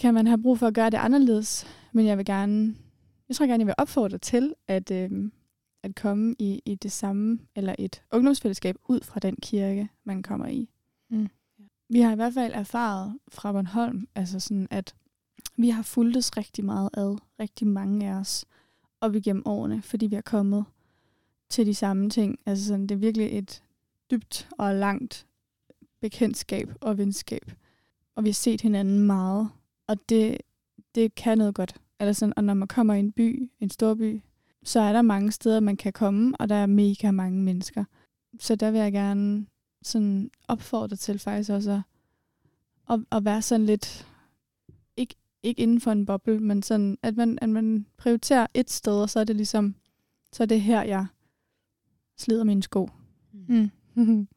kan 0.01 0.15
man 0.15 0.27
have 0.27 0.43
brug 0.43 0.59
for 0.59 0.67
at 0.67 0.75
gøre 0.75 0.91
det 0.91 0.99
anderledes, 0.99 1.67
men 1.93 2.07
jeg 2.07 2.19
vil 2.19 2.25
gerne, 2.25 2.75
jeg 3.29 3.37
tror 3.37 3.47
gerne, 3.47 3.61
jeg 3.61 3.67
vil 3.67 3.75
opfordre 3.79 4.19
til 4.19 4.55
at, 4.69 4.91
øhm, 4.91 5.33
at 5.83 5.95
komme 5.95 6.35
i, 6.39 6.63
i 6.65 6.75
det 6.75 6.93
samme, 6.93 7.39
eller 7.57 7.75
et 7.79 8.03
ungdomsfællesskab 8.13 8.77
ud 8.89 9.01
fra 9.01 9.21
den 9.21 9.37
kirke, 9.37 9.89
man 10.05 10.23
kommer 10.23 10.47
i. 10.47 10.69
Mm. 11.11 11.29
Vi 11.89 12.01
har 12.01 12.13
i 12.13 12.15
hvert 12.15 12.35
fald 12.35 12.53
erfaret 12.55 13.19
fra 13.29 13.53
Bornholm, 13.53 14.09
altså 14.15 14.41
sådan, 14.41 14.69
at 14.71 14.95
vi 15.57 15.69
har 15.69 15.83
fulgtes 15.83 16.37
rigtig 16.37 16.65
meget 16.65 16.91
ad, 16.95 17.19
rigtig 17.41 17.67
mange 17.67 18.09
af 18.09 18.15
os, 18.15 18.45
op 19.01 19.15
igennem 19.15 19.43
årene, 19.47 19.83
fordi 19.83 20.07
vi 20.07 20.15
har 20.15 20.23
kommet 20.23 20.65
til 21.49 21.67
de 21.67 21.75
samme 21.75 22.11
ting. 22.11 22.39
Altså 22.47 22.67
sådan, 22.67 22.83
det 22.87 22.91
er 22.91 22.99
virkelig 22.99 23.39
et 23.39 23.63
dybt 24.11 24.49
og 24.59 24.75
langt 24.75 25.27
bekendtskab 26.01 26.73
og 26.81 26.99
venskab. 26.99 27.53
Og 28.15 28.25
vi 28.25 28.29
har 28.29 28.35
set 28.35 28.61
hinanden 28.61 29.01
meget, 29.01 29.51
og 29.91 30.09
det, 30.09 30.39
det 30.95 31.15
kan 31.15 31.39
noget 31.39 31.55
godt. 31.55 31.75
Eller 32.01 32.13
sådan, 32.13 32.33
og 32.37 32.45
når 32.45 32.55
man 32.55 32.69
kommer 32.69 32.95
i 32.95 32.99
en 32.99 33.13
by, 33.13 33.51
en 33.61 33.71
stor 33.71 33.95
by, 33.95 34.23
så 34.63 34.81
er 34.81 34.93
der 34.93 35.03
mange 35.03 35.33
steder, 35.33 35.61
man 35.61 35.77
kan 35.77 35.93
komme, 35.93 36.37
og 36.41 36.49
der 36.49 36.55
er 36.55 36.67
mega 36.67 37.11
mange 37.11 37.43
mennesker. 37.43 37.85
Så 38.39 38.57
der 38.57 38.71
vil 38.71 38.81
jeg 38.81 38.93
gerne 38.93 39.47
sådan 39.83 40.31
opfordre 40.49 40.97
til 40.97 41.19
faktisk 41.19 41.51
også 41.51 41.71
at, 41.71 41.83
at, 42.91 43.05
at 43.13 43.25
være 43.25 43.43
sådan 43.43 43.67
lidt, 43.67 44.07
ikke, 44.97 45.15
ikke 45.43 45.63
inden 45.63 45.81
for 45.81 45.93
en 45.93 46.07
boble, 46.07 46.41
men 46.41 46.63
sådan, 46.63 46.99
at 47.03 47.17
man, 47.17 47.39
at 47.43 47.49
man 47.49 47.87
prioriterer 47.97 48.47
et 48.55 48.71
sted, 48.71 49.03
og 49.03 49.11
så 49.11 49.21
er 49.21 49.25
det 49.25 49.37
ligesom, 49.37 49.75
så 50.33 50.43
er 50.43 50.47
det 50.47 50.61
her, 50.61 50.83
jeg 50.83 51.07
slider 52.19 52.45
mine 52.45 52.63
sko. 52.63 52.89
Mm. 53.33 53.71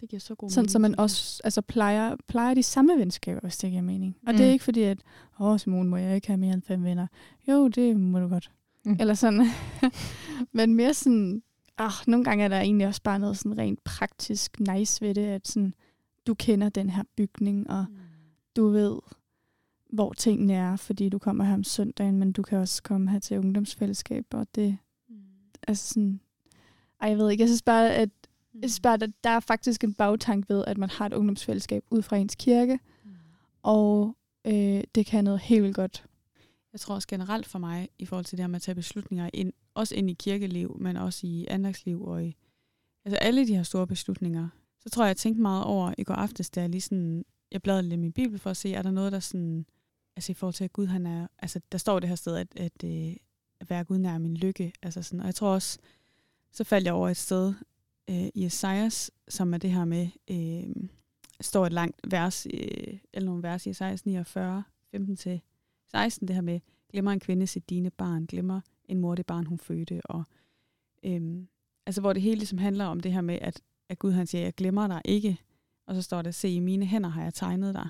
Det 0.00 0.08
giver 0.08 0.20
så 0.20 0.34
god 0.34 0.50
Sådan, 0.50 0.62
mening. 0.62 0.70
så 0.70 0.78
man 0.78 0.98
også 0.98 1.40
altså, 1.44 1.60
plejer, 1.62 2.16
plejer 2.26 2.54
de 2.54 2.62
samme 2.62 2.98
venskaber, 2.98 3.40
hvis 3.40 3.58
det 3.58 3.70
giver 3.70 3.82
mening. 3.82 4.16
Og 4.26 4.32
mm. 4.32 4.36
det 4.36 4.44
Mm. 4.44 4.48
er 4.48 4.52
ikke 4.52 4.64
fordi, 4.64 4.82
at 4.82 4.98
åh, 5.40 5.58
Simone, 5.58 5.88
må 5.90 5.96
jeg 5.96 6.14
ikke 6.14 6.26
have 6.26 6.36
mere 6.36 6.54
end 6.54 6.62
fem 6.62 6.84
venner? 6.84 7.06
Jo, 7.48 7.68
det 7.68 7.96
må 7.96 8.18
du 8.20 8.28
godt. 8.28 8.50
Mm. 8.84 8.90
Mm. 8.90 8.96
Eller 9.00 9.14
sådan. 9.14 9.46
Men 10.52 10.74
mere 10.74 10.94
sådan, 10.94 11.42
ah, 11.78 11.92
nogle 12.06 12.24
gange 12.24 12.44
er 12.44 12.48
der 12.48 12.60
egentlig 12.60 12.86
også 12.86 13.02
bare 13.02 13.18
noget 13.18 13.38
sådan 13.38 13.58
rent 13.58 13.84
praktisk 13.84 14.60
nice 14.60 15.02
ved 15.02 15.14
det, 15.14 15.24
at 15.26 15.48
sådan, 15.48 15.74
du 16.26 16.34
kender 16.34 16.68
den 16.68 16.90
her 16.90 17.02
bygning, 17.16 17.70
og 17.70 17.86
Mm. 17.88 17.96
du 18.56 18.68
ved, 18.68 18.98
hvor 19.92 20.12
tingene 20.12 20.52
er, 20.54 20.76
fordi 20.76 21.08
du 21.08 21.18
kommer 21.18 21.44
her 21.44 21.54
om 21.54 21.64
søndagen, 21.64 22.18
men 22.18 22.32
du 22.32 22.42
kan 22.42 22.58
også 22.58 22.82
komme 22.82 23.10
her 23.10 23.18
til 23.18 23.38
ungdomsfællesskab, 23.38 24.24
og 24.34 24.46
det, 24.54 24.78
Mm. 25.08 25.16
altså 25.68 25.88
sådan, 25.88 26.20
ej, 27.00 27.08
jeg 27.08 27.18
ved 27.18 27.30
ikke, 27.30 27.42
jeg 27.42 27.48
synes 27.48 27.62
bare, 27.62 27.90
at 27.94 28.08
Mm. 28.08 28.23
Jeg 28.62 28.70
synes 28.70 28.80
bare, 28.80 28.94
at 29.02 29.10
der 29.24 29.30
er 29.30 29.40
faktisk 29.40 29.84
en 29.84 29.94
bagtank 29.94 30.48
ved, 30.48 30.64
at 30.66 30.78
man 30.78 30.90
har 30.90 31.06
et 31.06 31.12
ungdomsfællesskab 31.12 31.84
ud 31.90 32.02
fra 32.02 32.16
ens 32.16 32.34
kirke, 32.34 32.78
Mm. 33.04 33.10
og 33.62 34.16
øh, 34.44 34.82
det 34.94 35.06
kan 35.06 35.24
noget 35.24 35.40
helt 35.40 35.62
vildt 35.62 35.76
godt. 35.76 36.04
Jeg 36.72 36.80
tror 36.80 36.94
også 36.94 37.08
generelt 37.08 37.46
for 37.46 37.58
mig, 37.58 37.88
i 37.98 38.06
forhold 38.06 38.24
til 38.24 38.38
det 38.38 38.42
her 38.42 38.48
med 38.48 38.56
at 38.56 38.62
tage 38.62 38.74
beslutninger, 38.74 39.30
ind, 39.32 39.52
også 39.74 39.94
ind 39.94 40.10
i 40.10 40.14
kirkeliv, 40.14 40.76
men 40.80 40.96
også 40.96 41.26
i 41.26 41.46
andagsliv 41.50 42.02
og 42.04 42.24
i 42.24 42.36
altså 43.04 43.16
alle 43.16 43.46
de 43.46 43.56
her 43.56 43.62
store 43.62 43.86
beslutninger, 43.86 44.48
så 44.80 44.90
tror 44.90 45.04
jeg, 45.04 45.08
jeg 45.08 45.16
tænkte 45.16 45.42
meget 45.42 45.64
over 45.64 45.94
i 45.98 46.04
går 46.04 46.14
aftes, 46.14 46.50
da 46.50 46.60
jeg 46.60 46.70
lige 46.70 46.80
sådan, 46.80 47.24
jeg 47.52 47.62
bladrede 47.62 47.82
lidt 47.82 47.92
i 47.92 47.96
min 47.96 48.12
bibel 48.12 48.38
for 48.38 48.50
at 48.50 48.56
se, 48.56 48.74
er 48.74 48.82
der 48.82 48.90
noget, 48.90 49.12
der 49.12 49.20
sådan, 49.20 49.66
altså 50.16 50.32
i 50.32 50.34
forhold 50.34 50.54
til, 50.54 50.64
at 50.64 50.72
Gud 50.72 50.86
han 50.86 51.06
er, 51.06 51.26
altså 51.38 51.60
der 51.72 51.78
står 51.78 52.00
det 52.00 52.08
her 52.08 52.16
sted, 52.16 52.36
at, 52.36 52.48
at, 52.56 52.84
øh, 52.84 53.16
at 53.60 53.70
være 53.70 53.84
Gud 53.84 53.98
nær 53.98 54.18
min 54.18 54.36
lykke, 54.36 54.72
altså 54.82 55.02
sådan, 55.02 55.20
og 55.20 55.26
jeg 55.26 55.34
tror 55.34 55.48
også, 55.48 55.78
så 56.52 56.64
faldt 56.64 56.86
jeg 56.86 56.94
over 56.94 57.08
et 57.08 57.16
sted 57.16 57.54
øh, 58.10 58.28
i 58.34 58.44
Esajas, 58.44 59.10
som 59.28 59.54
er 59.54 59.58
det 59.58 59.70
her 59.70 59.84
med, 59.84 60.08
øh, 60.30 60.88
står 61.40 61.66
et 61.66 61.72
langt 61.72 62.00
vers, 62.10 62.46
øh, 62.54 62.98
eller 63.12 63.26
nogle 63.26 63.42
vers 63.42 63.66
i 63.66 63.70
Esajas 63.70 64.06
49, 64.06 64.64
15 64.90 65.16
til 65.16 65.40
16, 65.90 66.28
det 66.28 66.34
her 66.34 66.42
med, 66.42 66.60
glemmer 66.92 67.12
en 67.12 67.20
kvinde 67.20 67.46
sit 67.46 67.70
dine 67.70 67.90
barn, 67.90 68.26
glemmer 68.26 68.60
en 68.84 68.98
mor 68.98 69.14
det 69.14 69.26
barn, 69.26 69.46
hun 69.46 69.58
fødte, 69.58 70.00
og 70.04 70.24
øhm, 71.02 71.48
altså 71.86 72.00
hvor 72.00 72.12
det 72.12 72.22
hele 72.22 72.38
ligesom 72.38 72.58
handler 72.58 72.84
om 72.84 73.00
det 73.00 73.12
her 73.12 73.20
med, 73.20 73.38
at, 73.40 73.62
at 73.88 73.98
Gud 73.98 74.12
han 74.12 74.26
siger, 74.26 74.42
jeg 74.42 74.54
glemmer 74.54 74.86
dig 74.86 75.00
ikke, 75.04 75.38
og 75.86 75.94
så 75.94 76.02
står 76.02 76.22
der, 76.22 76.30
se 76.30 76.48
i 76.48 76.58
mine 76.58 76.86
hænder 76.86 77.10
har 77.10 77.22
jeg 77.22 77.34
tegnet 77.34 77.74
dig. 77.74 77.88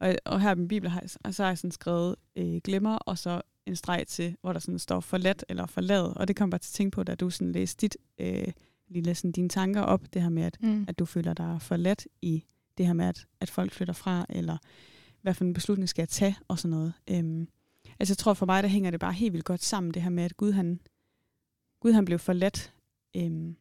Og, 0.00 0.14
og 0.24 0.40
her 0.40 0.50
i 0.50 0.54
min 0.54 0.68
bibel 0.68 0.90
har 0.90 1.00
jeg, 1.00 1.10
og 1.24 1.34
så 1.34 1.42
har 1.42 1.50
jeg 1.50 1.58
sådan 1.58 1.70
skrevet 1.70 2.16
øh, 2.36 2.60
glemmer, 2.64 2.96
og 2.96 3.18
så 3.18 3.42
en 3.66 3.76
streg 3.76 4.06
til, 4.06 4.36
hvor 4.40 4.52
der 4.52 4.60
sådan 4.60 4.78
står 4.78 5.00
forladt 5.00 5.44
eller 5.48 5.66
forladet, 5.66 6.14
og 6.14 6.28
det 6.28 6.36
kom 6.36 6.50
bare 6.50 6.58
til 6.58 6.70
at 6.70 6.74
tænke 6.74 6.94
på, 6.94 7.02
da 7.02 7.14
du 7.14 7.30
sådan 7.30 7.52
læste 7.52 7.80
dit, 7.80 7.96
øh, 8.18 8.52
lige 8.90 9.14
sådan 9.14 9.32
dine 9.32 9.48
tanker 9.48 9.80
op, 9.82 10.14
det 10.14 10.22
her 10.22 10.28
med, 10.28 10.42
at 10.42 10.56
Mm. 10.62 10.84
at 10.88 10.98
du 10.98 11.04
føler 11.04 11.34
dig 11.34 11.62
forladt 11.62 12.06
i 12.22 12.44
det 12.78 12.86
her 12.86 12.92
med, 12.92 13.04
at, 13.06 13.26
at 13.40 13.50
folk 13.50 13.72
flytter 13.72 13.94
fra, 13.94 14.26
eller 14.28 14.58
hvad 15.22 15.34
for 15.34 15.44
en 15.44 15.52
beslutning 15.52 15.88
skal 15.88 16.02
jeg 16.02 16.08
tage, 16.08 16.36
og 16.48 16.58
sådan 16.58 16.70
noget. 16.70 16.92
Øhm, 17.10 17.48
altså 18.00 18.12
jeg 18.12 18.18
tror 18.18 18.34
for 18.34 18.46
mig, 18.46 18.62
der 18.62 18.68
hænger 18.68 18.90
det 18.90 19.00
bare 19.00 19.12
helt 19.12 19.32
vildt 19.32 19.44
godt 19.44 19.62
sammen, 19.64 19.94
det 19.94 20.02
her 20.02 20.10
med, 20.10 20.24
at 20.24 20.36
Gud 20.36 20.52
han, 20.52 20.80
Gud, 21.80 21.92
han 21.92 22.04
blev 22.04 22.18
forladt. 22.18 22.72
Øhm, 23.16 23.56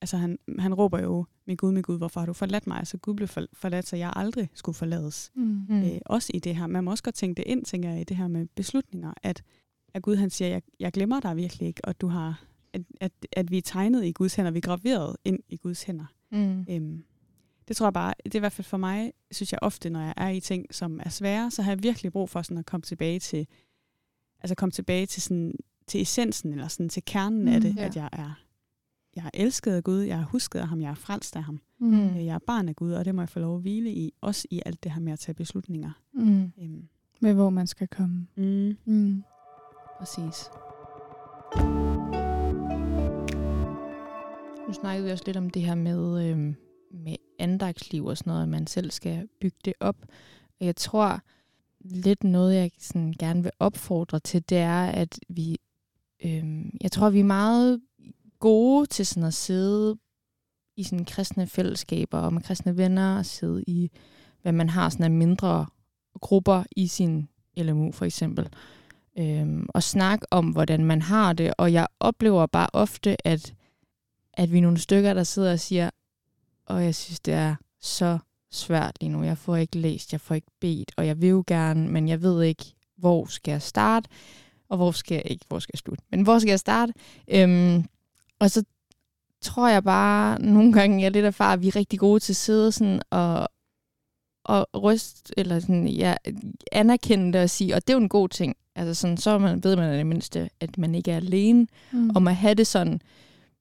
altså 0.00 0.16
han, 0.16 0.38
han 0.58 0.74
råber 0.74 1.00
jo, 1.02 1.26
min 1.46 1.56
Gud, 1.56 1.72
min 1.72 1.82
Gud, 1.82 1.98
hvorfor 1.98 2.20
har 2.20 2.26
du 2.26 2.32
forladt 2.32 2.66
mig? 2.66 2.78
Altså 2.78 2.98
Gud 2.98 3.14
blev 3.14 3.28
for, 3.28 3.46
forladt, 3.52 3.86
så 3.88 3.96
jeg 3.96 4.12
aldrig 4.16 4.48
skulle 4.54 4.76
forlades. 4.76 5.30
Mm. 5.34 5.64
Mm. 5.68 5.82
Øh, 5.82 5.98
også 6.06 6.30
i 6.34 6.38
det 6.38 6.56
her. 6.56 6.66
Man 6.66 6.84
må 6.84 6.90
også 6.90 7.02
godt 7.02 7.14
tænke 7.14 7.36
det 7.36 7.44
ind, 7.46 7.64
tænker 7.64 7.90
jeg, 7.90 8.00
i 8.00 8.04
det 8.04 8.16
her 8.16 8.28
med 8.28 8.46
beslutninger, 8.54 9.12
at, 9.22 9.42
at 9.94 10.02
Gud 10.02 10.16
han 10.16 10.30
siger, 10.30 10.48
jeg, 10.48 10.62
jeg 10.80 10.92
glemmer 10.92 11.20
dig 11.20 11.36
virkelig 11.36 11.68
ikke, 11.68 11.84
og 11.84 12.00
du 12.00 12.06
har, 12.08 12.44
at, 12.72 12.82
at, 13.00 13.12
at 13.32 13.50
vi 13.50 13.58
er 13.58 13.62
tegnet 13.62 14.04
i 14.04 14.12
Guds 14.12 14.34
hænder, 14.34 14.50
vi 14.50 14.56
er 14.58 14.60
graveret 14.62 15.16
ind 15.24 15.38
i 15.48 15.56
Guds 15.56 15.82
hænder. 15.82 16.04
Mm. 16.32 16.66
Øhm, 16.70 17.04
det 17.68 17.76
tror 17.76 17.86
jeg 17.86 17.92
bare, 17.92 18.14
det 18.24 18.34
er 18.34 18.38
i 18.38 18.40
hvert 18.40 18.52
fald 18.52 18.64
for 18.64 18.76
mig, 18.76 19.12
synes 19.30 19.52
jeg 19.52 19.58
ofte, 19.62 19.90
når 19.90 20.00
jeg 20.00 20.14
er 20.16 20.28
i 20.28 20.40
ting, 20.40 20.74
som 20.74 21.00
er 21.02 21.08
svære, 21.08 21.50
så 21.50 21.62
har 21.62 21.70
jeg 21.70 21.82
virkelig 21.82 22.12
brug 22.12 22.30
for 22.30 22.42
sådan 22.42 22.58
at 22.58 22.66
komme 22.66 22.82
tilbage 22.82 23.18
til, 23.18 23.46
altså 24.40 24.54
komme 24.54 24.70
tilbage 24.70 25.06
til 25.06 25.22
sådan, 25.22 25.54
til 25.86 26.02
essensen, 26.02 26.52
eller 26.52 26.68
sådan 26.68 26.88
til 26.88 27.02
kernen 27.06 27.40
mm, 27.42 27.48
af 27.48 27.60
det, 27.60 27.76
ja. 27.76 27.84
at 27.84 27.96
jeg 27.96 28.08
er, 28.12 28.40
jeg 29.16 29.24
er 29.24 29.30
elsket 29.34 29.72
af 29.72 29.84
Gud, 29.84 30.00
jeg 30.00 30.18
har 30.18 30.24
husket 30.24 30.58
af 30.58 30.68
ham, 30.68 30.80
jeg 30.80 30.90
er 30.90 30.94
frelst 30.94 31.36
af 31.36 31.42
ham, 31.44 31.60
Mm. 31.82 32.08
Øh, 32.08 32.26
jeg 32.26 32.34
er 32.34 32.38
barn 32.46 32.68
af 32.68 32.76
Gud, 32.76 32.92
og 32.92 33.04
det 33.04 33.14
må 33.14 33.22
jeg 33.22 33.28
få 33.28 33.38
lov 33.38 33.54
at 33.56 33.60
hvile 33.62 33.90
i, 33.92 34.12
også 34.20 34.48
i 34.50 34.62
alt 34.66 34.84
det 34.84 34.92
her 34.92 35.00
med 35.00 35.12
at 35.12 35.18
tage 35.18 35.34
beslutninger. 35.34 35.90
Mm. 36.12 36.52
Øhm, 36.62 36.88
Med 37.20 37.34
hvor 37.34 37.50
man 37.50 37.66
skal 37.66 37.88
komme. 37.88 38.26
mm, 38.36 38.76
Mm. 38.84 39.22
Præcis. 39.98 40.44
Nu 44.70 44.74
snakkede 44.74 45.06
vi 45.06 45.12
også 45.12 45.24
lidt 45.26 45.36
om 45.36 45.50
det 45.50 45.62
her 45.62 45.74
med, 45.74 46.30
øhm, 46.30 46.56
med 46.90 47.16
andagsliv 47.38 48.04
og 48.04 48.16
sådan 48.16 48.30
noget, 48.30 48.42
at 48.42 48.48
man 48.48 48.66
selv 48.66 48.90
skal 48.90 49.28
bygge 49.40 49.56
det 49.64 49.72
op. 49.80 49.96
Og 50.60 50.66
jeg 50.66 50.76
tror 50.76 51.20
lidt 51.80 52.24
noget, 52.24 52.54
jeg 52.54 52.70
sådan 52.78 53.14
gerne 53.18 53.42
vil 53.42 53.52
opfordre 53.58 54.18
til, 54.20 54.48
det 54.48 54.58
er, 54.58 54.84
at 54.84 55.18
vi, 55.28 55.56
øhm, 56.24 56.70
jeg 56.80 56.92
tror, 56.92 57.10
vi 57.10 57.20
er 57.20 57.24
meget 57.24 57.80
gode 58.38 58.86
til 58.86 59.06
sådan 59.06 59.26
at 59.26 59.34
sidde 59.34 59.98
i 60.76 60.82
sådan 60.82 61.04
kristne 61.04 61.46
fællesskaber 61.46 62.18
og 62.18 62.32
med 62.32 62.42
kristne 62.42 62.76
venner 62.76 63.18
og 63.18 63.26
sidde 63.26 63.64
i, 63.66 63.90
hvad 64.42 64.52
man 64.52 64.68
har 64.68 64.88
sådan 64.88 65.04
af 65.04 65.10
mindre 65.10 65.66
grupper 66.20 66.64
i 66.76 66.86
sin 66.86 67.28
LMU 67.56 67.92
for 67.92 68.04
eksempel 68.04 68.48
øhm, 69.18 69.66
og 69.68 69.82
snakke 69.82 70.26
om, 70.30 70.46
hvordan 70.48 70.84
man 70.84 71.02
har 71.02 71.32
det. 71.32 71.54
Og 71.58 71.72
jeg 71.72 71.86
oplever 72.00 72.46
bare 72.46 72.68
ofte, 72.72 73.26
at, 73.26 73.54
at 74.40 74.52
vi 74.52 74.58
er 74.58 74.62
nogle 74.62 74.78
stykker, 74.78 75.14
der 75.14 75.24
sidder 75.24 75.52
og 75.52 75.60
siger, 75.60 75.90
og 76.66 76.84
jeg 76.84 76.94
synes, 76.94 77.20
det 77.20 77.34
er 77.34 77.54
så 77.80 78.18
svært 78.50 78.96
lige 79.00 79.10
nu. 79.10 79.22
Jeg 79.22 79.38
får 79.38 79.56
ikke 79.56 79.78
læst, 79.78 80.12
jeg 80.12 80.20
får 80.20 80.34
ikke 80.34 80.50
bedt, 80.60 80.92
og 80.96 81.06
jeg 81.06 81.20
vil 81.20 81.28
jo 81.28 81.44
gerne, 81.46 81.88
men 81.88 82.08
jeg 82.08 82.22
ved 82.22 82.42
ikke, 82.42 82.64
hvor 82.96 83.26
skal 83.26 83.52
jeg 83.52 83.62
starte, 83.62 84.08
og 84.68 84.76
hvor 84.76 84.92
skal 84.92 85.14
jeg 85.14 85.22
ikke, 85.30 85.44
hvor 85.48 85.58
skal 85.58 85.70
jeg 85.74 85.78
slutte, 85.78 86.04
men 86.10 86.22
hvor 86.22 86.38
skal 86.38 86.50
jeg 86.50 86.58
starte? 86.60 86.92
Øhm, 87.28 87.84
og 88.38 88.50
så 88.50 88.64
tror 89.42 89.68
jeg 89.68 89.84
bare, 89.84 90.40
nogle 90.42 90.72
gange 90.72 91.00
jeg 91.00 91.06
er 91.06 91.10
lidt 91.10 91.24
erfaren, 91.26 91.58
at 91.58 91.62
vi 91.62 91.68
er 91.68 91.76
rigtig 91.76 91.98
gode 91.98 92.20
til 92.20 92.32
at 92.32 92.36
sidde 92.36 92.72
sådan 92.72 93.02
og, 93.10 93.48
og 94.44 94.82
ryste, 94.82 95.34
eller 95.36 95.60
sådan, 95.60 95.88
ja, 95.88 96.14
anerkende 96.72 97.32
det 97.32 97.40
og 97.42 97.50
sige, 97.50 97.74
og 97.74 97.86
det 97.86 97.92
er 97.92 97.96
jo 97.96 98.02
en 98.02 98.08
god 98.08 98.28
ting. 98.28 98.56
Altså 98.74 98.94
sådan, 98.94 99.16
så 99.16 99.38
man, 99.38 99.64
ved 99.64 99.76
man 99.76 99.94
i 99.94 99.98
det 99.98 100.06
mindste, 100.06 100.50
at 100.60 100.78
man 100.78 100.94
ikke 100.94 101.10
er 101.12 101.16
alene 101.16 101.66
Mm. 101.92 102.10
om 102.14 102.28
at 102.28 102.36
have 102.36 102.54
det 102.54 102.66
sådan. 102.66 103.00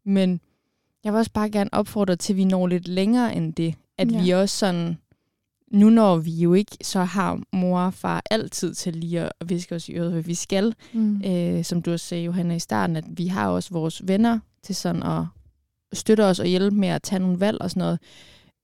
Men 0.05 0.41
jeg 1.03 1.13
vil 1.13 1.17
også 1.19 1.31
bare 1.31 1.49
gerne 1.49 1.69
opfordre 1.73 2.15
til, 2.15 2.33
at 2.33 2.37
vi 2.37 2.43
når 2.43 2.67
lidt 2.67 2.87
længere 2.87 3.35
end 3.35 3.53
det. 3.53 3.75
At 3.97 4.11
ja. 4.11 4.23
vi 4.23 4.29
også 4.29 4.57
sådan, 4.57 4.97
nu 5.71 5.89
når 5.89 6.17
vi 6.17 6.31
jo 6.31 6.53
ikke 6.53 6.77
så 6.81 7.03
har 7.03 7.41
mor 7.53 7.79
og 7.79 7.93
far 7.93 8.23
altid 8.31 8.73
til 8.73 8.95
lige 8.95 9.21
at 9.21 9.31
viske 9.45 9.75
os 9.75 9.89
i 9.89 9.93
øret, 9.93 10.11
hvad 10.11 10.21
vi 10.21 10.35
skal. 10.35 10.75
Mm. 10.93 11.21
Øh, 11.25 11.63
som 11.63 11.81
du 11.81 11.91
også 11.91 12.05
sagde, 12.05 12.23
Johanna, 12.23 12.55
i 12.55 12.59
starten, 12.59 12.95
at 12.95 13.05
vi 13.07 13.27
har 13.27 13.49
også 13.49 13.69
vores 13.71 14.07
venner 14.07 14.39
til 14.63 14.75
sådan 14.75 15.03
at 15.03 15.25
støtte 15.93 16.25
os 16.25 16.39
og 16.39 16.45
hjælpe 16.45 16.77
med 16.77 16.89
at 16.89 17.03
tage 17.03 17.19
nogle 17.19 17.39
valg 17.39 17.61
og 17.61 17.69
sådan 17.69 17.81
noget. 17.81 17.99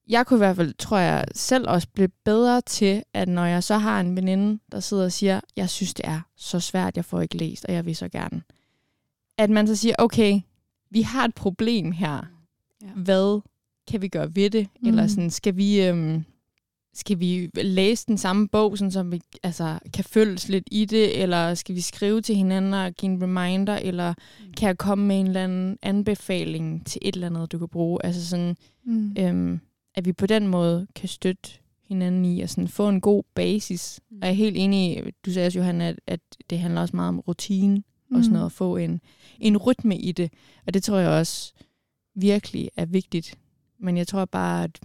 Jeg 0.08 0.26
kunne 0.26 0.38
i 0.38 0.46
hvert 0.46 0.56
fald, 0.56 0.74
tror 0.74 0.98
jeg, 0.98 1.26
selv 1.36 1.70
også 1.70 1.88
blive 1.94 2.10
bedre 2.26 2.62
til, 2.62 3.04
at 3.14 3.28
når 3.28 3.46
jeg 3.46 3.64
så 3.64 3.78
har 3.78 4.00
en 4.00 4.16
veninde, 4.16 4.60
der 4.72 4.80
sidder 4.80 5.06
og 5.06 5.12
siger, 5.12 5.42
jeg 5.56 5.70
synes, 5.70 5.94
det 5.94 6.06
er 6.08 6.22
så 6.38 6.60
svært, 6.60 6.96
jeg 6.96 7.06
får 7.06 7.22
ikke 7.22 7.38
læst, 7.38 7.66
og 7.66 7.74
jeg 7.74 7.86
vil 7.86 7.96
så 7.96 8.10
gerne. 8.10 8.42
At 9.38 9.50
man 9.50 9.68
så 9.68 9.76
siger, 9.76 9.96
okay, 9.98 10.42
vi 10.92 11.02
har 11.02 11.26
et 11.26 11.36
problem 11.36 11.92
her. 11.92 12.26
Ja. 12.84 12.88
Hvad 12.96 13.42
kan 13.88 14.02
vi 14.02 14.08
gøre 14.08 14.36
ved 14.36 14.50
det? 14.50 14.68
Mm. 14.82 14.88
Eller 14.88 15.08
sådan, 15.08 15.30
skal 15.32 15.58
vi, 15.58 15.82
øhm, 15.86 16.24
skal 16.94 17.20
vi 17.20 17.50
læse 17.56 18.06
den 18.08 18.18
samme 18.18 18.48
bog, 18.48 18.78
sådan, 18.78 18.92
så 18.92 19.04
vi 19.04 19.22
altså, 19.44 19.80
kan 19.94 20.04
følges 20.04 20.50
lidt 20.50 20.64
i 20.72 20.86
det? 20.86 21.22
Eller 21.22 21.54
skal 21.54 21.76
vi 21.76 21.82
skrive 21.82 22.22
til 22.22 22.36
hinanden 22.36 22.74
og 22.74 22.92
give 22.94 23.12
en 23.12 23.24
reminder? 23.24 23.76
Eller 23.78 24.14
Mm. 24.46 24.54
kan 24.54 24.68
jeg 24.68 24.78
komme 24.78 25.06
med 25.06 25.20
en 25.20 25.28
eller 25.28 25.44
anden 25.44 25.78
anbefaling 25.82 26.86
til 26.86 27.02
et 27.06 27.16
eller 27.16 27.28
andet, 27.28 27.52
du 27.52 27.58
kan 27.60 27.68
bruge? 27.70 28.06
Altså 28.06 28.28
sådan, 28.28 28.56
Mm. 28.84 29.16
øhm, 29.20 29.60
at 29.96 30.06
vi 30.06 30.14
på 30.14 30.26
den 30.26 30.48
måde 30.48 30.88
kan 30.96 31.10
støtte 31.10 31.50
hinanden 31.88 32.26
i 32.26 32.42
og 32.42 32.50
sådan 32.50 32.68
få 32.68 32.90
en 32.90 33.02
god 33.02 33.24
basis. 33.36 34.00
Mm. 34.12 34.18
Og 34.22 34.28
jeg 34.28 34.30
er 34.32 34.36
helt 34.36 34.58
enig, 34.58 34.98
i- 34.98 35.12
du 35.26 35.32
sagde 35.32 35.46
også, 35.48 35.60
Johanna, 35.60 35.88
at, 35.90 36.00
at 36.08 36.20
det 36.50 36.60
handler 36.60 36.82
også 36.82 36.96
meget 36.96 37.10
om 37.10 37.20
rutine 37.20 37.84
og 38.18 38.24
sådan 38.24 38.34
noget, 38.34 38.46
at 38.46 38.52
få 38.52 38.78
en, 38.78 39.02
en 39.40 39.58
rytme 39.58 39.98
i 39.98 40.12
det. 40.12 40.34
Og 40.68 40.74
det 40.74 40.84
tror 40.84 40.98
jeg 40.98 41.10
også 41.10 41.54
virkelig 42.16 42.70
er 42.78 42.86
vigtigt. 42.86 43.38
Men 43.80 43.98
jeg 43.98 44.08
tror 44.08 44.26
bare, 44.26 44.64
at 44.64 44.80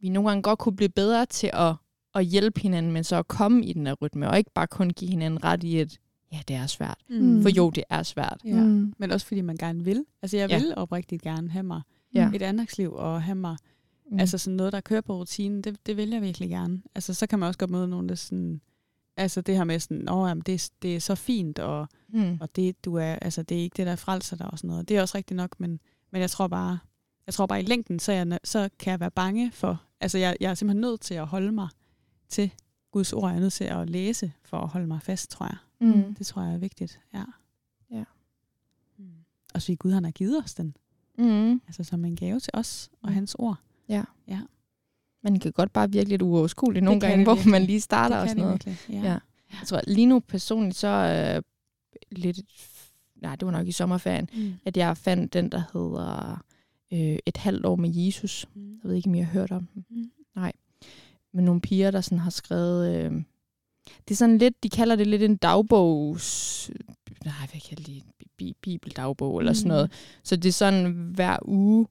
vi 0.00 0.08
nogle 0.08 0.28
gange 0.30 0.42
godt 0.42 0.58
kunne 0.58 0.76
blive 0.76 0.88
bedre 0.88 1.26
til 1.26 1.50
at, 1.52 1.74
at 2.14 2.24
hjælpe 2.24 2.60
hinanden, 2.60 2.92
men 2.92 3.04
så 3.04 3.16
at 3.16 3.28
komme 3.28 3.64
i 3.64 3.72
den 3.72 3.86
her 3.86 3.94
rytme, 3.94 4.30
og 4.30 4.38
ikke 4.38 4.50
bare 4.54 4.66
kun 4.66 4.90
give 4.90 5.10
hinanden 5.10 5.44
ret 5.44 5.64
i, 5.64 5.76
at 5.78 5.98
ja, 6.32 6.38
det 6.48 6.56
er 6.56 6.66
svært. 6.66 6.98
Mm. 7.08 7.42
For 7.42 7.48
jo, 7.48 7.70
det 7.70 7.84
er 7.90 8.02
svært. 8.02 8.40
Ja. 8.44 8.60
Mm. 8.64 8.94
Men 8.98 9.10
også 9.10 9.26
fordi 9.26 9.40
man 9.40 9.56
gerne 9.56 9.84
vil. 9.84 10.04
Altså 10.22 10.36
jeg 10.36 10.50
Ja. 10.50 10.58
vil 10.58 10.74
oprigtigt 10.76 11.22
gerne 11.22 11.50
have 11.50 11.62
mig 11.62 11.82
Ja. 12.14 12.30
et 12.34 12.42
andagsliv 12.42 12.92
og 12.92 13.22
have 13.22 13.34
mig 13.34 13.56
Mm. 14.12 14.18
Altså 14.18 14.38
sådan 14.38 14.56
noget, 14.56 14.72
der 14.72 14.80
kører 14.80 15.00
på 15.00 15.16
rutinen, 15.16 15.62
det, 15.62 15.86
det 15.86 15.96
vil 15.96 16.08
jeg 16.10 16.22
virkelig 16.22 16.48
gerne. 16.50 16.82
Altså 16.94 17.14
så 17.14 17.26
kan 17.26 17.38
man 17.38 17.46
også 17.46 17.58
godt 17.58 17.70
møde 17.70 17.88
nogen, 17.88 18.08
der 18.08 18.14
sådan, 18.14 18.60
altså 19.16 19.40
det 19.40 19.56
her 19.56 19.64
med 19.64 19.80
sådan, 19.80 20.08
åh, 20.08 20.28
jamen, 20.28 20.42
det, 20.42 20.70
det 20.82 20.96
er 20.96 21.00
så 21.00 21.14
fint, 21.14 21.58
og, 21.58 21.88
mm. 22.08 22.38
og 22.40 22.56
det, 22.56 22.84
du 22.84 22.94
er, 22.94 23.04
altså, 23.14 23.42
det 23.42 23.58
er 23.58 23.62
ikke 23.62 23.76
det, 23.76 23.86
der 23.86 23.96
frelser 23.96 24.36
dig 24.36 24.46
og 24.50 24.58
sådan 24.58 24.68
noget. 24.68 24.88
Det 24.88 24.96
er 24.96 25.00
også 25.00 25.18
rigtigt 25.18 25.36
nok, 25.36 25.60
men, 25.60 25.80
men 26.10 26.20
jeg 26.20 26.30
tror 26.30 26.46
bare, 26.48 26.78
jeg 27.26 27.34
tror 27.34 27.46
bare 27.46 27.60
i 27.60 27.64
længden, 27.66 27.98
så, 27.98 28.12
jeg, 28.12 28.38
så 28.44 28.68
kan 28.78 28.90
jeg 28.90 29.00
være 29.00 29.10
bange 29.10 29.52
for, 29.52 29.82
altså 30.00 30.18
jeg, 30.18 30.36
jeg 30.40 30.50
er 30.50 30.54
simpelthen 30.54 30.80
nødt 30.80 31.00
til 31.00 31.14
at 31.14 31.26
holde 31.26 31.52
mig 31.52 31.68
til 32.28 32.50
Guds 32.90 33.12
ord, 33.12 33.28
jeg 33.30 33.36
er 33.36 33.40
nødt 33.40 33.52
til 33.52 33.64
at 33.64 33.90
læse 33.90 34.32
for 34.42 34.58
at 34.58 34.68
holde 34.68 34.86
mig 34.86 35.02
fast, 35.02 35.30
tror 35.30 35.46
jeg. 35.46 35.56
Mm. 35.80 36.14
Det 36.14 36.26
tror 36.26 36.42
jeg 36.42 36.54
er 36.54 36.58
vigtigt, 36.58 37.00
ja. 37.14 37.24
Ja. 37.90 38.04
Mm. 38.98 39.04
Og 39.54 39.62
så 39.62 39.74
Gud, 39.78 39.90
han 39.92 40.04
har 40.04 40.10
givet 40.10 40.44
os 40.44 40.54
den, 40.54 40.76
Mm. 41.18 41.52
altså 41.66 41.84
som 41.84 42.04
en 42.04 42.16
gave 42.16 42.40
til 42.40 42.50
os 42.54 42.90
og 43.02 43.08
Mm. 43.08 43.14
hans 43.14 43.36
ord. 43.38 43.56
Ja. 43.88 44.04
Ja. 44.28 44.40
Man 45.22 45.38
kan 45.38 45.52
godt 45.52 45.72
bare 45.72 45.90
virke 45.90 46.08
lidt 46.08 46.22
uoverskueligt 46.22 46.84
nogle 46.84 47.00
gange, 47.00 47.24
hvor 47.24 47.48
man 47.50 47.62
lige 47.62 47.80
starter 47.80 48.16
og 48.16 48.28
sådan 48.28 48.42
noget. 48.44 48.66
virkelig, 48.66 49.02
Ja. 49.02 49.08
ja. 49.08 49.18
Jeg 49.60 49.66
tror, 49.66 49.80
lige 49.86 50.06
nu 50.06 50.20
personligt, 50.20 50.76
så 50.76 50.88
øh, 50.88 51.42
lidt... 52.10 52.40
Nej, 53.22 53.36
det 53.36 53.46
var 53.46 53.52
nok 53.52 53.66
i 53.68 53.72
sommerferien, 53.72 54.28
Mm. 54.36 54.52
at 54.64 54.76
jeg 54.76 54.96
fandt 54.96 55.32
den, 55.32 55.48
der 55.48 55.62
hedder 55.72 56.42
øh, 56.92 57.18
Et 57.26 57.36
halvt 57.36 57.66
år 57.66 57.76
med 57.76 57.90
Jesus. 57.94 58.46
Mm. 58.54 58.72
Jeg 58.82 58.88
ved 58.88 58.94
ikke, 58.96 59.08
om 59.08 59.14
I 59.14 59.18
har 59.18 59.32
hørt 59.32 59.50
om 59.52 59.66
den. 59.74 59.84
Mm. 59.90 60.10
med 61.32 61.42
nogle 61.44 61.60
piger, 61.60 61.90
der 61.90 62.00
sådan 62.00 62.18
har 62.18 62.30
skrevet... 62.30 62.96
Øh, 62.96 63.12
det 64.08 64.10
er 64.10 64.16
sådan 64.16 64.38
lidt, 64.38 64.62
de 64.62 64.68
kalder 64.68 64.96
det 64.96 65.06
lidt 65.06 65.22
en 65.22 65.36
dagbogs... 65.36 66.70
Nej, 67.24 67.34
hvad 67.50 67.60
kan 67.60 67.78
jeg 67.78 67.88
lide? 67.88 68.02
Bi- 68.36 68.56
Bibeldagbog 68.62 69.38
eller 69.38 69.52
sådan 69.52 69.68
Mm. 69.68 69.74
noget. 69.74 69.92
Så 70.24 70.36
det 70.36 70.48
er 70.48 70.52
sådan, 70.52 70.92
hver 71.14 71.36
uge 71.44 71.86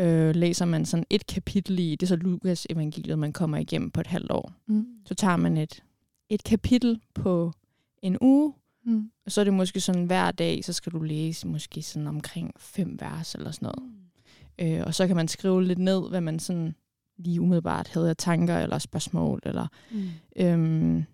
øh, 0.00 0.34
læser 0.34 0.64
man 0.64 0.84
sådan 0.86 1.06
et 1.10 1.26
kapitel 1.26 1.78
i, 1.78 1.90
det 1.90 2.02
er 2.02 2.06
så 2.06 2.16
Lukas 2.16 2.66
evangeliet, 2.70 3.18
man 3.18 3.32
kommer 3.32 3.56
igennem 3.58 3.90
på 3.90 4.00
et 4.00 4.06
halvt 4.06 4.30
år. 4.30 4.52
Mm. 4.66 4.86
Så 5.06 5.14
tager 5.14 5.36
man 5.36 5.56
et, 5.56 5.82
et 6.28 6.44
kapitel 6.44 7.00
på 7.14 7.52
en 8.02 8.16
uge, 8.20 8.52
Mm. 8.84 9.10
og 9.26 9.32
så 9.32 9.40
er 9.40 9.44
det 9.44 9.54
måske 9.54 9.80
sådan 9.80 10.04
hver 10.04 10.30
dag, 10.30 10.64
så 10.64 10.72
skal 10.72 10.92
du 10.92 10.98
læse 10.98 11.46
måske 11.48 11.82
sådan 11.82 12.06
omkring 12.08 12.50
fem 12.58 12.96
vers 13.00 13.34
eller 13.34 13.50
sådan 13.50 13.72
noget. 13.76 13.92
Øh, 14.78 14.82
og 14.86 14.94
så 14.94 15.06
kan 15.06 15.16
man 15.16 15.28
skrive 15.28 15.64
lidt 15.64 15.78
ned, 15.78 16.08
hvad 16.08 16.20
man 16.20 16.38
sådan 16.38 16.74
lige 17.18 17.40
umiddelbart 17.40 17.88
havde 17.88 18.10
af 18.10 18.16
tanker 18.16 18.58
eller 18.58 18.78
spørgsmål. 18.78 19.40
Eller, 19.42 19.66
Mm. 19.92 20.08
øhm, 20.36 21.04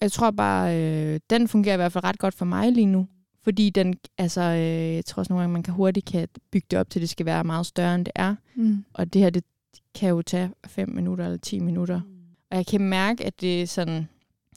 jeg 0.00 0.12
tror 0.12 0.30
bare, 0.30 0.80
øh, 0.82 1.20
den 1.30 1.48
fungerer 1.48 1.74
i 1.74 1.76
hvert 1.76 1.92
fald 1.92 2.04
ret 2.04 2.18
godt 2.18 2.34
for 2.34 2.44
mig 2.44 2.72
lige 2.72 2.86
nu. 2.86 3.06
Fordi 3.44 3.70
den, 3.70 3.94
altså, 4.18 4.40
øh, 4.40 4.94
jeg 4.94 5.04
tror 5.04 5.20
også 5.20 5.32
nogle 5.32 5.42
gange, 5.42 5.52
man 5.52 5.62
kan 5.62 5.74
hurtigt 5.74 6.06
kan 6.06 6.28
bygge 6.50 6.66
det 6.70 6.78
op 6.78 6.90
til, 6.90 6.98
at 6.98 7.00
det 7.00 7.10
skal 7.10 7.26
være 7.26 7.44
meget 7.44 7.66
større, 7.66 7.94
end 7.94 8.04
det 8.04 8.12
er. 8.14 8.34
Mm. 8.54 8.84
Og 8.92 9.12
det 9.12 9.22
her, 9.22 9.30
det 9.30 9.44
kan 9.94 10.08
jo 10.08 10.22
tage 10.22 10.50
5 10.66 10.88
minutter 10.88 11.24
eller 11.24 11.38
10 11.38 11.58
minutter. 11.58 12.00
Og 12.50 12.56
jeg 12.56 12.66
kan 12.66 12.80
mærke, 12.80 13.24
at 13.24 13.40
det 13.40 13.62
er 13.62 13.66
sådan... 13.66 14.08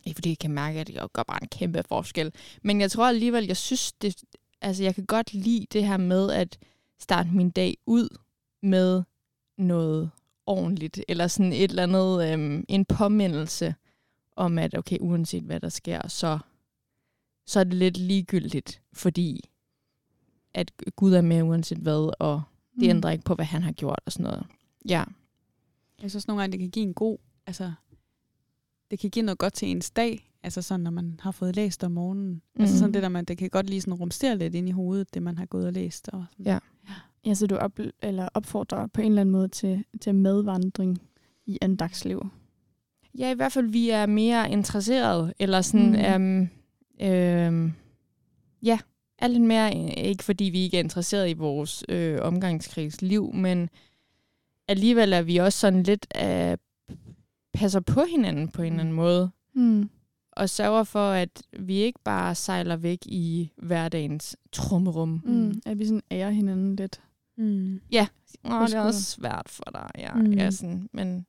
Ikke 0.05 0.17
fordi 0.17 0.29
jeg 0.29 0.39
kan 0.39 0.51
mærke, 0.51 0.79
at 0.79 0.87
det 0.87 1.13
gør 1.13 1.23
bare 1.23 1.43
en 1.43 1.47
kæmpe 1.47 1.83
forskel. 1.87 2.33
Men 2.63 2.81
jeg 2.81 2.91
tror 2.91 3.07
alligevel, 3.07 3.45
jeg 3.45 3.57
synes, 3.57 3.91
det, 3.91 4.23
altså 4.61 4.83
jeg 4.83 4.95
kan 4.95 5.05
godt 5.05 5.33
lide 5.33 5.65
det 5.73 5.85
her 5.85 5.97
med 5.97 6.31
at 6.31 6.57
starte 6.99 7.29
min 7.29 7.49
dag 7.49 7.77
ud 7.85 8.17
med 8.63 9.03
noget 9.57 10.09
ordentligt. 10.45 11.01
Eller 11.07 11.27
sådan 11.27 11.53
et 11.53 11.69
eller 11.69 11.83
andet, 11.83 12.33
øhm, 12.33 12.65
en 12.69 12.85
påmindelse 12.85 13.75
om, 14.35 14.57
at 14.57 14.77
okay, 14.77 14.97
uanset 14.99 15.43
hvad 15.43 15.59
der 15.59 15.69
sker, 15.69 16.07
så, 16.07 16.39
så 17.47 17.59
er 17.59 17.63
det 17.63 17.73
lidt 17.73 17.97
ligegyldigt, 17.97 18.81
fordi 18.93 19.49
at 20.53 20.71
Gud 20.95 21.13
er 21.13 21.21
med 21.21 21.41
uanset 21.41 21.77
hvad, 21.77 22.11
og 22.19 22.41
det 22.75 22.83
Mm. 22.83 22.89
ændrer 22.89 23.09
ikke 23.11 23.23
på, 23.23 23.35
hvad 23.35 23.45
han 23.45 23.63
har 23.63 23.71
gjort 23.71 23.99
og 24.05 24.11
sådan 24.11 24.23
noget. 24.23 24.43
Ja. 24.89 25.03
Jeg 26.01 26.09
synes 26.09 26.27
nogle 26.27 26.41
gange, 26.41 26.51
det 26.51 26.59
kan 26.59 26.69
give 26.69 26.85
en 26.85 26.93
god, 26.93 27.17
altså, 27.47 27.71
det 28.91 28.99
kan 28.99 29.09
give 29.09 29.25
noget 29.25 29.37
godt 29.39 29.53
til 29.53 29.67
ens 29.67 29.89
dag, 29.91 30.31
altså 30.43 30.61
sådan, 30.61 30.79
når 30.83 30.91
man 30.91 31.19
har 31.23 31.31
fået 31.31 31.55
læst 31.55 31.83
om 31.83 31.91
morgenen. 31.91 32.41
Mm. 32.55 32.61
Altså 32.61 32.77
sådan 32.79 32.93
det 32.93 33.03
der, 33.03 33.09
man, 33.09 33.25
det 33.25 33.37
kan 33.37 33.49
godt 33.49 33.69
lige 33.69 33.81
sådan 33.81 33.93
rumstere 33.93 34.37
lidt 34.37 34.55
ind 34.55 34.67
i 34.69 34.71
hovedet, 34.71 35.13
det 35.13 35.23
man 35.23 35.37
har 35.37 35.45
gået 35.45 35.65
og 35.65 35.73
læst. 35.73 36.09
Og 36.13 36.25
sådan. 36.31 36.45
Ja. 36.45 36.59
Ja, 37.25 37.33
så 37.33 37.47
du 37.47 37.55
op, 37.55 37.79
eller 38.01 38.29
opfordrer 38.33 38.87
på 38.87 39.01
en 39.01 39.07
eller 39.07 39.21
anden 39.21 39.31
måde 39.31 39.47
til, 39.47 39.83
til 40.01 40.15
medvandring 40.15 40.97
i 41.45 41.57
andagsliv. 41.61 42.27
Ja, 43.17 43.31
i 43.31 43.35
hvert 43.35 43.51
fald, 43.51 43.67
vi 43.67 43.89
er 43.89 44.05
mere 44.05 44.51
interesserede, 44.51 45.33
eller 45.39 45.61
sådan, 45.61 45.85
Mm. 45.85 46.21
mm. 46.21 46.39
øhm, 46.39 46.49
øhm, 47.01 47.73
ja, 48.63 48.79
lidt 49.27 49.41
mere, 49.41 49.75
ikke 49.97 50.23
fordi 50.23 50.43
vi 50.43 50.59
ikke 50.59 50.77
er 50.77 50.83
interesseret 50.83 51.29
i 51.29 51.33
vores 51.33 51.83
øh, 51.89 52.19
omgangskreds 52.21 53.01
liv, 53.01 53.33
men 53.33 53.69
alligevel 54.67 55.13
er 55.13 55.21
vi 55.21 55.37
også 55.37 55.59
sådan 55.59 55.83
lidt, 55.83 56.07
øh, 56.23 56.57
passer 57.53 57.79
på 57.79 58.01
hinanden 58.11 58.47
på 58.47 58.61
en 58.61 58.67
eller 58.73 58.79
anden 58.79 58.95
måde, 58.95 59.29
Mm. 59.53 59.89
og 60.31 60.49
sørger 60.49 60.83
for, 60.83 61.09
at 61.11 61.43
vi 61.59 61.73
ikke 61.73 61.99
bare 62.03 62.35
sejler 62.35 62.75
væk 62.75 62.99
i 63.05 63.51
hverdagens 63.57 64.37
trummerum. 64.51 65.21
Mm. 65.25 65.61
At 65.65 65.79
vi 65.79 65.85
sådan 65.85 66.01
ærer 66.11 66.29
hinanden 66.29 66.75
lidt. 66.75 67.01
Mm. 67.37 67.81
Ja, 67.91 68.07
Åh, 68.45 68.67
det 68.67 68.73
er 68.73 68.81
også 68.81 69.03
svært 69.03 69.49
for 69.49 69.63
dig, 69.73 69.89
ja. 69.97 70.13
Mm. 70.13 70.33
ja 70.33 70.51
sådan, 70.51 70.89
men 70.93 71.25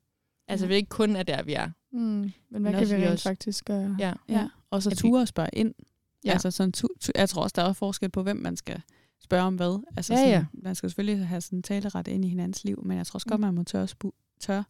altså, 0.49 0.67
vi 0.67 0.75
ikke 0.75 0.89
kun 0.89 1.15
er 1.15 1.23
der, 1.23 1.43
vi 1.43 1.53
er. 1.53 1.69
Mm. 1.91 1.99
Men 1.99 2.33
hvad 2.49 2.59
Men 2.59 2.71
kan 2.71 2.81
også 2.81 2.95
vi 2.95 3.01
rent 3.03 3.11
også- 3.11 3.29
faktisk 3.29 3.65
gøre? 3.65 3.95
Ja. 3.99 4.13
Ja. 4.29 4.47
Og 4.69 4.83
så 4.83 4.89
At 4.89 4.91
vi- 4.91 4.95
ture 5.09 5.21
og 5.21 5.27
spørge 5.27 5.49
ind. 5.53 5.73
Ja. 5.77 6.29
Ja. 6.29 6.33
Altså 6.33 6.51
sådan, 6.51 6.71
tu, 6.71 6.87
tu, 7.01 7.11
jeg 7.15 7.29
tror 7.29 7.43
også, 7.43 7.53
der 7.55 7.63
er 7.63 7.73
forskel 7.73 8.09
på, 8.09 8.23
hvem 8.23 8.37
man 8.37 8.55
skal 8.55 8.81
spørge 9.23 9.43
om 9.43 9.55
hvad. 9.55 9.83
Altså 9.97 10.13
Ja, 10.13 10.17
sådan, 10.19 10.31
ja. 10.31 10.45
Man 10.53 10.75
skal 10.75 10.89
selvfølgelig 10.89 11.27
have 11.27 11.41
sådan 11.41 11.61
taleret 11.63 12.07
ind 12.07 12.25
i 12.25 12.27
hinandens 12.27 12.63
liv, 12.63 12.83
men 12.85 12.97
jeg 12.97 13.07
tror 13.07 13.17
også 13.17 13.27
godt, 13.27 13.39
Mm. 13.39 13.45
man 13.45 13.53
må 13.55 13.63
tør, 13.63 13.83
at 13.83 13.95
spu- 14.03 14.37
tør 14.39 14.63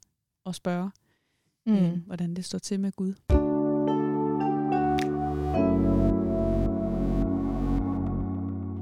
at 0.45 0.55
spørge, 0.55 0.91
mm. 1.65 1.73
øh, 1.75 1.97
hvordan 2.05 2.33
det 2.33 2.45
står 2.45 2.59
til 2.59 2.79
med 2.79 2.91
Gud. 2.91 3.13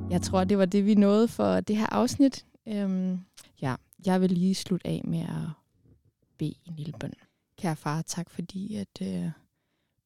Jeg 0.10 0.22
tror, 0.22 0.44
det 0.44 0.58
var 0.58 0.66
det, 0.66 0.86
vi 0.86 0.96
nåede 0.96 1.28
for 1.28 1.60
det 1.60 1.78
her 1.78 1.86
afsnit. 1.94 2.46
Øhm, 2.68 3.20
ja, 3.62 3.76
jeg 4.06 4.22
vil 4.22 4.32
lige 4.32 4.56
slutte 4.56 4.88
af 4.88 5.02
med 5.06 5.20
at 5.20 5.50
bede 6.38 6.56
en 6.66 6.76
lille 6.76 6.94
bøn. 7.00 7.14
Kære 7.58 7.76
far, 7.76 8.02
tak 8.02 8.30
fordi, 8.30 8.76
at 8.76 9.02
øh, 9.02 9.32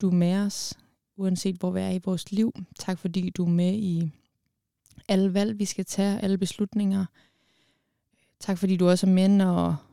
du 0.01 0.07
er 0.09 0.13
med 0.13 0.35
os, 0.35 0.73
uanset 1.17 1.55
hvor 1.55 1.71
vi 1.71 1.79
er 1.79 1.89
i 1.89 2.01
vores 2.05 2.31
liv. 2.31 2.53
Tak 2.79 2.99
fordi, 2.99 3.29
du 3.29 3.45
er 3.45 3.49
med 3.49 3.73
i 3.73 4.11
alle 5.07 5.33
valg, 5.33 5.59
vi 5.59 5.65
skal 5.65 5.85
tage, 5.85 6.19
alle 6.19 6.37
beslutninger. 6.37 7.05
Tak 8.39 8.57
fordi, 8.57 8.77
du 8.77 8.89
også 8.89 9.07
er 9.07 9.11
med, 9.11 9.27
når, 9.27 9.83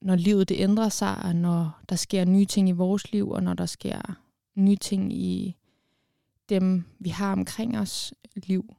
når 0.00 0.16
livet 0.16 0.48
det 0.48 0.60
ændrer 0.60 0.88
sig, 0.88 1.22
og 1.22 1.36
når 1.36 1.80
der 1.88 1.96
sker 1.96 2.24
nye 2.24 2.46
ting 2.46 2.68
i 2.68 2.72
vores 2.72 3.12
liv, 3.12 3.30
og 3.30 3.42
når 3.42 3.54
der 3.54 3.66
sker 3.66 4.00
nye 4.54 4.76
ting 4.76 5.12
i 5.12 5.56
dem, 6.48 6.84
vi 6.98 7.08
har 7.08 7.32
omkring 7.32 7.78
os 7.78 8.14
liv. 8.36 8.74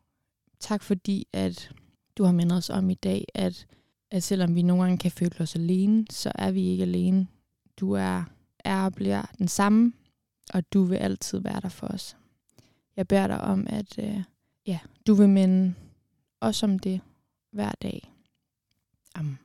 Tak 0.59 0.83
fordi, 0.83 1.27
at 1.33 1.71
du 2.17 2.23
har 2.23 2.31
mindet 2.31 2.57
os 2.57 2.69
om 2.69 2.89
i 2.89 2.93
dag, 2.93 3.25
at, 3.33 3.67
at 4.11 4.23
selvom 4.23 4.55
vi 4.55 4.61
nogle 4.61 4.83
gange 4.83 4.97
kan 4.97 5.11
føle 5.11 5.35
os 5.39 5.55
alene, 5.55 6.05
så 6.09 6.31
er 6.35 6.51
vi 6.51 6.67
ikke 6.67 6.83
alene. 6.83 7.27
Du 7.79 7.91
er, 7.91 8.23
er 8.59 8.85
og 8.85 8.93
bliver 8.93 9.21
den 9.37 9.47
samme, 9.47 9.93
og 10.53 10.73
du 10.73 10.83
vil 10.83 10.95
altid 10.95 11.39
være 11.39 11.59
der 11.61 11.69
for 11.69 11.87
os. 11.87 12.17
Jeg 12.95 13.07
beder 13.07 13.27
dig 13.27 13.41
om, 13.41 13.67
at 13.69 13.99
øh, 13.99 14.23
ja, 14.67 14.79
du 15.07 15.13
vil 15.13 15.29
minde 15.29 15.73
os 16.41 16.63
om 16.63 16.79
det 16.79 17.01
hver 17.51 17.71
dag. 17.81 18.13
Amen. 19.15 19.39